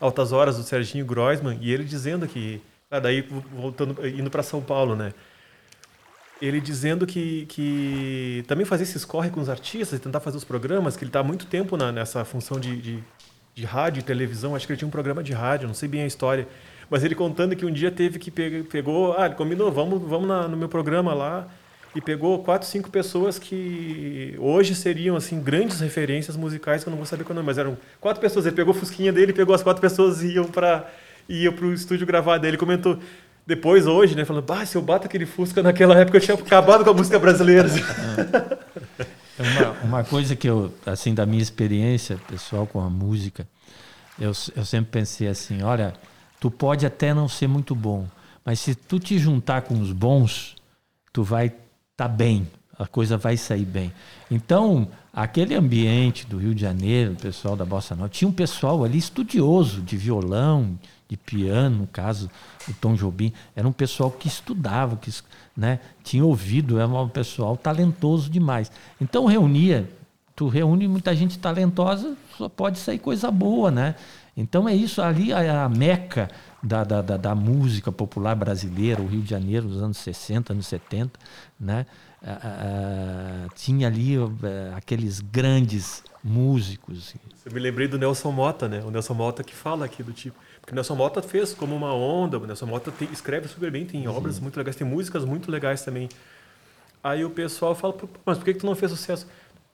Altas 0.00 0.32
Horas 0.32 0.56
do 0.56 0.62
Serginho 0.62 1.06
Groisman 1.06 1.58
e 1.60 1.72
ele 1.72 1.84
dizendo 1.84 2.26
que 2.26 2.60
ah, 2.90 2.98
daí 2.98 3.22
voltando, 3.52 4.04
indo 4.06 4.30
para 4.30 4.42
São 4.42 4.60
Paulo, 4.60 4.96
né? 4.96 5.12
Ele 6.42 6.60
dizendo 6.60 7.06
que, 7.06 7.46
que 7.46 8.42
também 8.48 8.64
fazer 8.64 8.82
esses 8.84 9.04
corre 9.04 9.30
com 9.30 9.40
os 9.40 9.48
artistas 9.48 9.98
e 9.98 10.02
tentar 10.02 10.20
fazer 10.20 10.38
os 10.38 10.44
programas, 10.44 10.96
que 10.96 11.04
ele 11.04 11.10
está 11.10 11.20
há 11.20 11.22
muito 11.22 11.46
tempo 11.46 11.76
na, 11.76 11.92
nessa 11.92 12.24
função 12.24 12.58
de, 12.58 12.80
de, 12.80 13.04
de, 13.54 13.64
rádio 13.64 14.00
e 14.00 14.02
televisão. 14.02 14.54
Acho 14.54 14.66
que 14.66 14.72
ele 14.72 14.78
tinha 14.78 14.88
um 14.88 14.90
programa 14.90 15.22
de 15.22 15.32
rádio, 15.32 15.66
não 15.66 15.74
sei 15.74 15.88
bem 15.88 16.02
a 16.02 16.06
história. 16.06 16.46
Mas 16.88 17.04
ele 17.04 17.14
contando 17.14 17.54
que 17.54 17.64
um 17.64 17.72
dia 17.72 17.90
teve 17.90 18.18
que 18.18 18.30
pe 18.30 18.64
pegou, 18.64 19.14
ah, 19.16 19.26
ele 19.26 19.34
combinou, 19.34 19.70
vamos, 19.70 20.02
vamos 20.02 20.28
na, 20.28 20.48
no 20.48 20.56
meu 20.56 20.68
programa 20.68 21.14
lá 21.14 21.46
e 21.94 22.00
pegou 22.00 22.42
quatro, 22.42 22.66
cinco 22.68 22.90
pessoas 22.90 23.38
que 23.38 24.34
hoje 24.38 24.74
seriam 24.74 25.16
assim 25.16 25.40
grandes 25.40 25.80
referências 25.80 26.36
musicais 26.36 26.82
que 26.82 26.88
eu 26.88 26.92
não 26.92 26.98
vou 26.98 27.06
saber 27.06 27.24
qual 27.24 27.34
nome, 27.34 27.46
mas 27.46 27.58
eram 27.58 27.76
quatro 28.00 28.20
pessoas. 28.20 28.46
Ele 28.46 28.56
pegou 28.56 28.72
a 28.72 28.76
fusquinha 28.76 29.12
dele, 29.12 29.32
pegou 29.32 29.54
as 29.54 29.62
quatro 29.62 29.80
pessoas 29.80 30.22
e 30.22 30.34
iam 30.34 30.44
para 30.44 30.88
e 31.28 31.44
ia 31.44 31.52
pro 31.52 31.72
estúdio 31.72 32.06
gravar. 32.06 32.38
Daí 32.38 32.50
ele 32.50 32.56
comentou 32.56 32.98
depois, 33.46 33.86
hoje, 33.86 34.14
né? 34.14 34.24
Falando, 34.24 34.44
bah, 34.44 34.64
se 34.64 34.76
eu 34.76 34.82
bato 34.82 35.06
aquele 35.06 35.26
Fusca 35.26 35.62
naquela 35.62 35.98
época, 35.98 36.18
eu 36.18 36.20
tinha 36.20 36.36
acabado 36.36 36.84
com 36.84 36.90
a 36.90 36.94
música 36.94 37.18
brasileira. 37.18 37.68
É. 39.40 39.42
Uma, 39.42 39.70
uma 39.82 40.04
coisa 40.04 40.36
que 40.36 40.48
eu, 40.48 40.72
assim, 40.84 41.14
da 41.14 41.24
minha 41.24 41.42
experiência 41.42 42.18
pessoal 42.28 42.66
com 42.66 42.80
a 42.80 42.90
música, 42.90 43.48
eu, 44.18 44.32
eu 44.54 44.64
sempre 44.64 44.90
pensei 44.90 45.28
assim: 45.28 45.62
olha, 45.62 45.94
tu 46.38 46.50
pode 46.50 46.84
até 46.84 47.14
não 47.14 47.26
ser 47.26 47.46
muito 47.46 47.74
bom, 47.74 48.06
mas 48.44 48.60
se 48.60 48.74
tu 48.74 48.98
te 48.98 49.18
juntar 49.18 49.62
com 49.62 49.80
os 49.80 49.92
bons, 49.92 50.56
tu 51.12 51.22
vai 51.22 51.46
estar 51.46 51.56
tá 51.96 52.08
bem, 52.08 52.46
a 52.78 52.86
coisa 52.86 53.16
vai 53.16 53.38
sair 53.38 53.64
bem. 53.64 53.92
Então, 54.30 54.88
aquele 55.12 55.54
ambiente 55.54 56.26
do 56.26 56.36
Rio 56.36 56.54
de 56.54 56.60
Janeiro, 56.60 57.12
o 57.12 57.16
pessoal 57.16 57.56
da 57.56 57.64
Bossa 57.64 57.96
Nova, 57.96 58.10
tinha 58.10 58.28
um 58.28 58.32
pessoal 58.32 58.84
ali 58.84 58.98
estudioso 58.98 59.80
de 59.80 59.96
violão, 59.96 60.78
de 61.08 61.16
piano, 61.16 61.78
no 61.78 61.86
caso, 61.86 62.30
o 62.68 62.74
Tom 62.74 62.94
Jobim, 62.94 63.32
era 63.56 63.66
um 63.66 63.72
pessoal 63.72 64.10
que 64.10 64.28
estudava, 64.28 64.96
que 64.96 65.10
né, 65.60 65.78
tinha 66.02 66.24
ouvido, 66.24 66.78
era 66.78 66.88
um 66.88 67.06
pessoal 67.06 67.54
talentoso 67.54 68.30
demais. 68.30 68.72
Então 68.98 69.26
reunia, 69.26 69.86
tu 70.34 70.48
reúne 70.48 70.88
muita 70.88 71.14
gente 71.14 71.38
talentosa, 71.38 72.16
só 72.38 72.48
pode 72.48 72.78
sair 72.78 72.98
coisa 72.98 73.30
boa, 73.30 73.70
né? 73.70 73.94
Então 74.34 74.66
é 74.66 74.74
isso, 74.74 75.02
ali 75.02 75.34
a, 75.34 75.68
meca 75.68 76.30
da, 76.62 76.82
da, 76.82 77.02
da, 77.02 77.18
da, 77.18 77.34
música 77.34 77.92
popular 77.92 78.34
brasileira, 78.34 79.02
o 79.02 79.06
Rio 79.06 79.20
de 79.20 79.28
Janeiro, 79.28 79.68
nos 79.68 79.82
anos 79.82 79.98
60, 79.98 80.54
anos 80.54 80.66
70, 80.66 81.10
né? 81.60 81.84
Tinha 83.54 83.88
ali 83.88 84.16
ah, 84.16 84.76
aqueles 84.76 85.20
grandes 85.20 86.02
músicos. 86.24 87.14
Eu 87.50 87.54
me 87.54 87.60
lembrei 87.60 87.88
do 87.88 87.98
Nelson 87.98 88.30
Mota, 88.30 88.68
né? 88.68 88.80
O 88.84 88.90
Nelson 88.90 89.12
Mota 89.12 89.42
que 89.42 89.54
fala 89.54 89.84
aqui 89.84 90.02
do 90.02 90.12
tipo 90.12 90.38
porque 90.60 90.74
Nelson 90.74 90.94
Mota 90.94 91.20
fez 91.20 91.52
como 91.52 91.74
uma 91.74 91.92
onda, 91.92 92.38
o 92.38 92.46
Nelson 92.46 92.66
Mota 92.66 92.92
escreve 93.10 93.48
super 93.48 93.72
bem, 93.72 93.84
tem 93.84 94.06
obras 94.06 94.38
muito 94.38 94.56
legais, 94.56 94.76
tem 94.76 94.86
músicas 94.86 95.24
muito 95.24 95.50
legais 95.50 95.82
também. 95.82 96.08
Aí 97.02 97.24
o 97.24 97.30
pessoal 97.30 97.74
fala, 97.74 97.94
mas 98.24 98.38
por 98.38 98.44
que, 98.44 98.54
que 98.54 98.60
tu 98.60 98.66
não 98.66 98.76
fez 98.76 98.92
sucesso? 98.92 99.26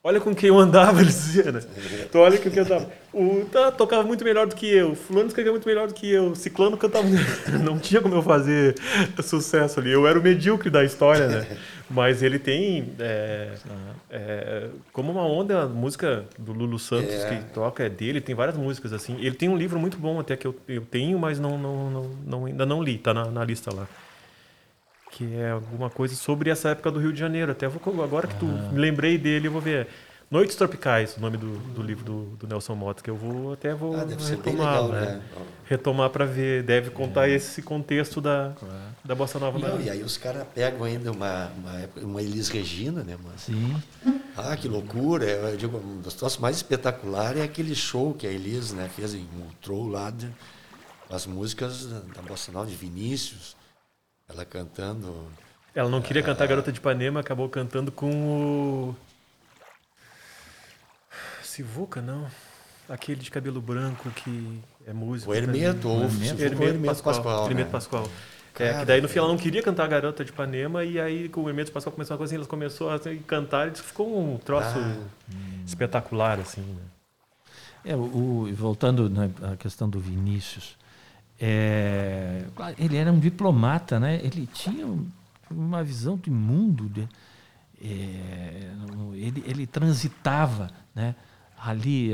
Olha 0.06 0.20
com 0.20 0.32
quem 0.32 0.50
eu 0.50 0.58
andava, 0.60 1.00
ele 1.02 1.08
dizia, 1.08 1.50
né? 1.50 1.60
Então 2.08 2.20
olha 2.20 2.38
com 2.38 2.48
quem 2.48 2.58
eu 2.58 2.64
andava. 2.64 2.88
O 3.12 3.44
tá, 3.50 3.72
tocava 3.72 4.04
muito 4.04 4.22
melhor 4.22 4.46
do 4.46 4.54
que 4.54 4.64
eu, 4.72 4.94
fulano 4.94 5.26
escrevia 5.26 5.50
muito 5.50 5.66
melhor 5.66 5.88
do 5.88 5.94
que 5.94 6.08
eu, 6.08 6.32
ciclano 6.36 6.76
cantava... 6.76 7.08
Não 7.64 7.76
tinha 7.76 8.00
como 8.00 8.14
eu 8.14 8.22
fazer 8.22 8.76
sucesso 9.20 9.80
ali. 9.80 9.90
Eu 9.90 10.06
era 10.06 10.16
o 10.16 10.22
medíocre 10.22 10.70
da 10.70 10.84
história, 10.84 11.26
né? 11.26 11.58
Mas 11.90 12.22
ele 12.22 12.38
tem, 12.38 12.94
é, 13.00 13.54
é, 14.08 14.68
como 14.92 15.10
uma 15.10 15.26
onda, 15.26 15.62
a 15.62 15.66
música 15.66 16.24
do 16.38 16.52
Lulu 16.52 16.78
Santos 16.78 17.12
é. 17.12 17.28
que 17.28 17.52
toca 17.52 17.82
é 17.82 17.88
dele, 17.88 18.20
tem 18.20 18.34
várias 18.34 18.56
músicas 18.56 18.92
assim. 18.92 19.16
Ele 19.18 19.34
tem 19.34 19.48
um 19.48 19.56
livro 19.56 19.76
muito 19.76 19.98
bom 19.98 20.20
até 20.20 20.36
que 20.36 20.46
eu, 20.46 20.54
eu 20.68 20.82
tenho, 20.82 21.18
mas 21.18 21.40
não, 21.40 21.58
não, 21.58 21.90
não, 21.90 22.10
não 22.24 22.44
ainda 22.46 22.64
não 22.64 22.80
li, 22.80 22.96
tá 22.96 23.12
na, 23.12 23.24
na 23.24 23.44
lista 23.44 23.74
lá 23.74 23.88
que 25.16 25.34
é 25.34 25.50
alguma 25.52 25.88
coisa 25.88 26.14
sobre 26.14 26.50
essa 26.50 26.68
época 26.68 26.90
do 26.90 27.00
Rio 27.00 27.10
de 27.10 27.18
Janeiro. 27.18 27.50
Até 27.50 27.66
vou, 27.66 28.04
agora 28.04 28.26
que 28.26 28.34
tu 28.34 28.44
me 28.44 28.78
lembrei 28.78 29.16
dele, 29.16 29.48
eu 29.48 29.52
vou 29.52 29.62
ver. 29.62 29.88
Noites 30.30 30.56
Tropicais, 30.56 31.16
o 31.16 31.20
nome 31.20 31.36
do, 31.36 31.56
do 31.72 31.80
livro 31.80 32.04
do, 32.04 32.24
do 32.36 32.46
Nelson 32.48 32.74
Motta, 32.74 33.00
que 33.02 33.08
eu 33.08 33.14
vou 33.16 33.52
até 33.52 33.72
vou 33.72 33.94
Ah, 33.98 34.04
deve 34.04 34.20
ser 34.22 34.36
bem 34.38 34.54
retomar, 34.56 34.82
legal, 34.82 34.88
né? 34.88 35.00
né? 35.12 35.22
Retomar 35.66 36.10
para 36.10 36.24
ver, 36.26 36.64
deve 36.64 36.90
contar 36.90 37.28
esse 37.28 37.62
contexto 37.62 38.20
da, 38.20 38.52
da 39.04 39.14
bossa 39.14 39.38
nova. 39.38 39.56
Não, 39.58 39.76
da- 39.78 39.82
e 39.84 39.88
aí 39.88 40.02
os 40.02 40.18
caras 40.18 40.44
pegam 40.52 40.82
ainda 40.84 41.12
uma, 41.12 41.46
uma, 41.56 41.88
uma 42.02 42.22
Elis 42.22 42.48
Regina, 42.48 43.04
né, 43.04 43.16
mano? 43.16 43.38
Sim. 43.38 43.80
Ah, 44.36 44.56
que 44.56 44.66
loucura. 44.68 45.24
Eu 45.26 45.56
digo, 45.56 45.78
um 45.78 46.00
dos 46.00 46.12
troços 46.14 46.38
mais 46.40 46.56
espetaculares 46.56 47.40
é 47.40 47.44
aquele 47.44 47.74
show 47.76 48.12
que 48.12 48.26
a 48.26 48.30
Elis 48.30 48.72
né, 48.72 48.90
fez 48.94 49.14
em 49.14 49.26
Montreux 49.32 49.90
lá, 49.92 50.10
de, 50.10 50.28
as 51.08 51.24
músicas 51.24 51.86
da, 51.86 52.00
da 52.16 52.22
Bossa 52.22 52.50
Nova 52.52 52.66
de 52.66 52.74
Vinícius. 52.74 53.55
Ela 54.28 54.44
cantando. 54.44 55.28
Ela 55.74 55.88
não 55.88 56.00
queria 56.00 56.22
cantar 56.22 56.46
Garota 56.46 56.72
de 56.72 56.78
Ipanema, 56.78 57.20
acabou 57.20 57.48
cantando 57.48 57.92
com 57.92 58.10
o. 58.10 58.96
Sivuca, 61.42 62.00
não. 62.00 62.26
Aquele 62.88 63.20
de 63.20 63.30
cabelo 63.30 63.60
branco 63.60 64.10
que 64.10 64.60
é 64.86 64.92
músico. 64.92 65.30
O 65.30 65.34
Hermeto, 65.34 65.88
ou 65.88 66.00
o 66.00 66.04
Hermeto. 66.04 66.42
Hermeto, 66.42 66.62
Hermeto 66.62 67.02
Pascoal. 67.02 67.46
Hermeto 67.46 67.66
né? 67.66 67.72
Pascoal. 67.72 68.08
É, 68.58 68.78
que 68.78 68.84
daí 68.86 69.02
no 69.02 69.08
final 69.08 69.26
ela 69.26 69.34
não 69.34 69.40
queria 69.40 69.62
cantar 69.62 69.86
Garota 69.86 70.24
de 70.24 70.30
Ipanema, 70.30 70.82
e 70.82 70.98
aí 70.98 71.28
com 71.28 71.42
o 71.42 71.48
Hermeto 71.48 71.70
Pascoal 71.72 71.92
começou 71.92 72.14
uma 72.14 72.18
coisa 72.18 72.30
assim, 72.30 72.36
elas 72.36 72.48
começou 72.48 72.90
a 72.90 72.98
cantar 73.26 73.68
e 73.68 73.74
ficou 73.74 74.18
um 74.18 74.38
troço 74.38 74.78
Ah. 74.78 74.96
espetacular, 75.66 76.40
assim, 76.40 76.62
né? 76.62 76.82
É, 77.84 77.94
o, 77.94 78.48
voltando 78.54 79.10
na 79.10 79.28
à 79.52 79.56
questão 79.56 79.88
do 79.90 80.00
Vinícius, 80.00 80.74
é, 81.40 82.44
ele 82.78 82.96
era 82.96 83.12
um 83.12 83.18
diplomata, 83.18 83.98
né? 84.00 84.20
Ele 84.22 84.46
tinha 84.52 84.86
um- 84.86 85.06
uma 85.50 85.82
visão 85.84 86.16
de 86.16 86.30
mundo, 86.30 86.88
de, 86.88 87.06
é, 87.82 88.70
ele, 89.14 89.44
ele 89.46 89.66
transitava, 89.66 90.70
né? 90.94 91.14
Ali 91.58 92.10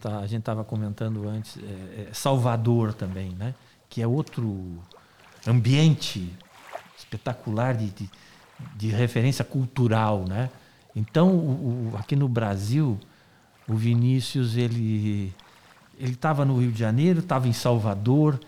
tá- 0.00 0.18
a 0.20 0.26
gente 0.26 0.40
estava 0.40 0.64
comentando 0.64 1.28
antes 1.28 1.58
é, 1.58 2.08
é, 2.08 2.08
Salvador 2.12 2.92
também, 2.94 3.30
né? 3.30 3.54
Que 3.88 4.00
é 4.02 4.06
outro 4.06 4.78
ambiente 5.46 6.32
espetacular 6.98 7.74
de, 7.74 7.90
de, 7.90 8.10
de 8.76 8.88
referência 8.88 9.44
cultural, 9.44 10.24
né? 10.26 10.50
Então, 10.94 11.28
o- 11.30 11.90
o- 11.92 11.96
aqui 11.96 12.16
no 12.16 12.28
Brasil, 12.28 12.98
o 13.68 13.74
Vinícius 13.74 14.56
ele 14.56 15.32
ele 15.98 16.12
estava 16.12 16.44
no 16.44 16.58
Rio 16.60 16.70
de 16.72 16.78
Janeiro, 16.78 17.20
estava 17.20 17.48
em 17.48 17.54
Salvador, 17.54 18.38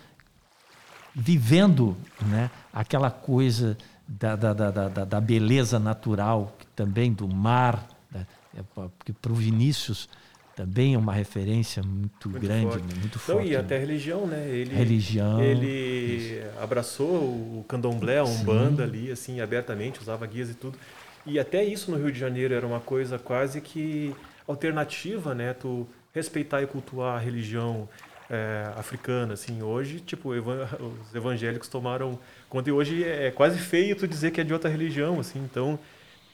vivendo, 1.19 1.97
né? 2.27 2.51
Aquela 2.73 3.11
coisa 3.11 3.77
da, 4.07 4.37
da, 4.37 4.53
da, 4.55 4.71
da, 4.71 5.05
da 5.05 5.21
beleza 5.21 5.79
natural, 5.79 6.57
também 6.77 7.13
do 7.13 7.27
mar, 7.29 7.87
né? 8.11 8.25
É, 8.57 8.63
porque 8.73 9.13
para 9.13 9.33
o 9.33 9.35
Vinícius 9.35 10.09
também 10.55 10.95
é 10.95 10.99
uma 10.99 11.13
referência 11.13 11.83
muito, 11.83 12.29
Muito 12.29 12.41
grande, 12.45 12.67
forte. 12.67 12.83
né? 12.83 12.95
muito 13.01 13.19
Então, 13.23 13.37
forte. 13.37 13.49
e 13.49 13.51
né? 13.53 13.57
até 13.59 13.77
a 13.77 13.81
religião, 13.81 14.27
né? 14.27 14.49
Ele, 14.49 14.75
Religião, 14.75 15.41
Ele 15.41 16.43
abraçou 16.61 17.07
o 17.07 17.65
candomblé, 17.69 18.19
a 18.19 18.25
umbanda 18.25 18.83
ali, 18.85 19.11
assim, 19.11 19.41
abertamente, 19.41 20.01
usava 20.01 20.27
guias 20.27 20.51
e 20.51 20.55
tudo. 20.55 20.79
E 21.27 21.39
até 21.39 21.63
isso 21.65 21.91
no 21.91 21.97
Rio 21.97 22.11
de 22.13 22.19
Janeiro 22.19 22.55
era 22.55 22.67
uma 22.67 22.81
coisa 22.81 23.19
quase 23.19 23.61
que 23.61 24.15
alternativa, 24.49 25.35
né? 25.35 25.53
Tu 25.53 25.87
respeitar 26.15 26.63
e 26.63 26.67
cultuar 26.67 27.17
a 27.17 27.21
religião 27.21 27.89
é, 28.31 28.71
africana, 28.77 29.35
assim. 29.35 29.63
Hoje, 29.63 30.01
tipo, 30.01 30.35
evan- 30.35 30.69
os 30.81 31.15
evangélicos 31.15 31.69
tomaram 31.69 32.19
conta 32.49 32.69
e 32.69 32.73
hoje 32.73 33.05
é 33.05 33.31
quase 33.31 33.59
feio 33.59 33.97
tu 33.97 34.07
dizer 34.07 34.31
que 34.31 34.41
é 34.41 34.45
de 34.45 34.53
outra 34.53 34.69
religião, 34.71 35.19
assim. 35.21 35.39
Então, 35.41 35.79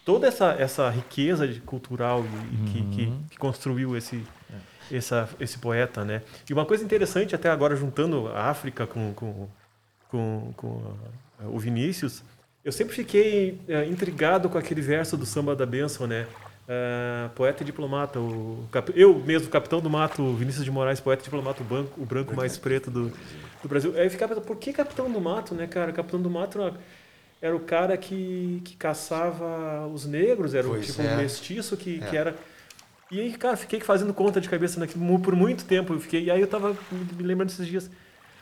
toda 0.04 0.26
essa, 0.26 0.52
essa 0.58 0.88
riqueza 0.90 1.46
de- 1.46 1.60
cultural 1.60 2.24
e, 2.24 2.70
que, 2.70 2.82
que, 2.96 3.12
que 3.30 3.38
construiu 3.38 3.96
esse, 3.96 4.22
essa, 4.90 5.28
esse 5.40 5.58
poeta, 5.58 6.04
né? 6.04 6.22
E 6.48 6.52
uma 6.52 6.66
coisa 6.66 6.84
interessante, 6.84 7.34
até 7.34 7.48
agora 7.48 7.74
juntando 7.76 8.28
a 8.28 8.50
África 8.50 8.86
com, 8.86 9.12
com, 9.14 9.48
com, 10.08 10.52
com 10.56 10.94
a- 11.40 11.46
o 11.48 11.58
Vinícius, 11.58 12.22
eu 12.64 12.72
sempre 12.72 12.94
fiquei 12.94 13.60
eh, 13.68 13.84
intrigado 13.86 14.48
com 14.48 14.56
aquele 14.56 14.80
verso 14.80 15.16
do 15.18 15.26
Samba 15.26 15.54
da 15.54 15.66
Benção, 15.66 16.06
né? 16.06 16.26
Eh, 16.66 17.28
poeta 17.34 17.62
e 17.62 17.66
diplomata, 17.66 18.18
o 18.18 18.66
cap- 18.72 18.90
eu 18.96 19.14
mesmo, 19.18 19.48
capitão 19.50 19.80
do 19.82 19.90
mato, 19.90 20.32
Vinícius 20.34 20.64
de 20.64 20.70
Moraes, 20.70 20.98
poeta 20.98 21.20
e 21.22 21.24
diplomata, 21.24 21.62
o, 21.62 21.64
banco, 21.66 22.00
o 22.00 22.06
branco 22.06 22.34
mais 22.34 22.56
preto 22.56 22.90
do, 22.90 23.12
do 23.62 23.68
Brasil. 23.68 23.92
Aí 23.96 24.06
eu 24.06 24.10
ficava 24.10 24.34
pensando, 24.34 24.46
por 24.46 24.56
que 24.56 24.72
capitão 24.72 25.10
do 25.10 25.20
mato, 25.20 25.54
né, 25.54 25.66
cara? 25.66 25.92
Capitão 25.92 26.22
do 26.22 26.30
mato 26.30 26.58
era, 27.42 27.54
o 27.54 27.60
cara 27.60 27.98
que, 27.98 28.62
que 28.64 28.76
caçava 28.76 29.86
os 29.92 30.06
negros, 30.06 30.54
era 30.54 30.66
o 30.66 30.70
Pois 30.70 30.86
tipo 30.86 31.02
é. 31.02 31.12
um 31.12 31.16
mestiço 31.18 31.76
que, 31.76 32.00
É. 32.02 32.06
que 32.08 32.16
era. 32.16 32.34
E 33.10 33.20
aí, 33.20 33.32
cara, 33.34 33.58
fiquei 33.58 33.80
fazendo 33.80 34.14
conta 34.14 34.40
de 34.40 34.48
cabeça 34.48 34.80
naquilo 34.80 35.04
mu- 35.04 35.20
por 35.20 35.36
muito 35.36 35.66
tempo. 35.66 35.92
Eu 35.92 36.00
fiquei, 36.00 36.24
e 36.24 36.30
aí 36.30 36.40
eu 36.40 36.46
tava 36.46 36.70
me 36.90 36.98
me 37.18 37.22
lembrando 37.24 37.50
desses 37.50 37.66
dias. 37.66 37.90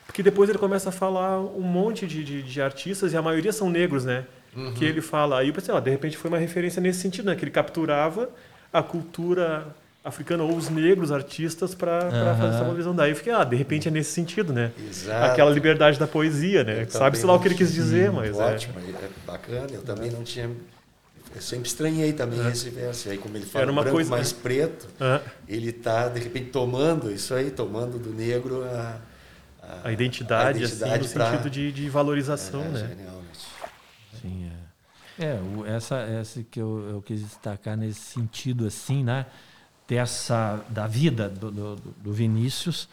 Porque 0.06 0.22
depois 0.22 0.48
ele 0.48 0.58
começa 0.60 0.90
a 0.90 0.92
falar 0.92 1.40
um 1.40 1.60
monte 1.62 2.06
de, 2.06 2.22
de, 2.22 2.42
de 2.42 2.62
artistas, 2.62 3.12
e 3.12 3.16
a 3.16 3.22
maioria 3.22 3.52
são 3.52 3.68
negros, 3.68 4.04
né? 4.04 4.26
Uhum. 4.54 4.72
Que 4.74 4.84
ele 4.84 5.00
fala. 5.00 5.38
Aí 5.40 5.48
eu 5.48 5.54
pensei, 5.54 5.74
ó, 5.74 5.80
de 5.80 5.90
repente 5.90 6.16
foi 6.16 6.30
uma 6.30 6.38
referência 6.38 6.80
nesse 6.80 7.00
sentido, 7.00 7.26
né? 7.26 7.34
Que 7.36 7.44
ele 7.44 7.50
capturava 7.50 8.28
a 8.72 8.82
cultura 8.82 9.66
africana 10.04 10.42
ou 10.42 10.56
os 10.56 10.68
negros 10.68 11.12
artistas 11.12 11.74
para 11.74 12.10
fazer 12.10 12.54
essa 12.56 12.74
visão. 12.74 12.94
Daí 12.94 13.10
eu 13.12 13.16
fiquei, 13.16 13.32
ah, 13.32 13.44
de 13.44 13.54
repente 13.56 13.86
é 13.88 13.90
nesse 13.90 14.10
sentido, 14.12 14.52
né? 14.52 14.72
Exato. 14.90 15.32
Aquela 15.32 15.50
liberdade 15.50 15.98
da 15.98 16.06
poesia, 16.06 16.64
né? 16.64 16.84
Sabe-se 16.88 17.24
lá 17.24 17.34
o 17.34 17.40
que 17.40 17.48
ele 17.48 17.54
quis 17.54 17.72
dizer, 17.72 18.10
mas 18.10 18.38
é. 18.38 18.42
Ótimo, 18.42 18.74
é 18.78 19.08
bacana. 19.26 19.68
Eu 19.72 19.82
também 19.82 20.10
não 20.10 20.22
tinha. 20.24 20.50
Eu 21.34 21.40
sempre 21.40 21.66
estranhei 21.68 22.12
também 22.12 22.46
esse 22.50 22.68
verso. 22.68 23.08
Aí, 23.08 23.16
como 23.16 23.34
ele 23.36 23.46
fala 23.46 23.62
É. 23.62 23.64
Era 23.64 23.72
uma 23.72 23.80
branco 23.82 23.96
coisa- 23.96 24.10
mais 24.10 24.32
preto, 24.32 24.86
Ah, 25.00 25.20
ele 25.48 25.70
está, 25.70 26.08
de 26.08 26.20
repente, 26.20 26.50
tomando 26.50 27.10
isso 27.10 27.32
aí, 27.32 27.50
tomando 27.50 27.98
do 27.98 28.10
negro 28.12 28.64
a, 28.64 28.96
a 29.84 29.92
identidade, 29.92 30.60
a 30.62 30.66
assim, 30.66 30.74
identidade 30.76 31.04
no 31.08 31.10
pra- 31.14 31.30
sentido 31.30 31.48
de, 31.48 31.72
de 31.72 31.88
valorização, 31.88 32.60
é, 32.62 32.68
né? 32.68 32.90
Sim, 34.22 34.50
é. 35.18 35.24
É, 35.24 35.34
o- 35.40 35.66
essa, 35.66 35.96
essa 35.96 36.42
que 36.42 36.58
eu, 36.60 36.88
eu 36.88 37.02
quis 37.02 37.20
destacar 37.20 37.76
nesse 37.76 38.00
sentido, 38.00 38.66
assim, 38.66 39.04
né? 39.04 39.26
Dessa, 39.86 40.64
da 40.70 40.86
vida 40.86 41.28
do, 41.28 41.50
do, 41.50 41.76
do 41.76 42.12
Vinícius 42.12 42.88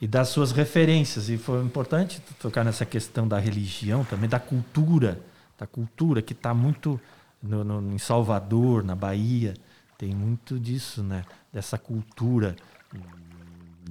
e 0.00 0.06
das 0.06 0.28
suas 0.28 0.50
referências. 0.52 1.28
E 1.28 1.36
foi 1.36 1.62
importante 1.62 2.22
tocar 2.40 2.64
nessa 2.64 2.86
questão 2.86 3.28
da 3.28 3.38
religião, 3.38 4.02
também 4.04 4.28
da 4.30 4.40
cultura, 4.40 5.20
da 5.58 5.66
cultura 5.66 6.22
que 6.22 6.32
está 6.32 6.54
muito 6.54 6.98
no, 7.42 7.62
no- 7.64 7.92
em 7.94 7.98
Salvador, 7.98 8.82
na 8.82 8.94
Bahia, 8.94 9.54
tem 9.98 10.14
muito 10.14 10.58
disso, 10.58 11.02
né? 11.02 11.24
Dessa 11.52 11.76
cultura 11.76 12.56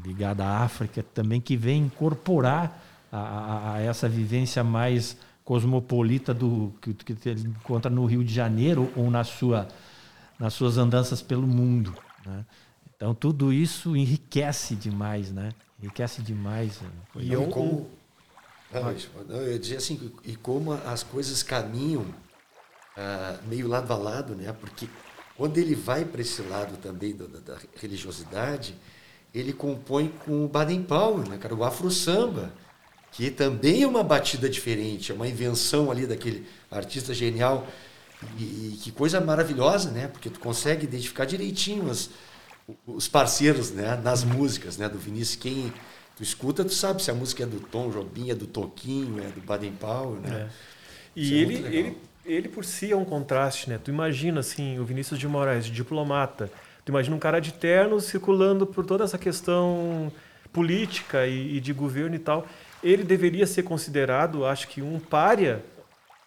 ligada 0.03 0.43
à 0.45 0.63
África 0.63 1.03
também 1.13 1.39
que 1.39 1.55
vem 1.55 1.83
incorporar 1.83 2.81
a, 3.11 3.17
a- 3.19 3.73
a 3.75 3.81
essa 3.81 4.07
vivência 4.09 4.63
mais 4.63 5.17
cosmopolita 5.43 6.33
do 6.33 6.73
que, 6.81 6.93
que 6.93 7.29
ele 7.29 7.41
encontra 7.47 7.89
no 7.89 8.05
Rio 8.05 8.23
de 8.23 8.33
Janeiro 8.33 8.91
ou 8.95 9.09
na 9.11 9.23
sua 9.23 9.67
nas 10.39 10.53
suas 10.55 10.77
andanças 10.77 11.21
pelo 11.21 11.45
mundo, 11.45 11.93
né? 12.25 12.45
Então 12.95 13.13
tudo 13.13 13.53
isso 13.53 13.95
enriquece 13.95 14.75
demais, 14.75 15.31
né? 15.31 15.51
Enriquece 15.81 16.21
demais. 16.21 16.79
né? 16.81 16.89
E 17.15 17.31
eu- 17.33 17.41
como, 17.51 17.87
não, 19.27 19.37
eu 19.37 19.51
ia 19.53 19.59
dizer 19.59 19.77
assim, 19.77 20.11
e 20.23 20.35
como 20.35 20.73
as 20.73 21.03
coisas 21.03 21.43
caminham 21.43 22.05
ah, 22.97 23.37
meio 23.47 23.67
lado 23.67 23.91
a 23.91 23.95
lado, 23.97 24.35
né? 24.35 24.51
Porque 24.53 24.87
quando 25.37 25.57
ele 25.57 25.75
vai 25.75 26.05
para 26.05 26.21
esse 26.21 26.41
lado 26.43 26.77
também 26.77 27.15
da, 27.15 27.25
da- 27.25 27.39
da 27.53 27.57
religiosidade, 27.79 28.75
ele 29.33 29.53
compõe 29.53 30.09
com 30.25 30.45
o 30.45 30.47
Baden 30.47 30.83
Powell, 30.83 31.27
né, 31.29 31.37
cara? 31.37 31.55
O 31.55 31.63
Afro 31.63 31.89
Samba, 31.89 32.51
que 33.11 33.29
também 33.29 33.83
é 33.83 33.87
uma 33.87 34.03
batida 34.03 34.49
diferente, 34.49 35.11
é 35.11 35.15
uma 35.15 35.27
invenção 35.27 35.91
ali 35.91 36.07
daquele 36.07 36.47
artista 36.69 37.13
genial. 37.13 37.67
E, 38.37 38.43
e 38.43 38.79
que 38.81 38.91
coisa 38.91 39.19
maravilhosa, 39.19 39.91
né? 39.91 40.07
Porque 40.07 40.29
tu 40.29 40.39
consegue 40.39 40.85
identificar 40.85 41.25
direitinho 41.25 41.89
as, 41.89 42.09
os 42.85 43.07
parceiros, 43.07 43.71
né? 43.71 43.99
Nas 44.01 44.23
músicas, 44.23 44.77
né? 44.77 44.87
Do 44.87 44.97
Vinícius, 44.97 45.35
quem 45.35 45.73
tu 46.15 46.23
escuta, 46.23 46.63
tu 46.63 46.73
sabe 46.73 47.01
se 47.01 47.11
a 47.11 47.13
música 47.13 47.43
é 47.43 47.45
do 47.45 47.59
Tom 47.59 47.89
Jobim, 47.89 48.29
é 48.29 48.35
do 48.35 48.47
Toquinho, 48.47 49.19
é 49.19 49.27
do 49.27 49.41
Baden 49.41 49.73
Powell, 49.73 50.19
né? 50.21 50.49
E 51.15 51.23
Isso 51.23 51.33
é 51.33 51.37
ele, 51.37 51.55
legal. 51.55 51.71
ele, 51.71 51.97
ele 52.25 52.47
por 52.47 52.63
si 52.63 52.91
é 52.91 52.95
um 52.95 53.03
contraste, 53.03 53.69
né? 53.69 53.79
Tu 53.83 53.91
imagina 53.91 54.39
assim, 54.39 54.79
o 54.79 54.85
Vinícius 54.85 55.19
de 55.19 55.27
Moraes, 55.27 55.65
diplomata. 55.65 56.49
Tu 56.85 56.89
imagina 56.89 57.15
um 57.15 57.19
cara 57.19 57.39
de 57.39 57.53
terno 57.53 57.99
circulando 57.99 58.65
por 58.65 58.85
toda 58.85 59.03
essa 59.03 59.17
questão 59.17 60.11
política 60.53 61.27
e, 61.27 61.57
e 61.57 61.59
de 61.59 61.73
governo 61.73 62.15
e 62.15 62.19
tal. 62.19 62.47
Ele 62.83 63.03
deveria 63.03 63.45
ser 63.45 63.63
considerado, 63.63 64.45
acho 64.45 64.67
que, 64.67 64.81
um 64.81 64.99
pária 64.99 65.61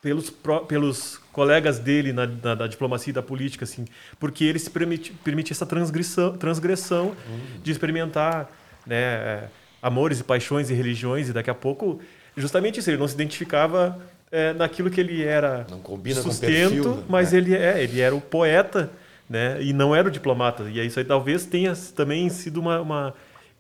pelos, 0.01 0.31
pelos 0.69 1.17
colegas 1.33 1.79
dele 1.79 2.13
na, 2.13 2.27
na, 2.27 2.55
da 2.55 2.67
diplomacia 2.67 3.11
e 3.11 3.15
da 3.15 3.23
política, 3.23 3.65
assim, 3.65 3.87
porque 4.21 4.45
ele 4.45 4.59
se 4.59 4.71
permite, 4.71 5.13
permite 5.25 5.53
essa 5.53 5.65
transgressão, 5.67 6.37
transgressão 6.37 7.17
de 7.63 7.73
experimentar 7.73 8.51
né, 8.87 8.97
é, 8.97 9.45
amores 9.83 10.21
e 10.21 10.25
paixões 10.25 10.71
e 10.71 10.75
religiões, 10.75 11.29
e 11.29 11.33
daqui 11.33 11.51
a 11.51 11.55
pouco, 11.55 12.01
justamente 12.37 12.81
isso, 12.81 12.91
ele 12.91 12.99
não 12.99 13.09
se 13.09 13.15
identificava 13.15 13.99
é, 14.31 14.53
naquilo 14.53 14.91
que 14.91 15.01
ele 15.01 15.23
era 15.25 15.67
Não 15.71 15.81
combina 15.81 16.23
com 16.23 16.31
sustento, 16.31 16.71
perfil, 16.71 16.97
né? 16.97 17.03
mas 17.09 17.33
É. 17.33 17.37
ele 17.39 17.55
é, 17.55 17.83
ele 17.83 18.01
era 18.01 18.15
o 18.15 18.21
poeta, 18.21 18.91
né? 19.31 19.57
E 19.63 19.73
não 19.73 19.95
era 19.95 20.09
o 20.09 20.11
diplomata. 20.11 20.65
E 20.65 20.85
isso 20.85 20.99
aí 20.99 21.05
talvez 21.05 21.47
tenha 21.47 21.73
também 21.97 22.29
sido 22.29 22.61
uma, 22.61 22.81
uma- 22.81 23.15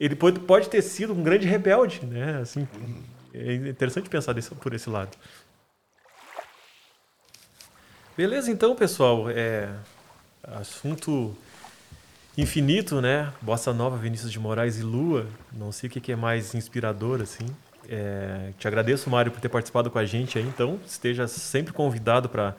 ele 0.04 0.16
pode, 0.16 0.40
pode 0.40 0.68
ter 0.68 0.82
sido 0.82 1.12
um 1.12 1.22
grande 1.22 1.46
rebelde, 1.46 2.04
né? 2.04 2.38
Assim, 2.40 2.66
é 3.32 3.54
interessante 3.54 4.08
pensar 4.08 4.32
desse, 4.32 4.54
por 4.54 4.74
esse 4.74 4.88
lado. 4.90 5.16
Beleza, 8.16 8.50
então, 8.50 8.76
pessoal, 8.76 9.28
é 9.30 9.68
assunto 10.42 11.36
infinito, 12.36 13.00
né? 13.00 13.32
Bossa 13.40 13.72
Nova, 13.72 13.96
Vinícius 13.96 14.30
de 14.30 14.38
Moraes 14.38 14.78
e 14.78 14.82
Lua. 14.82 15.26
Não 15.52 15.72
sei 15.72 15.88
o 15.88 15.90
que 15.90 16.12
é 16.12 16.16
mais 16.16 16.54
inspirador, 16.54 17.20
assim. 17.20 17.46
É, 17.88 18.52
te 18.58 18.68
agradeço, 18.68 19.10
Mário, 19.10 19.32
por 19.32 19.40
ter 19.40 19.48
participado 19.48 19.90
com 19.90 19.98
a 19.98 20.04
gente 20.04 20.38
aí. 20.38 20.44
Então, 20.44 20.78
esteja 20.86 21.26
sempre 21.26 21.72
convidado 21.72 22.28
para 22.28 22.54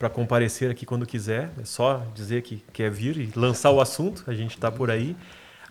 para 0.00 0.08
comparecer 0.08 0.70
aqui 0.70 0.86
quando 0.86 1.04
quiser. 1.04 1.50
É 1.60 1.64
só 1.66 2.02
dizer 2.14 2.40
que 2.40 2.64
quer 2.72 2.90
vir 2.90 3.18
e 3.18 3.30
lançar 3.36 3.70
o 3.70 3.82
assunto. 3.82 4.24
A 4.26 4.32
gente 4.32 4.52
está 4.52 4.72
por 4.72 4.90
aí. 4.90 5.14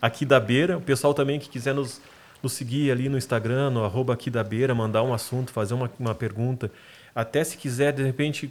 Aqui 0.00 0.24
da 0.24 0.40
Beira. 0.40 0.78
O 0.78 0.80
pessoal 0.80 1.14
também 1.14 1.38
que 1.38 1.48
quiser 1.48 1.74
nos, 1.74 2.00
nos 2.42 2.52
seguir 2.52 2.90
ali 2.90 3.08
no 3.08 3.18
Instagram, 3.18 3.70
no 3.70 3.84
arroba 3.84 4.14
aqui 4.14 4.30
da 4.30 4.42
Beira, 4.42 4.74
mandar 4.74 5.02
um 5.02 5.12
assunto, 5.12 5.52
fazer 5.52 5.74
uma, 5.74 5.90
uma 5.98 6.14
pergunta. 6.14 6.70
Até 7.14 7.42
se 7.44 7.56
quiser, 7.56 7.92
de 7.92 8.02
repente, 8.02 8.50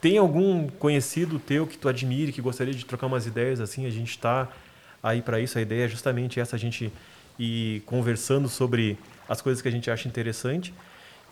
tem 0.00 0.18
algum 0.18 0.68
conhecido 0.68 1.38
teu 1.38 1.66
que 1.66 1.76
tu 1.76 1.88
admire, 1.88 2.32
que 2.32 2.40
gostaria 2.40 2.74
de 2.74 2.84
trocar 2.84 3.06
umas 3.06 3.26
ideias 3.26 3.60
assim, 3.60 3.86
a 3.86 3.90
gente 3.90 4.10
está 4.10 4.48
aí 5.02 5.22
para 5.22 5.40
isso. 5.40 5.58
A 5.58 5.62
ideia 5.62 5.84
é 5.84 5.88
justamente 5.88 6.40
essa, 6.40 6.56
a 6.56 6.58
gente 6.58 6.92
ir 7.38 7.80
conversando 7.86 8.48
sobre 8.48 8.98
as 9.28 9.40
coisas 9.40 9.62
que 9.62 9.68
a 9.68 9.70
gente 9.70 9.90
acha 9.90 10.08
interessante. 10.08 10.74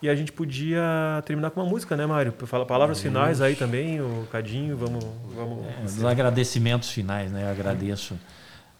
E 0.01 0.07
a 0.07 0.15
gente 0.15 0.31
podia 0.31 0.81
terminar 1.25 1.51
com 1.51 1.59
uma 1.59 1.69
música, 1.69 1.97
né, 1.97 2.05
Mário? 2.05 2.33
Fala 2.45 2.65
palavras 2.65 3.01
finais 3.01 3.41
aí 3.41 3.55
também, 3.55 3.99
o 3.99 4.25
Cadinho, 4.31 4.77
vamos... 4.77 5.03
vamos... 5.35 5.65
É, 5.65 5.81
dos 5.83 6.05
agradecimentos 6.05 6.89
finais, 6.89 7.29
né? 7.31 7.43
Eu 7.43 7.49
agradeço, 7.49 8.17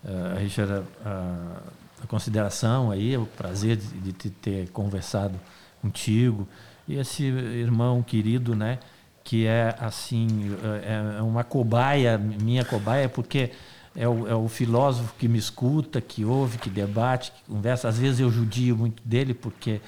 uh, 0.04 0.38
Richard, 0.40 0.84
a, 1.06 1.62
a 2.04 2.08
consideração 2.08 2.92
aí, 2.92 3.18
o 3.18 3.26
prazer 3.26 3.78
de, 3.78 3.88
de 4.00 4.12
te 4.14 4.30
ter 4.30 4.70
conversado 4.70 5.40
contigo 5.82 6.48
e 6.88 6.96
esse 6.96 7.24
irmão 7.24 8.02
querido, 8.02 8.56
né? 8.56 8.80
Que 9.24 9.46
é 9.46 9.76
assim, 9.80 10.28
é 10.84 11.18
é 11.20 11.22
uma 11.22 11.44
cobaia, 11.44 12.18
minha 12.18 12.66
cobaia, 12.66 13.08
porque 13.08 13.52
é 13.96 14.08
o, 14.08 14.28
é 14.28 14.34
o 14.36 14.48
filósofo 14.48 15.14
que 15.20 15.28
me 15.28 15.38
escuta, 15.38 16.02
que 16.02 16.26
ouve, 16.26 16.58
que 16.58 16.70
debate, 16.70 17.32
que 17.32 17.44
conversa. 17.44 17.88
Às 17.90 18.00
vezes 18.00 18.20
eu 18.20 18.32
judio 18.32 18.76
muito 18.76 19.04
dele, 19.06 19.34
porque 19.34 19.82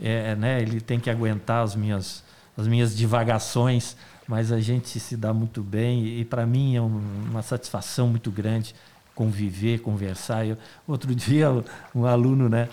é, 0.00 0.34
né, 0.34 0.60
ele 0.60 0.80
tem 0.80 0.98
que 1.00 1.08
aguentar 1.08 1.62
as 1.62 1.74
minhas, 1.74 2.22
as 2.56 2.66
minhas 2.66 2.94
divagações, 2.96 3.96
mas 4.26 4.52
a 4.52 4.60
gente 4.60 4.98
se 5.00 5.16
dá 5.16 5.32
muito 5.32 5.62
bem 5.62 6.04
e, 6.06 6.24
para 6.24 6.44
mim 6.44 6.76
é 6.76 6.80
um- 6.82 7.02
uma 7.30 7.42
satisfação 7.42 8.08
muito 8.08 8.30
grande 8.30 8.74
conviver, 9.14 9.80
conversar. 9.80 10.46
Eu, 10.46 10.56
outro 10.86 11.14
dia 11.16 11.48
um 11.94 12.06
aluno, 12.06 12.48
né, 12.48 12.68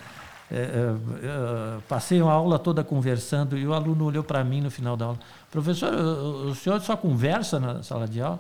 é, 0.52 0.56
é, 0.56 0.58
é, 0.58 1.78
passei 1.88 2.22
uma 2.22 2.34
aula 2.34 2.58
toda 2.58 2.84
conversando 2.84 3.58
e 3.58 3.68
o 3.68 3.74
aluno 3.74 4.06
olhou 4.06 4.24
para 4.24 4.44
mim 4.44 4.62
no 4.62 4.72
final 4.72 4.98
da 4.98 5.06
aula, 5.06 5.20
professor, 5.52 5.94
o, 5.94 6.50
o 6.50 6.56
senhor 6.56 6.82
só 6.82 6.98
conversa 6.98 7.60
na 7.60 7.84
sala 7.84 8.08
de 8.08 8.22
aula? 8.22 8.40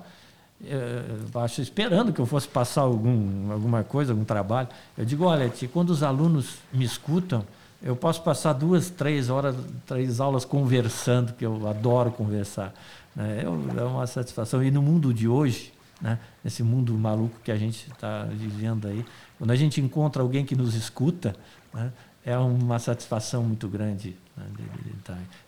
É, 0.65 1.03
acho 1.35 1.61
esperando 1.61 2.11
que 2.11 2.19
eu 2.19 2.25
fosse 2.25 2.47
passar 2.47 2.81
algum, 2.81 3.51
alguma 3.51 3.83
coisa, 3.83 4.11
algum 4.11 4.25
trabalho. 4.25 4.67
Eu 4.97 5.05
digo, 5.05 5.23
olha, 5.25 5.47
tia, 5.47 5.69
quando 5.69 5.91
os 5.91 6.03
alunos 6.03 6.55
me 6.73 6.83
escutam, 6.83 7.45
eu 7.81 7.95
posso 7.95 8.21
passar 8.21 8.53
duas, 8.53 8.89
três 8.89 9.29
horas, 9.29 9.55
três 9.85 10.19
aulas 10.19 10.43
conversando, 10.43 11.31
que 11.33 11.45
eu 11.45 11.65
adoro 11.67 12.11
conversar. 12.11 12.73
né? 13.15 13.43
É 13.43 13.83
uma 13.83 14.05
satisfação. 14.05 14.61
E 14.61 14.69
no 14.69 14.81
mundo 14.81 15.13
de 15.13 15.29
hoje, 15.29 15.71
né, 16.01 16.19
nesse 16.43 16.63
mundo 16.63 16.93
maluco 16.97 17.39
que 17.43 17.51
a 17.51 17.57
gente 17.57 17.89
está 17.91 18.23
vivendo 18.25 18.87
aí, 18.87 19.05
quando 19.37 19.51
a 19.51 19.55
gente 19.55 19.81
encontra 19.81 20.21
alguém 20.21 20.45
que 20.45 20.55
nos 20.55 20.73
escuta, 20.75 21.35
né, 21.73 21.91
é 22.25 22.37
uma 22.37 22.79
satisfação 22.79 23.43
muito 23.43 23.67
grande. 23.67 24.15
né. 24.37 24.45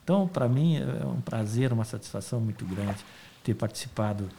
Então, 0.04 0.28
para 0.28 0.48
mim, 0.48 0.78
é 0.78 1.06
um 1.06 1.22
prazer, 1.22 1.72
uma 1.72 1.86
satisfação 1.86 2.40
muito 2.40 2.66
grande 2.66 3.04
ter 3.44 3.54
participado 3.54 4.30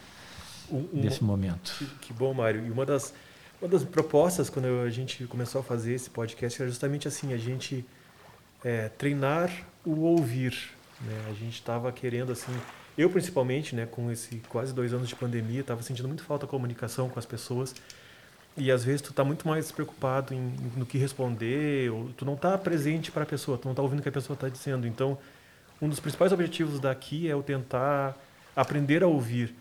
Um- 0.71 1.01
desse 1.01 1.23
momento. 1.23 1.75
Que, 1.79 1.87
que 2.07 2.13
bom, 2.13 2.33
Mário. 2.35 2.67
E 2.67 2.71
uma 2.71 2.85
das, 2.87 3.13
uma 3.61 3.69
das 3.69 3.85
propostas, 3.85 4.49
quando 4.49 4.67
a 4.85 4.91
gente 4.91 5.25
começou 5.27 5.61
a 5.61 5.65
fazer 5.65 5.95
esse 5.95 6.09
podcast, 6.11 6.61
era 6.61 6.71
justamente 6.71 7.07
assim, 7.09 7.33
a 7.33 7.39
gente 7.39 7.85
é, 8.65 8.89
treinar 8.89 9.51
o 9.85 10.01
ouvir. 10.01 10.55
Né? 11.01 11.27
A 11.31 11.33
gente 11.35 11.55
estava 11.55 11.91
querendo, 11.93 12.33
assim, 12.33 12.53
eu 12.97 13.09
principalmente, 13.09 13.75
né, 13.75 13.87
com 13.87 14.11
esse 14.11 14.37
quase 14.49 14.75
dois 14.75 14.93
anos 14.93 15.09
de 15.09 15.15
pandemia, 15.15 15.61
estava 15.61 15.83
sentindo 15.83 16.09
muito 16.09 16.23
falta 16.23 16.47
de 16.47 16.51
comunicação 16.51 17.09
com 17.09 17.19
as 17.19 17.27
pessoas. 17.27 17.75
E 18.57 18.71
às 18.71 18.85
vezes 18.85 19.01
tu 19.01 19.11
está 19.11 19.25
muito 19.25 19.49
mais 19.49 19.73
preocupado 19.73 20.35
em, 20.35 20.55
no 20.77 20.85
que 20.85 20.99
responder, 20.99 21.91
ou 21.91 22.11
tu 22.11 22.25
não 22.25 22.35
está 22.35 22.57
presente 22.59 23.11
para 23.11 23.23
a 23.23 23.27
pessoa, 23.27 23.57
tu 23.57 23.65
não 23.65 23.73
está 23.73 23.83
ouvindo 23.83 24.01
o 24.01 24.03
que 24.03 24.11
a 24.11 24.13
pessoa 24.13 24.35
está 24.35 24.49
dizendo. 24.49 24.87
Então, 24.87 25.17
um 25.81 25.89
dos 25.89 26.01
principais 26.01 26.33
objetivos 26.33 26.79
daqui 26.79 27.29
é 27.29 27.35
o 27.35 27.43
tentar 27.43 28.17
aprender 28.55 29.03
a 29.03 29.07
ouvir. 29.07 29.55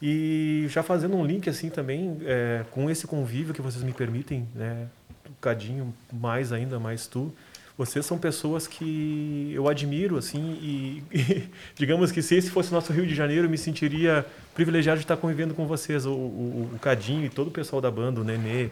E 0.00 0.66
já 0.68 0.82
fazendo 0.82 1.16
um 1.16 1.24
link 1.24 1.48
assim 1.48 1.70
também 1.70 2.18
é, 2.24 2.64
com 2.70 2.90
esse 2.90 3.06
convívio 3.06 3.54
que 3.54 3.62
vocês 3.62 3.82
me 3.82 3.92
permitem, 3.92 4.46
né, 4.54 4.88
o 5.26 5.34
Cadinho 5.40 5.94
mais 6.12 6.52
ainda, 6.52 6.78
mais 6.78 7.06
tu, 7.06 7.32
vocês 7.76 8.04
são 8.04 8.18
pessoas 8.18 8.66
que 8.66 9.52
eu 9.54 9.68
admiro 9.68 10.18
assim 10.18 10.58
e, 10.60 11.02
e 11.12 11.48
digamos 11.74 12.12
que 12.12 12.22
se 12.22 12.36
esse 12.36 12.50
fosse 12.50 12.70
o 12.70 12.74
nosso 12.74 12.92
Rio 12.92 13.06
de 13.06 13.14
Janeiro, 13.14 13.46
eu 13.46 13.50
me 13.50 13.58
sentiria 13.58 14.26
privilegiado 14.54 14.98
de 14.98 15.04
estar 15.04 15.16
convivendo 15.16 15.54
com 15.54 15.66
vocês, 15.66 16.04
o, 16.06 16.12
o, 16.12 16.70
o 16.74 16.78
Cadinho 16.78 17.24
e 17.24 17.30
todo 17.30 17.48
o 17.48 17.50
pessoal 17.50 17.80
da 17.80 17.90
banda, 17.90 18.20
o 18.20 18.24
Nenê, 18.24 18.70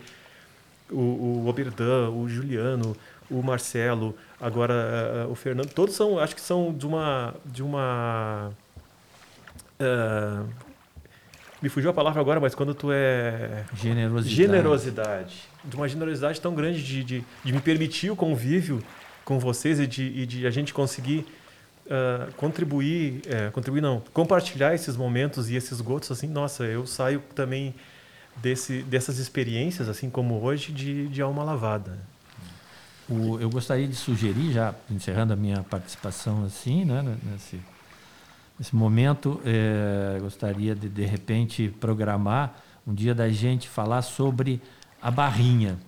o, 0.90 0.98
o 0.98 1.48
Oberdan, 1.48 2.10
o 2.10 2.28
Juliano, 2.28 2.96
o 3.30 3.42
Marcelo, 3.42 4.14
agora 4.40 4.74
eh, 4.74 5.26
o 5.30 5.34
Fernando, 5.34 5.70
todos 5.72 5.94
são, 5.94 6.18
acho 6.18 6.34
que 6.34 6.40
são 6.40 6.74
de 6.74 6.86
uma 6.86 7.34
de 7.44 7.62
uma 7.62 8.50
eh, 9.78 10.42
me 11.62 11.68
fugiu 11.68 11.90
a 11.90 11.94
palavra 11.94 12.20
agora, 12.20 12.40
mas 12.40 12.54
quando 12.54 12.74
tu 12.74 12.90
é 12.90 13.64
Generosidade. 13.74 14.34
generosidade, 14.34 15.49
de 15.64 15.76
uma 15.76 15.88
generosidade 15.88 16.40
tão 16.40 16.54
grande 16.54 16.82
de, 16.84 17.04
de, 17.04 17.24
de 17.44 17.52
me 17.52 17.60
permitir 17.60 18.10
o 18.10 18.16
convívio 18.16 18.82
com 19.24 19.38
vocês 19.38 19.78
e 19.78 19.86
de, 19.86 20.02
e 20.04 20.26
de 20.26 20.46
a 20.46 20.50
gente 20.50 20.72
conseguir 20.72 21.26
ah, 21.90 22.28
contribuir, 22.36 23.22
é, 23.26 23.50
contribuir 23.50 23.80
não, 23.80 24.00
compartilhar 24.12 24.74
esses 24.74 24.96
momentos 24.96 25.50
e 25.50 25.56
esses 25.56 25.80
gotos 25.80 26.10
assim, 26.10 26.28
nossa, 26.28 26.64
eu 26.64 26.86
saio 26.86 27.20
também 27.34 27.74
desse, 28.36 28.82
dessas 28.82 29.18
experiências 29.18 29.88
assim 29.88 30.08
como 30.08 30.40
hoje 30.40 30.72
de, 30.72 31.08
de 31.08 31.20
alma 31.20 31.42
lavada. 31.42 31.98
O- 33.08 33.38
eu 33.40 33.50
gostaria 33.50 33.88
de 33.88 33.94
sugerir, 33.96 34.52
já 34.52 34.72
encerrando 34.88 35.32
a 35.32 35.36
minha 35.36 35.62
participação 35.64 36.44
assim, 36.44 36.84
né, 36.84 37.02
nesse, 37.24 37.60
nesse 38.58 38.74
momento, 38.76 39.40
eh, 39.44 40.16
gostaria 40.20 40.74
de, 40.76 40.88
de 40.88 41.04
repente, 41.04 41.74
programar 41.80 42.54
um 42.86 42.94
dia 42.94 43.14
da 43.14 43.28
gente 43.28 43.68
falar 43.68 44.02
sobre 44.02 44.62
a 45.00 45.10
barrinha. 45.10 45.78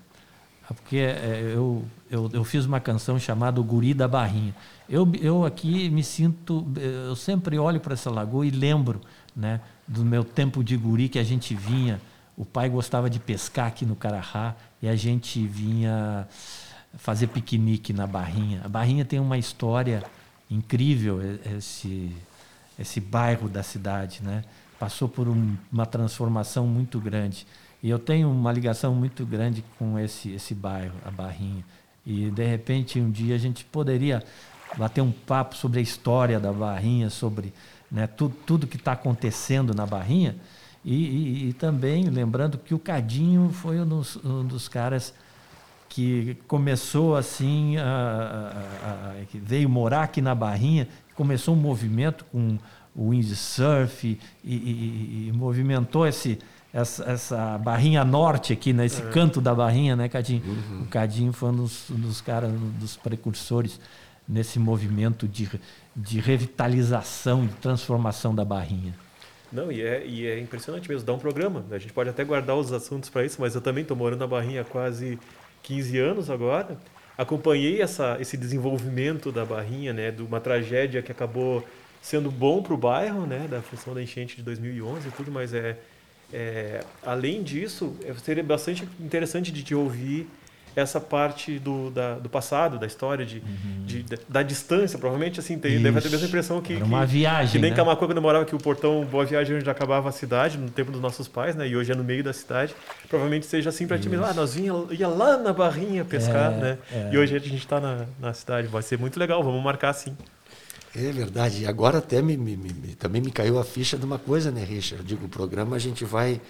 Porque 0.68 0.96
eh, 0.96 1.52
eu, 1.54 1.84
eu, 2.10 2.30
eu 2.32 2.44
fiz 2.44 2.64
uma 2.64 2.80
canção 2.80 3.18
chamada 3.18 3.60
O 3.60 3.64
Guri 3.64 3.92
da 3.92 4.08
Barrinha. 4.08 4.54
Eu, 4.88 5.10
eu 5.20 5.44
aqui 5.44 5.90
me 5.90 6.02
sinto, 6.02 6.66
eu 6.76 7.14
sempre 7.16 7.58
olho 7.58 7.78
para 7.80 7.92
essa 7.94 8.10
lagoa 8.10 8.46
e 8.46 8.50
lembro 8.50 9.00
né, 9.36 9.60
do 9.86 10.04
meu 10.04 10.24
tempo 10.24 10.62
de 10.64 10.76
guri 10.76 11.08
que 11.08 11.18
a 11.18 11.24
gente 11.24 11.54
vinha. 11.54 12.00
O 12.36 12.44
pai 12.44 12.68
gostava 12.70 13.10
de 13.10 13.18
pescar 13.18 13.66
aqui 13.66 13.84
no 13.84 13.94
Carajá 13.94 14.54
e 14.80 14.88
a 14.88 14.96
gente 14.96 15.46
vinha 15.46 16.26
fazer 16.94 17.26
piquenique 17.26 17.92
na 17.92 18.06
Barrinha. 18.06 18.62
A 18.64 18.68
Barrinha 18.68 19.04
tem 19.04 19.18
uma 19.20 19.36
história 19.36 20.02
incrível, 20.50 21.20
esse, 21.56 22.14
esse 22.78 23.00
bairro 23.00 23.48
da 23.48 23.62
cidade, 23.62 24.20
né? 24.22 24.42
Passou 24.78 25.08
por 25.08 25.28
um- 25.28 25.56
uma 25.72 25.86
transformação 25.86 26.66
muito 26.66 26.98
grande. 26.98 27.46
E 27.82 27.90
eu 27.90 27.98
tenho 27.98 28.30
uma 28.30 28.52
ligação 28.52 28.94
muito 28.94 29.26
grande 29.26 29.64
com 29.78 29.98
esse, 29.98 30.30
esse 30.32 30.54
bairro, 30.54 30.94
a 31.04 31.10
Barrinha. 31.10 31.64
E, 32.06 32.30
de 32.30 32.44
repente, 32.46 33.00
um 33.00 33.10
dia 33.10 33.34
a 33.34 33.38
gente 33.38 33.64
poderia 33.64 34.22
bater 34.76 35.00
um 35.00 35.10
papo 35.10 35.56
sobre 35.56 35.80
a 35.80 35.82
história 35.82 36.38
da 36.38 36.52
Barrinha, 36.52 37.10
sobre 37.10 37.52
né, 37.90 38.06
tu, 38.06 38.32
tudo 38.46 38.66
que 38.66 38.76
está 38.76 38.92
acontecendo 38.92 39.74
na 39.74 39.84
Barrinha. 39.84 40.36
E, 40.84 40.94
e- 40.94 41.48
e 41.48 41.52
também 41.52 42.04
lembrando 42.08 42.58
que 42.58 42.74
o 42.74 42.78
Cadinho 42.78 43.50
foi 43.50 43.80
um 43.80 43.86
dos, 43.86 44.16
um 44.24 44.44
dos 44.44 44.68
caras 44.68 45.12
que 45.88 46.36
começou 46.48 47.14
assim, 47.16 47.76
a, 47.76 47.84
a- 47.84 49.20
a- 49.20 49.24
que 49.26 49.38
veio 49.38 49.68
morar 49.68 50.04
aqui 50.04 50.22
na 50.22 50.34
Barrinha, 50.34 50.88
começou 51.14 51.54
um 51.54 51.58
movimento 51.58 52.24
com 52.32 52.58
o 52.96 53.10
windsurf 53.10 54.18
e- 54.44 55.28
e 55.28 55.32
movimentou 55.34 56.06
esse, 56.06 56.38
essa, 56.72 57.04
essa 57.04 57.58
Barrinha 57.58 58.04
Norte 58.04 58.52
aqui, 58.52 58.72
né? 58.72 58.86
esse 58.86 59.02
canto 59.02 59.40
da 59.40 59.54
Barrinha, 59.54 59.94
né, 59.94 60.08
Cadinho? 60.08 60.42
O 60.82 60.86
Cadinho 60.86 61.32
foi 61.32 61.50
um 61.50 61.56
dos, 61.56 61.84
dos 61.90 62.20
caras, 62.20 62.50
um 62.50 62.70
dos 62.78 62.96
precursores 62.96 63.78
nesse 64.26 64.58
movimento 64.58 65.28
de, 65.28 65.50
de 65.94 66.20
revitalização, 66.20 67.46
de 67.46 67.54
transformação 67.54 68.34
da 68.34 68.44
Barrinha. 68.44 68.94
Não, 69.52 69.70
e 69.70 69.82
é, 69.82 70.06
e 70.06 70.26
é 70.26 70.38
impressionante 70.38 70.88
mesmo, 70.88 71.06
dá 71.06 71.12
um 71.12 71.18
programa. 71.18 71.62
A 71.70 71.78
gente 71.78 71.92
pode 71.92 72.08
até 72.08 72.24
guardar 72.24 72.56
os 72.56 72.72
assuntos 72.72 73.10
para 73.10 73.24
isso, 73.24 73.36
mas 73.38 73.54
eu 73.54 73.60
também 73.60 73.82
estou 73.82 73.96
morando 73.96 74.20
na 74.20 74.26
Barrinha 74.26 74.62
há 74.62 74.64
quase 74.64 75.18
15 75.62 75.98
anos 75.98 76.30
agora. 76.30 76.78
Acompanhei 77.18 77.82
essa, 77.82 78.16
esse 78.18 78.38
desenvolvimento 78.38 79.30
da 79.30 79.44
Barrinha, 79.44 79.92
né, 79.92 80.10
de 80.10 80.22
uma 80.22 80.40
tragédia 80.40 81.02
que 81.02 81.12
acabou 81.12 81.62
sendo 82.00 82.30
bom 82.30 82.62
para 82.62 82.72
o 82.72 82.76
bairro, 82.78 83.26
né, 83.26 83.46
da 83.48 83.60
função 83.60 83.92
da 83.92 84.02
enchente 84.02 84.36
de 84.36 84.42
2011 84.42 85.08
e 85.08 85.10
tudo, 85.10 85.30
mas 85.30 85.52
é, 85.52 85.78
é 86.32 86.84
além 87.04 87.42
disso, 87.42 87.96
é, 88.04 88.12
seria 88.14 88.42
bastante 88.42 88.88
interessante 89.00 89.52
de 89.52 89.62
te 89.62 89.74
ouvir 89.74 90.28
essa 90.74 91.00
parte 91.00 91.58
do, 91.58 91.90
da, 91.90 92.14
do 92.14 92.28
passado, 92.28 92.78
da 92.78 92.86
história, 92.86 93.26
de, 93.26 93.38
uhum. 93.38 93.84
de, 93.84 94.02
da, 94.02 94.16
da, 94.28 94.42
distância. 94.42 94.98
Provavelmente, 94.98 95.38
assim, 95.38 95.58
tem, 95.58 95.80
deve 95.80 96.00
ter 96.00 96.08
a 96.08 96.10
mesma 96.10 96.26
impressão 96.26 96.60
que. 96.60 96.74
Uma 96.74 97.00
que, 97.00 97.12
viagem. 97.12 97.52
Que 97.52 97.58
nem 97.58 97.70
né? 97.70 97.76
Camacuã, 97.76 98.08
quando 98.08 98.16
eu 98.16 98.22
morava, 98.22 98.44
que 98.44 98.54
o 98.54 98.58
portão 98.58 99.04
Boa 99.04 99.24
Viagem 99.24 99.56
onde 99.56 99.68
acabava 99.68 100.08
a 100.08 100.12
cidade, 100.12 100.56
no 100.56 100.70
tempo 100.70 100.90
dos 100.90 101.00
nossos 101.00 101.28
pais, 101.28 101.54
né? 101.54 101.68
E 101.68 101.76
hoje 101.76 101.92
é 101.92 101.94
no 101.94 102.04
meio 102.04 102.24
da 102.24 102.32
cidade. 102.32 102.74
Provavelmente 103.08 103.46
seja 103.46 103.68
assim 103.68 103.86
para 103.86 103.98
ti 103.98 104.08
mesmo. 104.08 104.24
Ah, 104.24 104.32
nós 104.32 104.54
vinha, 104.54 104.72
ia 104.90 105.08
lá 105.08 105.36
na 105.36 105.52
barrinha 105.52 106.04
pescar, 106.04 106.52
é, 106.52 106.56
né? 106.56 106.78
É. 106.90 107.10
E 107.12 107.18
hoje 107.18 107.36
a 107.36 107.38
gente 107.38 107.56
está 107.56 107.80
na, 107.80 108.06
na 108.18 108.32
cidade. 108.32 108.66
Vai 108.68 108.82
ser 108.82 108.98
muito 108.98 109.18
legal, 109.18 109.42
vamos 109.42 109.62
marcar 109.62 109.90
assim. 109.90 110.16
É 110.94 111.10
verdade. 111.10 111.62
E 111.62 111.66
agora 111.66 111.98
até 111.98 112.20
me, 112.20 112.36
me, 112.36 112.56
me, 112.56 112.94
também 112.94 113.22
me 113.22 113.30
caiu 113.30 113.58
a 113.58 113.64
ficha 113.64 113.96
de 113.96 114.04
uma 114.04 114.18
coisa, 114.18 114.50
né, 114.50 114.62
Richard? 114.62 115.02
Eu 115.02 115.04
digo, 115.04 115.26
o 115.26 115.28
programa 115.28 115.76
a 115.76 115.78
gente 115.78 116.04
vai. 116.04 116.40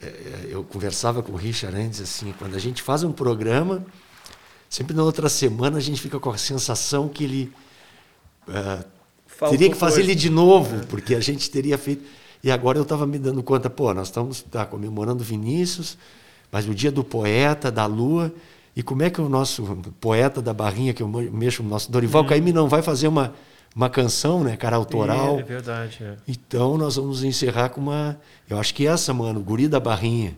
É, 0.00 0.48
eu 0.50 0.62
conversava 0.64 1.22
com 1.22 1.32
o 1.32 1.36
Richard 1.36 1.76
antes, 1.76 2.00
assim, 2.00 2.34
quando 2.38 2.54
a 2.54 2.58
gente 2.58 2.82
faz 2.82 3.02
um 3.02 3.12
programa 3.12 3.84
Sempre 4.68 4.94
na 4.94 5.02
outra 5.02 5.28
semana 5.28 5.78
a 5.78 5.80
gente 5.80 6.00
fica 6.00 6.20
com 6.20 6.30
a 6.30 6.36
sensação 6.36 7.08
que 7.08 7.24
ele 7.24 7.52
uh, 8.48 8.84
teria 9.48 9.70
que 9.70 9.76
fazer 9.76 10.02
ele 10.02 10.14
de 10.14 10.28
novo, 10.28 10.76
é. 10.76 10.84
porque 10.86 11.14
a 11.14 11.20
gente 11.20 11.50
teria 11.50 11.78
feito. 11.78 12.04
E 12.44 12.50
agora 12.50 12.78
eu 12.78 12.82
estava 12.82 13.06
me 13.06 13.18
dando 13.18 13.42
conta, 13.42 13.70
pô, 13.70 13.92
nós 13.94 14.08
estamos 14.08 14.42
tá, 14.42 14.66
comemorando 14.66 15.24
Vinícius, 15.24 15.96
mas 16.52 16.68
o 16.68 16.74
dia 16.74 16.92
do 16.92 17.02
poeta, 17.02 17.70
da 17.70 17.86
lua, 17.86 18.32
e 18.76 18.82
como 18.82 19.02
é 19.02 19.10
que 19.10 19.20
o 19.20 19.28
nosso 19.28 19.64
poeta 20.00 20.42
da 20.42 20.52
barrinha, 20.52 20.92
que 20.92 21.02
eu 21.02 21.08
mexo, 21.08 21.62
o 21.62 21.66
nosso 21.66 21.90
Dorival 21.90 22.22
hum. 22.22 22.26
Caymmi, 22.26 22.52
não 22.52 22.68
vai 22.68 22.82
fazer 22.82 23.08
uma, 23.08 23.34
uma 23.74 23.88
canção, 23.88 24.42
né, 24.42 24.56
cara, 24.56 24.76
autoral? 24.76 25.36
É, 25.36 25.40
é 25.40 25.42
verdade. 25.42 25.98
É. 26.02 26.16
Então 26.26 26.76
nós 26.76 26.96
vamos 26.96 27.22
encerrar 27.22 27.68
com 27.70 27.80
uma. 27.80 28.18
Eu 28.48 28.58
acho 28.58 28.74
que 28.74 28.86
essa, 28.86 29.12
mano, 29.14 29.40
Guri 29.40 29.68
da 29.68 29.80
Barrinha. 29.80 30.36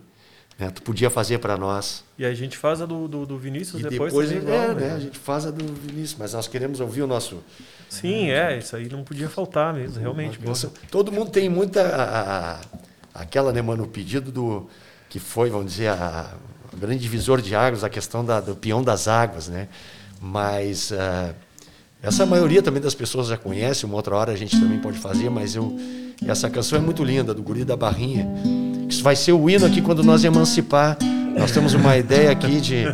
Né? 0.61 0.68
Tu 0.70 0.83
podia 0.83 1.09
fazer 1.09 1.39
para 1.39 1.57
nós. 1.57 2.05
E 2.18 2.24
a 2.24 2.35
gente 2.35 2.59
faz 2.59 2.83
a 2.83 2.87
do, 2.87 3.09
do, 3.09 3.24
do 3.24 3.39
Vinícius 3.39 3.81
e 3.81 3.89
depois. 3.89 4.12
depois 4.12 4.31
é, 4.31 4.37
igual, 4.37 4.74
né? 4.74 4.89
né? 4.89 4.93
A 4.93 4.99
gente 4.99 5.18
faz 5.18 5.47
a 5.47 5.51
do 5.51 5.64
Vinícius, 5.66 6.16
mas 6.18 6.35
nós 6.35 6.47
queremos 6.47 6.81
ouvir 6.81 7.01
o 7.01 7.07
nosso. 7.07 7.43
Sim, 7.89 8.31
é, 8.31 8.59
isso 8.59 8.76
aí 8.76 8.87
não 8.91 9.03
podia 9.03 9.28
faltar 9.28 9.72
mesmo, 9.72 9.99
realmente. 9.99 10.39
Todo 10.91 11.11
mundo 11.11 11.31
tem 11.31 11.49
muita. 11.49 11.83
A, 11.83 12.51
a, 12.51 12.61
aquela, 13.22 13.53
né, 13.53 13.62
mano, 13.62 13.85
o 13.85 13.89
pedido 13.89 14.31
do. 14.31 14.68
que 15.09 15.18
foi, 15.18 15.49
vamos 15.49 15.72
dizer, 15.72 15.89
a, 15.89 16.35
a 16.70 16.76
grande 16.76 17.01
divisor 17.01 17.41
de 17.41 17.55
águas, 17.55 17.83
a 17.83 17.89
questão 17.89 18.22
da, 18.22 18.39
do 18.39 18.55
peão 18.55 18.83
das 18.83 19.09
águas, 19.09 19.49
né? 19.49 19.66
Mas. 20.20 20.91
Uh, 20.91 21.35
essa 22.03 22.25
maioria 22.25 22.63
também 22.63 22.81
das 22.81 22.95
pessoas 22.95 23.29
já 23.29 23.37
conhece, 23.37 23.85
uma 23.85 23.97
outra 23.97 24.17
hora 24.17 24.33
a 24.33 24.37
gente 24.37 24.59
também 24.59 24.79
pode 24.79 24.99
fazer, 24.99 25.29
mas 25.29 25.55
eu, 25.55 25.77
essa 26.27 26.49
canção 26.49 26.79
é 26.79 26.81
muito 26.81 27.05
linda, 27.05 27.35
do 27.35 27.43
Guri 27.43 27.65
da 27.65 27.77
Barrinha. 27.77 28.27
Isso 28.89 29.03
vai 29.03 29.15
ser 29.15 29.33
o 29.33 29.51
hino 29.51 29.67
aqui 29.67 29.83
quando 29.83 30.03
nós 30.03 30.25
emancipar. 30.25 30.97
Nós 31.39 31.53
temos 31.53 31.75
uma 31.75 31.97
ideia 31.97 32.31
aqui 32.31 32.61
de. 32.61 32.85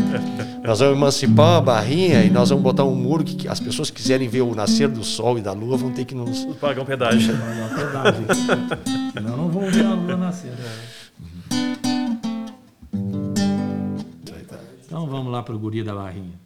Nós 0.62 0.80
vamos 0.80 0.96
emancipar 0.96 1.56
a 1.56 1.60
barrinha 1.60 2.22
e 2.24 2.30
nós 2.30 2.50
vamos 2.50 2.62
botar 2.62 2.84
um 2.84 2.94
muro 2.94 3.24
que 3.24 3.48
as 3.48 3.60
pessoas 3.60 3.88
que 3.88 3.96
quiserem 3.96 4.28
ver 4.28 4.42
o 4.42 4.54
nascer 4.54 4.88
do 4.88 5.02
sol 5.04 5.38
e 5.38 5.40
da 5.40 5.52
lua 5.52 5.76
vão 5.76 5.90
ter 5.92 6.04
que 6.04 6.14
nos. 6.14 6.44
Pagar 6.56 6.82
um 6.82 6.84
pedágio. 6.84 7.34
Pagar 7.38 8.12
um 8.12 8.24
pedágio. 8.24 8.26
Senão 9.14 9.36
não 9.36 9.48
vão 9.48 9.70
ver 9.70 9.86
a 9.86 9.94
lua 9.94 10.16
nascer. 10.16 10.50
Né? 10.50 11.76
Então 14.84 15.06
vamos 15.06 15.32
lá 15.32 15.42
para 15.42 15.54
o 15.54 15.58
guri 15.58 15.82
da 15.82 15.94
barrinha. 15.94 16.45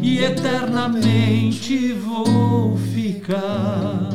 e 0.00 0.24
eternamente 0.24 1.92
vou 1.92 2.76
ficar. 2.76 4.10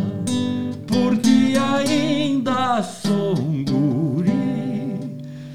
Porque 0.88 1.53
ainda 1.57 2.81
sou 2.84 3.38
um 3.38 3.63
guri, 3.63 4.99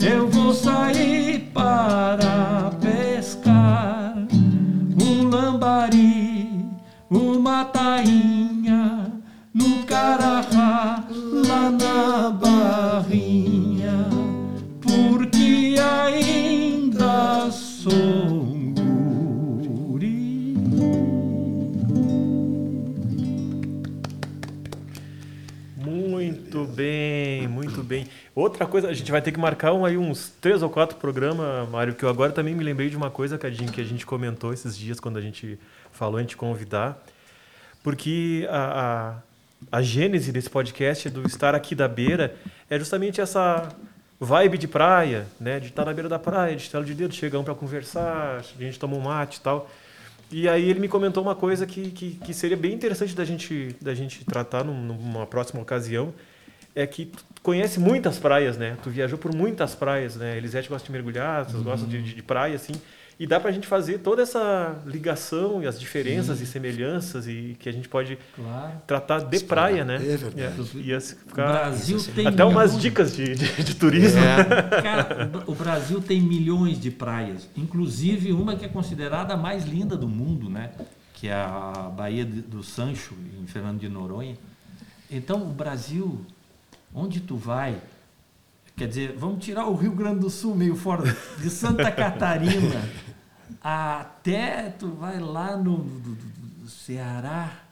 eu 0.01 0.29
vou 0.29 0.53
sair 0.53 1.51
para 1.53 2.73
pescar 2.81 4.27
um 5.01 5.29
lambari, 5.29 6.49
uma 7.11 7.65
tainha 7.65 9.13
no 9.55 9.85
Carajá, 9.85 11.05
lá 11.11 11.71
na 11.71 12.31
Barrinha, 12.31 14.09
porque 14.83 15.77
ainda 15.79 17.51
sou 17.51 18.18
Outra 28.39 28.67
coisa, 28.67 28.87
a 28.89 28.93
gente 28.93 29.11
vai 29.11 29.21
ter 29.21 29.33
que 29.33 29.41
marcar 29.41 29.73
um, 29.73 29.85
aí 29.85 29.99
uns 29.99 30.29
três 30.41 30.63
ou 30.63 30.71
quatro 30.71 30.97
programas, 30.97 31.69
Mário, 31.71 31.93
que 31.93 32.05
eu 32.05 32.09
agora 32.09 32.31
também 32.31 32.55
me 32.55 32.63
lembrei 32.63 32.89
de 32.89 32.97
uma 32.97 33.11
coisa, 33.11 33.37
Cadinho, 33.37 33.73
que 33.73 33.81
a 33.81 33.85
gente 33.85 34.07
comentou 34.07 34.53
esses 34.53 34.79
dias 34.79 35.01
quando 35.01 35.17
a 35.17 35.21
gente 35.21 35.59
falou 35.91 36.21
em 36.21 36.25
te 36.25 36.37
convidar. 36.37 37.05
Porque 37.83 38.47
a, 38.49 39.17
a, 39.73 39.79
a 39.79 39.83
gênese 39.83 40.31
desse 40.31 40.49
podcast 40.49 41.11
do 41.11 41.27
estar 41.27 41.53
aqui 41.53 41.75
da 41.75 41.89
beira 41.89 42.37
é 42.71 42.79
justamente 42.79 43.21
essa 43.21 43.71
vibe 44.21 44.57
de 44.57 44.69
praia, 44.69 45.27
né? 45.41 45.59
De 45.59 45.67
estar 45.67 45.85
na 45.85 45.93
beira 45.93 46.09
da 46.09 46.21
praia, 46.21 46.55
de 46.55 46.63
estar 46.63 46.81
de 46.85 46.95
dedo, 46.95 47.13
chegar 47.13 47.41
um 47.41 47.45
para 47.45 47.57
conversar, 47.57 48.37
a 48.39 48.63
gente 48.63 48.79
toma 48.79 48.97
um 48.97 49.01
mate 49.01 49.39
e 49.39 49.41
tal. 49.41 49.69
E 50.31 50.49
aí 50.49 50.71
ele 50.71 50.79
me 50.79 50.87
comentou 50.87 51.25
uma 51.25 51.35
coisa 51.35 51.67
que, 51.67 51.91
que, 51.91 52.13
que 52.13 52.33
seria 52.33 52.57
bem 52.57 52.73
interessante 52.73 53.17
da 53.17 53.25
gente, 53.25 53.75
da 53.83 53.97
gente 53.97 54.25
tratar 54.25 54.63
num- 54.63 54.81
numa 54.81 55.27
próxima 55.27 55.61
ocasião, 55.61 56.15
é 56.75 56.87
que 56.87 57.07
tu 57.07 57.25
conhece 57.43 57.79
muitas 57.81 58.19
praias, 58.19 58.57
né? 58.57 58.77
Tu 58.83 58.91
viajou 58.91 59.19
por 59.19 59.35
muitas 59.35 59.75
praias, 59.75 60.17
né? 60.17 60.37
Elisete 60.37 60.69
gosta 60.69 60.87
de 60.87 60.93
mergulhar, 60.93 61.45
vocês 61.45 61.63
gostam 61.63 61.89
de, 61.89 62.03
de, 62.03 62.15
de 62.15 62.23
praia, 62.23 62.55
assim. 62.57 62.73
E 63.21 63.27
dá 63.27 63.41
pra 63.41 63.51
gente 63.51 63.67
fazer 63.67 63.99
toda 63.99 64.23
essa 64.23 64.77
ligação 64.87 65.61
e 65.61 65.67
as 65.67 65.81
diferenças 65.81 66.41
e 66.41 66.47
semelhanças 66.47 67.27
e 67.27 67.57
que 67.59 67.69
a 67.69 67.73
gente 67.73 67.89
pode 67.89 68.17
Claro. 68.37 68.73
tratar 68.87 69.19
de 69.25 69.41
praia, 69.41 69.85
né? 69.85 69.97
É 69.97 70.17
verdade. 70.17 70.41
É, 70.41 70.61
O 70.61 70.65
ficar 71.05 71.49
Brasil 71.49 71.99
tem 72.15 72.29
até 72.29 72.45
umas 72.45 72.79
dicas 72.79 73.17
de, 73.17 73.35
de, 73.35 73.65
de 73.65 73.75
turismo. 73.75 74.21
É, 74.21 74.45
Cara, 74.83 75.25
o 75.25 75.29
Bra- 75.29 75.45
o 75.49 75.55
Brasil 75.57 76.01
tem 76.01 76.21
milhões 76.21 76.81
de 76.81 76.93
praias, 76.93 77.49
inclusive 77.57 78.33
uma 78.33 78.55
que 78.55 78.65
é 78.65 78.69
considerada 78.69 79.35
a 79.35 79.37
mais 79.37 79.65
linda 79.65 79.97
do 79.97 80.07
mundo, 80.07 80.49
né? 80.49 80.71
Que 81.15 81.27
é 81.27 81.35
a 81.35 81.91
Baía 81.93 82.25
do 82.25 82.63
Sancho, 82.63 83.15
em 83.43 83.49
Fernando 83.49 83.81
de 83.81 83.89
Noronha. 83.89 84.37
Então, 85.11 85.43
o 85.43 85.47
Brasil, 85.53 86.25
onde 86.95 87.21
tu 87.21 87.37
vai, 87.37 87.81
quer 88.77 88.89
dizer, 88.89 89.15
vamos 89.17 89.45
tirar 89.45 89.67
o 89.67 89.75
Rio 89.75 89.93
Grande 89.93 90.21
do 90.21 90.31
Sul 90.31 90.55
meio 90.55 90.77
fora, 90.77 91.05
de 91.39 91.51
Santa 91.51 91.91
Catarina 91.93 92.83
até 93.63 94.71
tu 94.71 94.89
vai 94.93 95.19
lá 95.19 95.57
no 95.57 95.79
do- 95.79 96.15
do- 96.15 96.69
Ceará, 96.69 97.63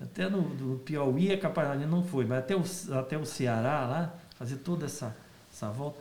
até 0.00 0.28
no 0.28 0.42
do 0.42 0.78
Piauí, 0.84 1.32
a 1.32 1.38
Capanema 1.38 1.86
não 1.86 2.04
foi, 2.04 2.24
mas 2.24 2.38
até 2.38 2.54
o, 2.56 2.62
até 2.98 3.18
o 3.18 3.24
Ceará 3.26 3.84
lá, 3.86 4.14
fazer 4.36 4.56
toda 4.58 4.86
essa, 4.86 5.16
essa 5.52 5.68
volta. 5.70 5.98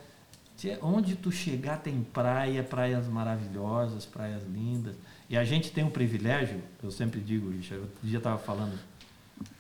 Onde 0.82 1.16
tu 1.16 1.32
chegar 1.32 1.78
tem 1.80 2.02
praia, 2.04 2.64
praias 2.64 3.08
maravilhosas, 3.08 4.06
praias 4.06 4.44
lindas. 4.44 4.96
E 5.30 5.36
a 5.38 5.44
gente 5.44 5.72
tem 5.72 5.84
um 5.84 5.90
privilégio, 5.90 6.62
eu 6.82 6.90
sempre 6.92 7.20
digo, 7.20 7.50
Richard, 7.50 7.82
outro 7.84 8.00
dia 8.08 8.18
estava 8.20 8.38
falando 8.38 8.78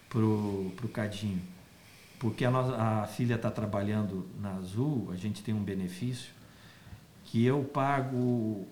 pro, 0.09 0.71
pro 0.75 0.87
Cadinho, 0.87 1.41
porque 2.19 2.45
a, 2.45 2.51
nossa, 2.51 2.75
a 2.75 3.05
filha 3.07 3.35
está 3.35 3.51
trabalhando 3.51 4.27
na 4.39 4.55
Azul, 4.55 5.09
a 5.11 5.15
gente 5.15 5.43
tem 5.43 5.53
um 5.53 5.63
benefício 5.63 6.31
que 7.25 7.45
eu 7.45 7.63
pago 7.63 8.65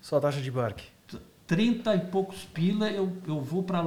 Só 0.00 0.20
taxa 0.20 0.40
de 0.40 0.48
embarque. 0.48 0.84
30 1.46 1.94
e 1.94 2.00
poucos 2.06 2.44
pila, 2.44 2.90
eu, 2.90 3.16
eu 3.26 3.40
vou 3.40 3.62
para 3.62 3.84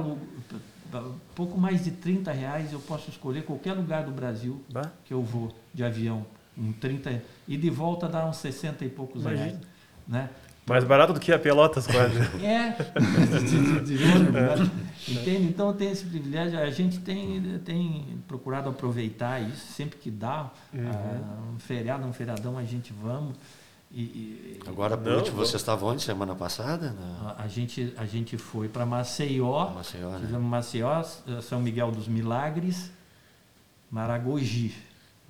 pouco 1.34 1.58
mais 1.58 1.84
de 1.84 1.90
30 1.90 2.32
reais, 2.32 2.72
eu 2.72 2.80
posso 2.80 3.10
escolher 3.10 3.44
qualquer 3.44 3.74
lugar 3.74 4.04
do 4.04 4.10
Brasil 4.10 4.62
Bah. 4.72 4.90
que 5.04 5.12
eu 5.12 5.22
vou 5.22 5.54
de 5.72 5.84
avião. 5.84 6.26
Um 6.58 6.72
30, 6.72 7.22
e 7.46 7.56
de 7.56 7.70
volta 7.70 8.08
dá 8.08 8.26
uns 8.26 8.36
60 8.38 8.84
e 8.84 8.88
poucos 8.88 9.22
Imagina. 9.22 9.44
reais. 9.44 9.60
Né? 10.08 10.30
Mais 10.70 10.84
barato 10.84 11.12
do 11.12 11.20
que 11.20 11.32
a 11.32 11.38
Pelotas, 11.38 11.86
quase. 11.86 12.14
É, 12.44 12.70
de, 13.40 13.80
de- 13.84 13.96
de 13.96 14.04
ônibus, 14.04 14.70
entende? 15.08 15.42
Então 15.48 15.72
tem 15.74 15.90
esse 15.90 16.04
privilégio. 16.04 16.58
A 16.58 16.70
gente 16.70 16.98
tem, 17.00 17.58
tem 17.64 18.22
procurado 18.28 18.68
aproveitar 18.70 19.40
isso 19.40 19.72
sempre 19.72 19.98
que 19.98 20.10
dá. 20.10 20.50
ah, 20.74 21.52
um 21.54 21.58
feriado, 21.58 22.06
um 22.06 22.12
feriadão, 22.12 22.56
a 22.56 22.64
gente 22.64 22.92
vamos. 23.02 23.34
E, 23.92 24.00
e- 24.02 24.60
Agora, 24.68 24.96
vamos. 24.96 25.28
você 25.30 25.56
estava 25.56 25.84
onde 25.84 26.02
semana 26.02 26.34
passada? 26.36 26.94
A, 27.36 27.42
a 27.42 27.48
gente, 27.48 27.92
a 27.96 28.06
gente 28.06 28.38
foi 28.38 28.68
para 28.68 28.86
Maceió, 28.86 29.70
Maceió, 29.70 30.10
né? 30.10 30.20
fizemos 30.20 30.46
Maceió, 30.48 31.02
eh, 31.26 31.40
São 31.42 31.60
Miguel 31.60 31.90
dos 31.90 32.06
Milagres, 32.06 32.90
Maragogi. 33.90 34.72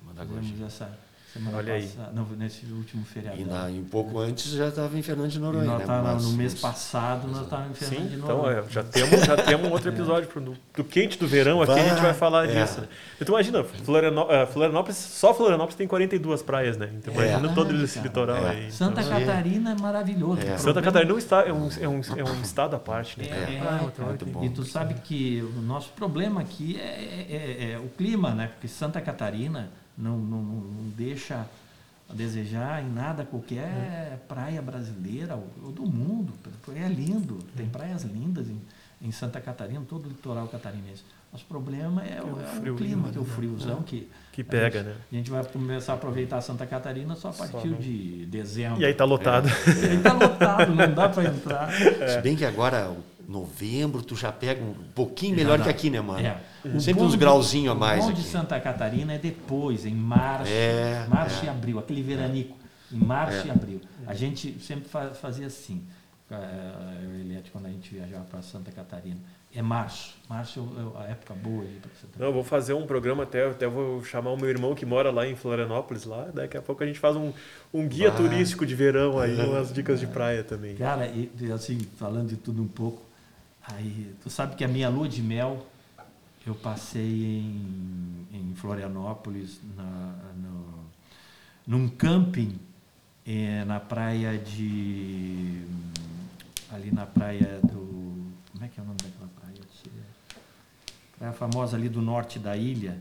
Maragogi. 0.05 0.49
Fizemos 0.51 0.61
essa 0.73 0.95
semana 1.33 1.57
Olha 1.57 1.73
aí. 1.73 1.83
passada, 1.87 2.11
não, 2.13 2.25
nesse 2.37 2.65
último 2.65 3.05
feriado. 3.05 3.39
E 3.39 3.45
na, 3.45 3.65
um 3.65 3.83
pouco 3.85 4.19
antes 4.19 4.51
já 4.51 4.67
estava 4.67 4.97
em 4.97 5.01
Fernando 5.01 5.29
de 5.29 5.39
Noronha, 5.39 5.63
nós 5.65 5.79
né? 5.79 5.85
tava- 5.85 6.13
Mas- 6.13 6.23
no 6.25 6.31
mês 6.33 6.53
passado 6.55 7.27
nós 7.27 7.41
estávamos 7.43 7.71
em 7.71 7.73
Fernando 7.85 8.03
Sim, 8.03 8.09
de 8.09 8.15
então 8.17 8.37
Noronha. 8.37 8.57
é, 8.59 8.63
já 8.69 8.83
temos, 8.83 9.21
já 9.21 9.37
temos 9.37 9.67
um 9.67 9.71
outro 9.71 9.89
episódio 9.91 10.27
pro, 10.29 10.41
do, 10.41 10.57
do 10.75 10.83
quente 10.83 11.17
do 11.17 11.27
verão 11.27 11.61
aqui, 11.61 11.71
a 11.71 11.87
gente 11.89 12.01
vai 12.01 12.13
falar 12.13 12.49
É. 12.49 12.61
disso. 12.63 12.81
né? 12.81 12.87
Então 13.19 13.33
imagina, 13.35 13.59
eh, 14.29 14.45
Florianópolis, 14.47 14.97
só 14.97 15.33
Florianópolis 15.33 15.75
tem 15.75 15.87
42 15.87 16.41
praias, 16.41 16.77
né? 16.77 16.89
Então 16.93 17.13
É. 17.21 17.29
imagina 17.29 17.53
todo 17.53 17.73
esse 17.83 17.95
cara. 17.95 18.07
litoral 18.07 18.45
É. 18.45 18.49
aí. 18.49 18.71
Santa 18.71 19.01
Então, 19.01 19.19
Catarina 19.19 19.71
é 19.71 19.75
maravilhoso. 19.81 20.41
É. 20.41 20.57
Santa 20.57 20.81
Catarina 20.81 21.11
é 21.11 21.13
um, 21.13 21.17
estado, 21.17 21.47
é, 21.49 21.53
um, 21.53 21.69
é, 21.79 21.87
um, 21.87 22.01
é 22.17 22.23
um 22.23 22.41
estado 22.41 22.75
à 22.75 22.79
parte, 22.79 23.19
né? 23.19 23.25
É, 23.29 23.53
é, 23.53 23.85
então, 23.85 24.05
muito 24.07 24.25
bom. 24.25 24.43
E 24.43 24.49
tu 24.49 24.63
sabe 24.65 24.95
que 24.95 25.41
o 25.57 25.61
nosso 25.61 25.89
problema 25.91 26.41
aqui 26.41 26.77
é, 26.79 26.83
é- 26.83 27.27
é- 27.29 27.71
é 27.73 27.77
o 27.79 27.87
clima, 27.89 28.31
né? 28.35 28.47
Porque 28.47 28.67
Santa 28.67 28.99
Catarina 28.99 29.69
não, 29.97 30.17
não, 30.17 30.41
não- 30.41 30.89
deixa 30.95 31.45
a 32.09 32.13
desejar 32.13 32.83
em 32.83 32.89
nada 32.91 33.23
qualquer 33.23 34.19
praia 34.27 34.61
brasileira 34.61 35.35
ou, 35.63 35.71
do 35.71 35.83
mundo. 35.83 36.33
É 36.75 36.87
lindo, 36.87 37.39
tem 37.55 37.67
praias 37.67 38.03
lindas 38.03 38.47
em, 38.49 38.61
em 39.01 39.11
Santa 39.11 39.39
Catarina, 39.39 39.81
todo 39.87 40.05
o 40.05 40.09
litoral 40.09 40.47
catarinense. 40.47 41.03
Nosso 41.31 41.45
problema 41.45 42.03
é, 42.03 42.21
o, 42.21 42.25
o 42.25 42.67
é 42.67 42.71
o 42.71 42.75
clima, 42.75 43.07
né? 43.07 43.13
que 43.13 43.17
é 43.17 43.21
o 43.21 43.23
friozão 43.23 43.81
que 43.81 44.09
Que 44.33 44.43
pega, 44.43 44.81
a 44.81 44.83
gente, 44.83 44.89
né? 44.89 44.95
A 45.09 45.15
gente 45.15 45.31
vai 45.31 45.43
começar 45.45 45.93
a 45.93 45.95
aproveitar 45.95 46.41
Santa 46.41 46.65
Catarina 46.65 47.15
só 47.15 47.29
a 47.29 47.33
partir 47.33 47.67
no- 47.69 47.77
de 47.77 48.25
dezembro. 48.25 48.81
E 48.81 48.85
aí 48.85 48.93
tá 48.93 49.05
lotado. 49.05 49.47
E 49.81 49.85
aí 49.91 49.97
tá 50.01 50.11
lotado, 50.11 50.75
não 50.75 50.93
dá 50.93 51.07
para 51.07 51.23
entrar. 51.29 51.71
Se 52.15 52.21
bem 52.21 52.35
que 52.35 52.43
agora, 52.43 52.89
o 52.89 53.01
novembro, 53.31 54.01
tu 54.03 54.15
já 54.15 54.31
pega 54.31 54.63
um 54.63 54.73
pouquinho 54.93 55.35
melhor 55.35 55.61
que 55.61 55.69
aqui, 55.69 55.89
né, 55.89 55.99
mano? 56.01 56.19
É. 56.25 56.79
Sempre 56.79 57.03
uns 57.03 57.13
de- 57.13 57.17
grauzinhos 57.17 57.71
a 57.71 57.75
mais 57.75 58.03
O 58.03 58.09
bom 58.09 58.13
de. 58.13 58.21
Santa 58.23 58.59
Catarina 58.59 59.13
é 59.13 59.17
depois, 59.17 59.85
em 59.85 59.95
março. 59.95 60.51
É, 60.51 61.07
março 61.09 61.43
é. 61.43 61.47
e 61.47 61.49
abril, 61.49 61.79
aquele 61.79 62.01
veranico. 62.03 62.57
Em 62.91 62.97
março 62.97 63.43
É. 63.43 63.47
e 63.47 63.51
abril. 63.51 63.81
A 64.05 64.13
gente 64.13 64.59
sempre 64.59 64.87
fa- 64.89 65.11
fazia 65.15 65.47
assim, 65.47 65.81
eu 66.29 67.15
e 67.17 67.21
Eliette, 67.21 67.49
quando 67.51 67.65
a 67.65 67.69
gente 67.69 67.93
viajava 67.93 68.25
para 68.25 68.41
Santa 68.41 68.71
Catarina. 68.71 69.17
É 69.53 69.61
março. 69.61 70.15
Março 70.29 70.65
é 70.97 71.03
a 71.03 71.11
época 71.11 71.33
boa 71.33 71.65
para 71.81 71.91
Santa 71.99 72.17
Não, 72.17 72.27
eu 72.27 72.33
vou 72.33 72.43
fazer 72.43 72.73
um 72.73 72.85
programa 72.87 73.23
até, 73.23 73.49
até 73.49 73.67
vou 73.67 74.01
chamar 74.01 74.31
o 74.31 74.37
meu 74.37 74.49
irmão 74.49 74.73
que 74.73 74.85
mora 74.85 75.11
lá 75.11 75.27
em 75.27 75.35
Florianópolis 75.35 76.05
lá. 76.05 76.29
Daqui 76.33 76.55
a 76.55 76.61
pouco 76.61 76.81
a 76.81 76.87
gente 76.87 76.99
faz 76.99 77.17
um, 77.17 77.33
um 77.73 77.85
guia 77.85 78.09
Bah. 78.11 78.15
turístico 78.15 78.65
de 78.65 78.73
verão 78.75 79.19
aí, 79.19 79.35
umas 79.45 79.73
dicas 79.73 79.99
de 79.99 80.07
praia 80.07 80.41
também. 80.41 80.75
Cara, 80.77 81.05
e, 81.07 81.29
assim, 81.53 81.79
falando 81.97 82.29
de 82.29 82.37
tudo 82.37 82.61
um 82.63 82.67
pouco, 82.67 83.01
aí, 83.63 84.15
tu 84.21 84.29
sabe 84.29 84.55
que 84.55 84.63
a 84.63 84.67
minha 84.67 84.89
lua 84.89 85.07
de 85.07 85.21
mel 85.21 85.65
eu 86.45 86.55
passei 86.55 87.39
em, 87.39 88.27
em 88.33 88.55
Florianópolis, 88.55 89.59
na, 89.75 90.15
no, 90.35 90.85
num 91.67 91.87
camping 91.87 92.59
eh, 93.25 93.63
na 93.65 93.79
praia 93.79 94.37
de. 94.37 95.63
ali 96.71 96.91
na 96.91 97.05
praia 97.05 97.59
do. 97.61 98.31
Como 98.51 98.65
é 98.65 98.67
que 98.67 98.79
é 98.79 98.83
o 98.83 98.85
nome 98.85 98.97
daquela 99.03 99.29
praia? 99.39 99.61
Praia 101.17 101.33
famosa 101.33 101.77
ali 101.77 101.87
do 101.87 102.01
norte 102.01 102.39
da 102.39 102.57
ilha. 102.57 102.99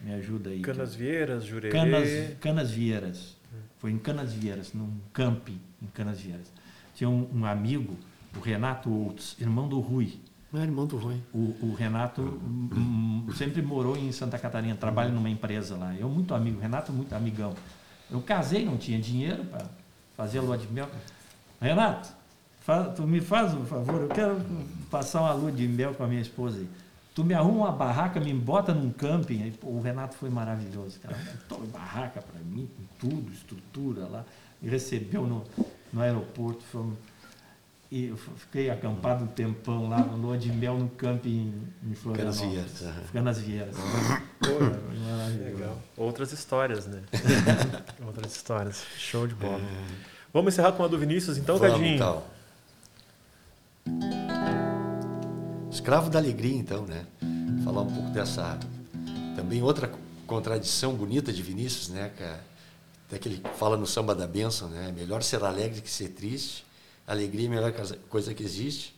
Me 0.00 0.14
ajuda 0.14 0.50
aí. 0.50 0.60
Canas 0.60 0.94
Vieiras, 0.94 1.44
Jurerê. 1.44 1.70
Canas, 1.70 2.08
Canas 2.40 2.70
Vieiras. 2.70 3.36
Foi 3.78 3.90
em 3.90 3.98
Canas 3.98 4.32
Vieiras, 4.32 4.72
num 4.72 4.98
camping 5.12 5.60
em 5.80 5.86
Canas 5.88 6.20
Vieiras. 6.20 6.50
Tinha 6.94 7.08
um, 7.08 7.28
um 7.32 7.44
amigo, 7.44 7.96
o 8.36 8.40
Renato 8.40 8.90
Outros, 8.90 9.36
irmão 9.40 9.68
do 9.68 9.80
Rui. 9.80 10.18
Não 10.52 10.60
é 10.60 10.64
irmão 10.64 10.84
do 10.86 10.98
ruim. 10.98 11.22
O, 11.32 11.56
o 11.62 11.74
Renato 11.78 12.20
hum, 12.20 13.26
sempre 13.34 13.62
morou 13.62 13.96
em 13.96 14.12
Santa 14.12 14.38
Catarina, 14.38 14.74
trabalha 14.76 15.10
numa 15.10 15.30
empresa 15.30 15.76
lá. 15.76 15.94
Eu 15.94 16.10
muito 16.10 16.34
amigo, 16.34 16.60
Renato 16.60 16.92
muito 16.92 17.14
amigão. 17.14 17.54
Eu 18.10 18.20
casei, 18.20 18.62
não 18.64 18.76
tinha 18.76 19.00
dinheiro 19.00 19.44
para 19.44 19.64
fazer 20.14 20.40
a 20.40 20.42
lua 20.42 20.58
de 20.58 20.66
mel. 20.70 20.88
Renato, 21.58 22.10
fa- 22.60 22.84
tu 22.84 23.06
me 23.06 23.20
faz 23.20 23.54
um 23.54 23.64
favor, 23.64 24.02
eu 24.02 24.08
quero 24.08 24.40
passar 24.90 25.22
uma 25.22 25.32
lua 25.32 25.50
de 25.50 25.66
mel 25.66 25.94
com 25.94 26.04
a 26.04 26.06
minha 26.06 26.20
esposa 26.20 26.58
aí. 26.58 26.68
Tu 27.14 27.24
me 27.24 27.32
arruma 27.34 27.66
uma 27.68 27.72
barraca, 27.72 28.20
me 28.20 28.32
bota 28.34 28.74
num 28.74 28.90
camping. 28.90 29.42
Aí, 29.42 29.50
pô, 29.52 29.68
o 29.68 29.80
Renato 29.80 30.16
foi 30.16 30.28
maravilhoso, 30.28 30.98
cara. 31.00 31.16
Montou 31.16 31.66
barraca 31.68 32.20
para 32.20 32.40
mim, 32.40 32.68
com 32.76 33.08
tudo, 33.08 33.30
estrutura 33.32 34.06
lá. 34.06 34.24
Me 34.60 34.68
recebeu 34.68 35.26
no, 35.26 35.44
no 35.92 36.00
aeroporto. 36.02 36.62
Fomos, 36.64 36.94
e 37.92 38.06
eu 38.06 38.16
fiquei 38.16 38.70
acampado 38.70 39.24
um 39.24 39.26
tempão 39.26 39.86
lá, 39.86 39.98
no 39.98 40.16
lua 40.16 40.38
de 40.38 40.50
mel 40.50 40.78
no 40.78 40.88
camping 40.88 41.62
em 41.86 41.94
Florianópolis. 41.94 42.40
Canasvieiras, 42.40 42.82
aham. 42.82 43.02
Canasvieiras. 43.12 43.76
Pô, 44.40 44.48
Maravilhoso. 44.58 45.44
legal. 45.44 45.78
Outras 45.94 46.32
histórias, 46.32 46.86
né? 46.86 47.02
Outras 48.06 48.34
histórias. 48.34 48.82
Show 48.96 49.26
de 49.26 49.34
bola. 49.34 49.60
Vamos 50.32 50.54
encerrar 50.54 50.72
com 50.72 50.82
a 50.82 50.88
do 50.88 50.98
Vinícius, 50.98 51.36
então, 51.36 51.58
Vamos, 51.58 51.76
Cadinho? 51.76 51.96
então. 51.96 52.22
Escravo 55.70 56.08
da 56.08 56.18
alegria, 56.18 56.56
então, 56.56 56.86
né? 56.86 57.04
Falar 57.62 57.82
um 57.82 57.92
pouco 57.92 58.08
dessa. 58.08 58.58
Também 59.36 59.62
outra 59.62 59.92
contradição 60.26 60.94
bonita 60.94 61.30
de 61.30 61.42
Vinícius, 61.42 61.90
né, 61.90 62.10
cara? 62.18 62.42
Até 63.06 63.18
que 63.18 63.28
ele 63.28 63.42
fala 63.58 63.76
no 63.76 63.86
samba 63.86 64.14
da 64.14 64.26
benção, 64.26 64.70
né? 64.70 64.90
Melhor 64.96 65.22
ser 65.22 65.44
alegre 65.44 65.82
que 65.82 65.90
ser 65.90 66.08
triste. 66.08 66.64
Alegria 67.06 67.46
é 67.46 67.48
a 67.48 67.50
melhor 67.50 67.72
coisa 68.08 68.32
que 68.34 68.42
existe. 68.42 68.94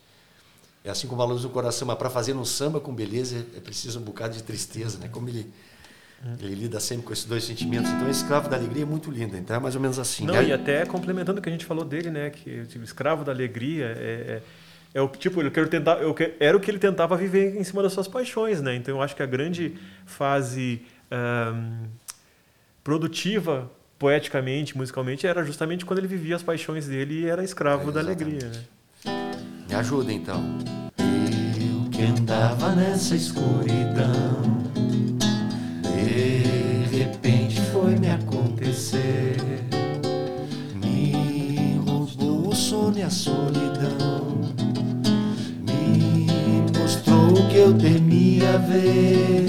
É 0.84 0.90
assim 0.90 1.06
como 1.06 1.22
a 1.22 1.24
luz 1.24 1.42
do 1.42 1.48
coração, 1.48 1.88
mas 1.88 1.96
para 1.96 2.10
fazer 2.10 2.34
um 2.34 2.44
samba 2.44 2.78
com 2.78 2.94
beleza 2.94 3.46
é 3.56 3.60
preciso 3.60 3.98
um 3.98 4.02
bocado 4.02 4.34
de 4.34 4.42
tristeza, 4.42 4.98
né? 4.98 5.08
Como 5.08 5.28
ele 5.28 5.50
ele 6.40 6.54
lida 6.54 6.80
sempre 6.80 7.04
com 7.04 7.12
esses 7.12 7.26
dois 7.26 7.44
sentimentos. 7.44 7.90
Então, 7.90 8.08
escravo 8.08 8.48
da 8.48 8.56
alegria 8.56 8.82
é 8.82 8.86
muito 8.86 9.10
lindo. 9.10 9.36
Então, 9.36 9.56
é 9.56 9.58
mais 9.58 9.74
ou 9.74 9.80
menos 9.80 9.98
assim. 9.98 10.24
Não, 10.24 10.34
né? 10.34 10.44
e 10.44 10.52
até 10.52 10.86
complementando 10.86 11.38
o 11.38 11.42
que 11.42 11.48
a 11.48 11.52
gente 11.52 11.66
falou 11.66 11.84
dele, 11.84 12.10
né? 12.10 12.30
Que 12.30 12.66
o 12.78 12.82
escravo 12.82 13.24
da 13.24 13.32
alegria 13.32 13.94
é, 13.98 14.42
é, 14.94 14.98
é 14.98 15.02
o 15.02 15.08
tipo, 15.08 15.42
eu 15.42 15.50
quero 15.50 15.68
tentar, 15.68 16.00
eu 16.00 16.14
quero, 16.14 16.32
era 16.40 16.56
o 16.56 16.60
que 16.60 16.70
ele 16.70 16.78
tentava 16.78 17.14
viver 17.16 17.56
em 17.56 17.64
cima 17.64 17.82
das 17.82 17.92
suas 17.92 18.08
paixões, 18.08 18.62
né? 18.62 18.74
Então, 18.74 18.96
eu 18.96 19.02
acho 19.02 19.14
que 19.14 19.22
a 19.22 19.26
grande 19.26 19.74
fase 20.06 20.82
um, 21.12 21.88
produtiva, 22.82 23.70
poeticamente, 24.04 24.76
musicalmente, 24.76 25.26
era 25.26 25.42
justamente 25.42 25.86
quando 25.86 25.98
ele 25.98 26.06
vivia 26.06 26.36
as 26.36 26.42
paixões 26.42 26.86
dele 26.86 27.20
e 27.20 27.26
era 27.26 27.42
escravo 27.42 27.88
É, 27.88 27.92
da 27.94 28.00
alegria, 28.00 28.50
né? 28.50 28.60
Me 29.66 29.74
ajuda, 29.74 30.12
então. 30.12 30.44
Eu 30.98 31.88
que 31.88 32.02
andava 32.02 32.74
nessa 32.74 33.16
escuridão, 33.16 34.42
de 35.80 36.98
repente 36.98 37.58
foi 37.72 37.96
me 37.96 38.10
acontecer. 38.10 39.36
Me 40.74 41.78
roubou 41.86 42.50
o 42.50 42.54
sono 42.54 42.98
e 42.98 43.02
a 43.02 43.08
solidão, 43.08 44.38
me 45.62 46.78
mostrou 46.78 47.42
o 47.42 47.48
que 47.48 47.56
eu 47.56 47.72
temia 47.78 48.58
ver, 48.58 49.46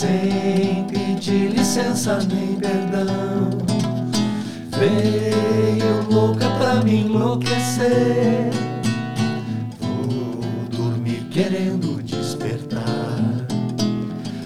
sem 0.00 0.86
pedir 0.88 1.50
licença 1.50 2.20
nem 2.32 2.54
perdão. 2.56 3.50
Veio 4.78 6.10
louca 6.10 6.48
pra 6.56 6.76
me 6.76 7.02
enlouquecer. 7.02 8.48
Vou 9.78 10.64
dormir 10.70 11.28
querendo 11.30 12.02
despertar 12.02 12.80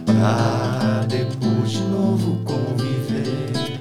Pra 0.05 1.05
depois 1.07 1.70
de 1.70 1.82
novo 1.82 2.42
conviver 2.44 3.80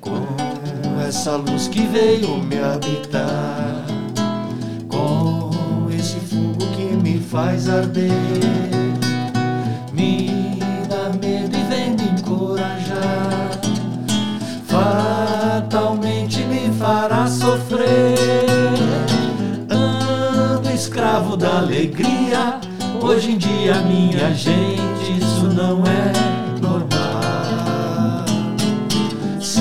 Com 0.00 1.00
essa 1.00 1.36
luz 1.36 1.68
que 1.68 1.86
veio 1.86 2.38
me 2.38 2.58
habitar 2.58 3.86
Com 4.88 5.88
esse 5.96 6.18
fogo 6.18 6.66
que 6.74 6.96
me 6.96 7.20
faz 7.20 7.68
arder 7.68 8.65
fará 16.86 17.26
sofrer 17.26 18.14
Ando 19.68 20.70
escravo 20.70 21.36
da 21.36 21.58
alegria. 21.58 22.60
Hoje 23.02 23.32
em 23.32 23.38
dia, 23.38 23.74
minha 23.80 24.32
gente, 24.32 25.18
isso 25.18 25.46
não 25.46 25.82
é 25.84 26.12
normal. 26.62 28.24
Se 29.40 29.60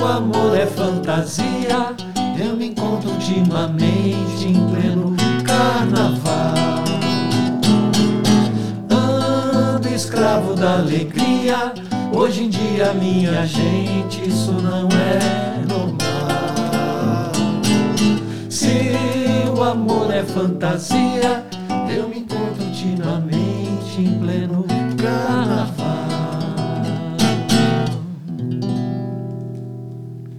o 0.00 0.06
amor 0.06 0.56
é 0.56 0.66
fantasia, 0.66 1.96
eu 2.38 2.56
me 2.56 2.68
encontro 2.68 3.10
ultimamente 3.10 4.46
em 4.46 4.70
pleno 4.70 5.16
carnaval. 5.44 6.84
Ando 8.88 9.88
escravo 9.88 10.54
da 10.54 10.78
alegria. 10.78 11.74
Hoje 12.12 12.44
em 12.44 12.48
dia, 12.48 12.92
minha 12.94 13.44
gente, 13.44 14.28
isso 14.28 14.52
não 14.52 14.88
é 14.88 15.66
normal. 15.66 16.07
o 19.58 19.62
amor 19.64 20.14
é 20.14 20.22
fantasia. 20.22 21.44
Eu 21.94 22.08
me 22.08 22.20
encontro 22.20 22.70
te 22.72 22.94
na 22.96 23.18
mente 23.18 24.00
em 24.00 24.20
pleno 24.20 24.64
carnaval. 24.96 25.87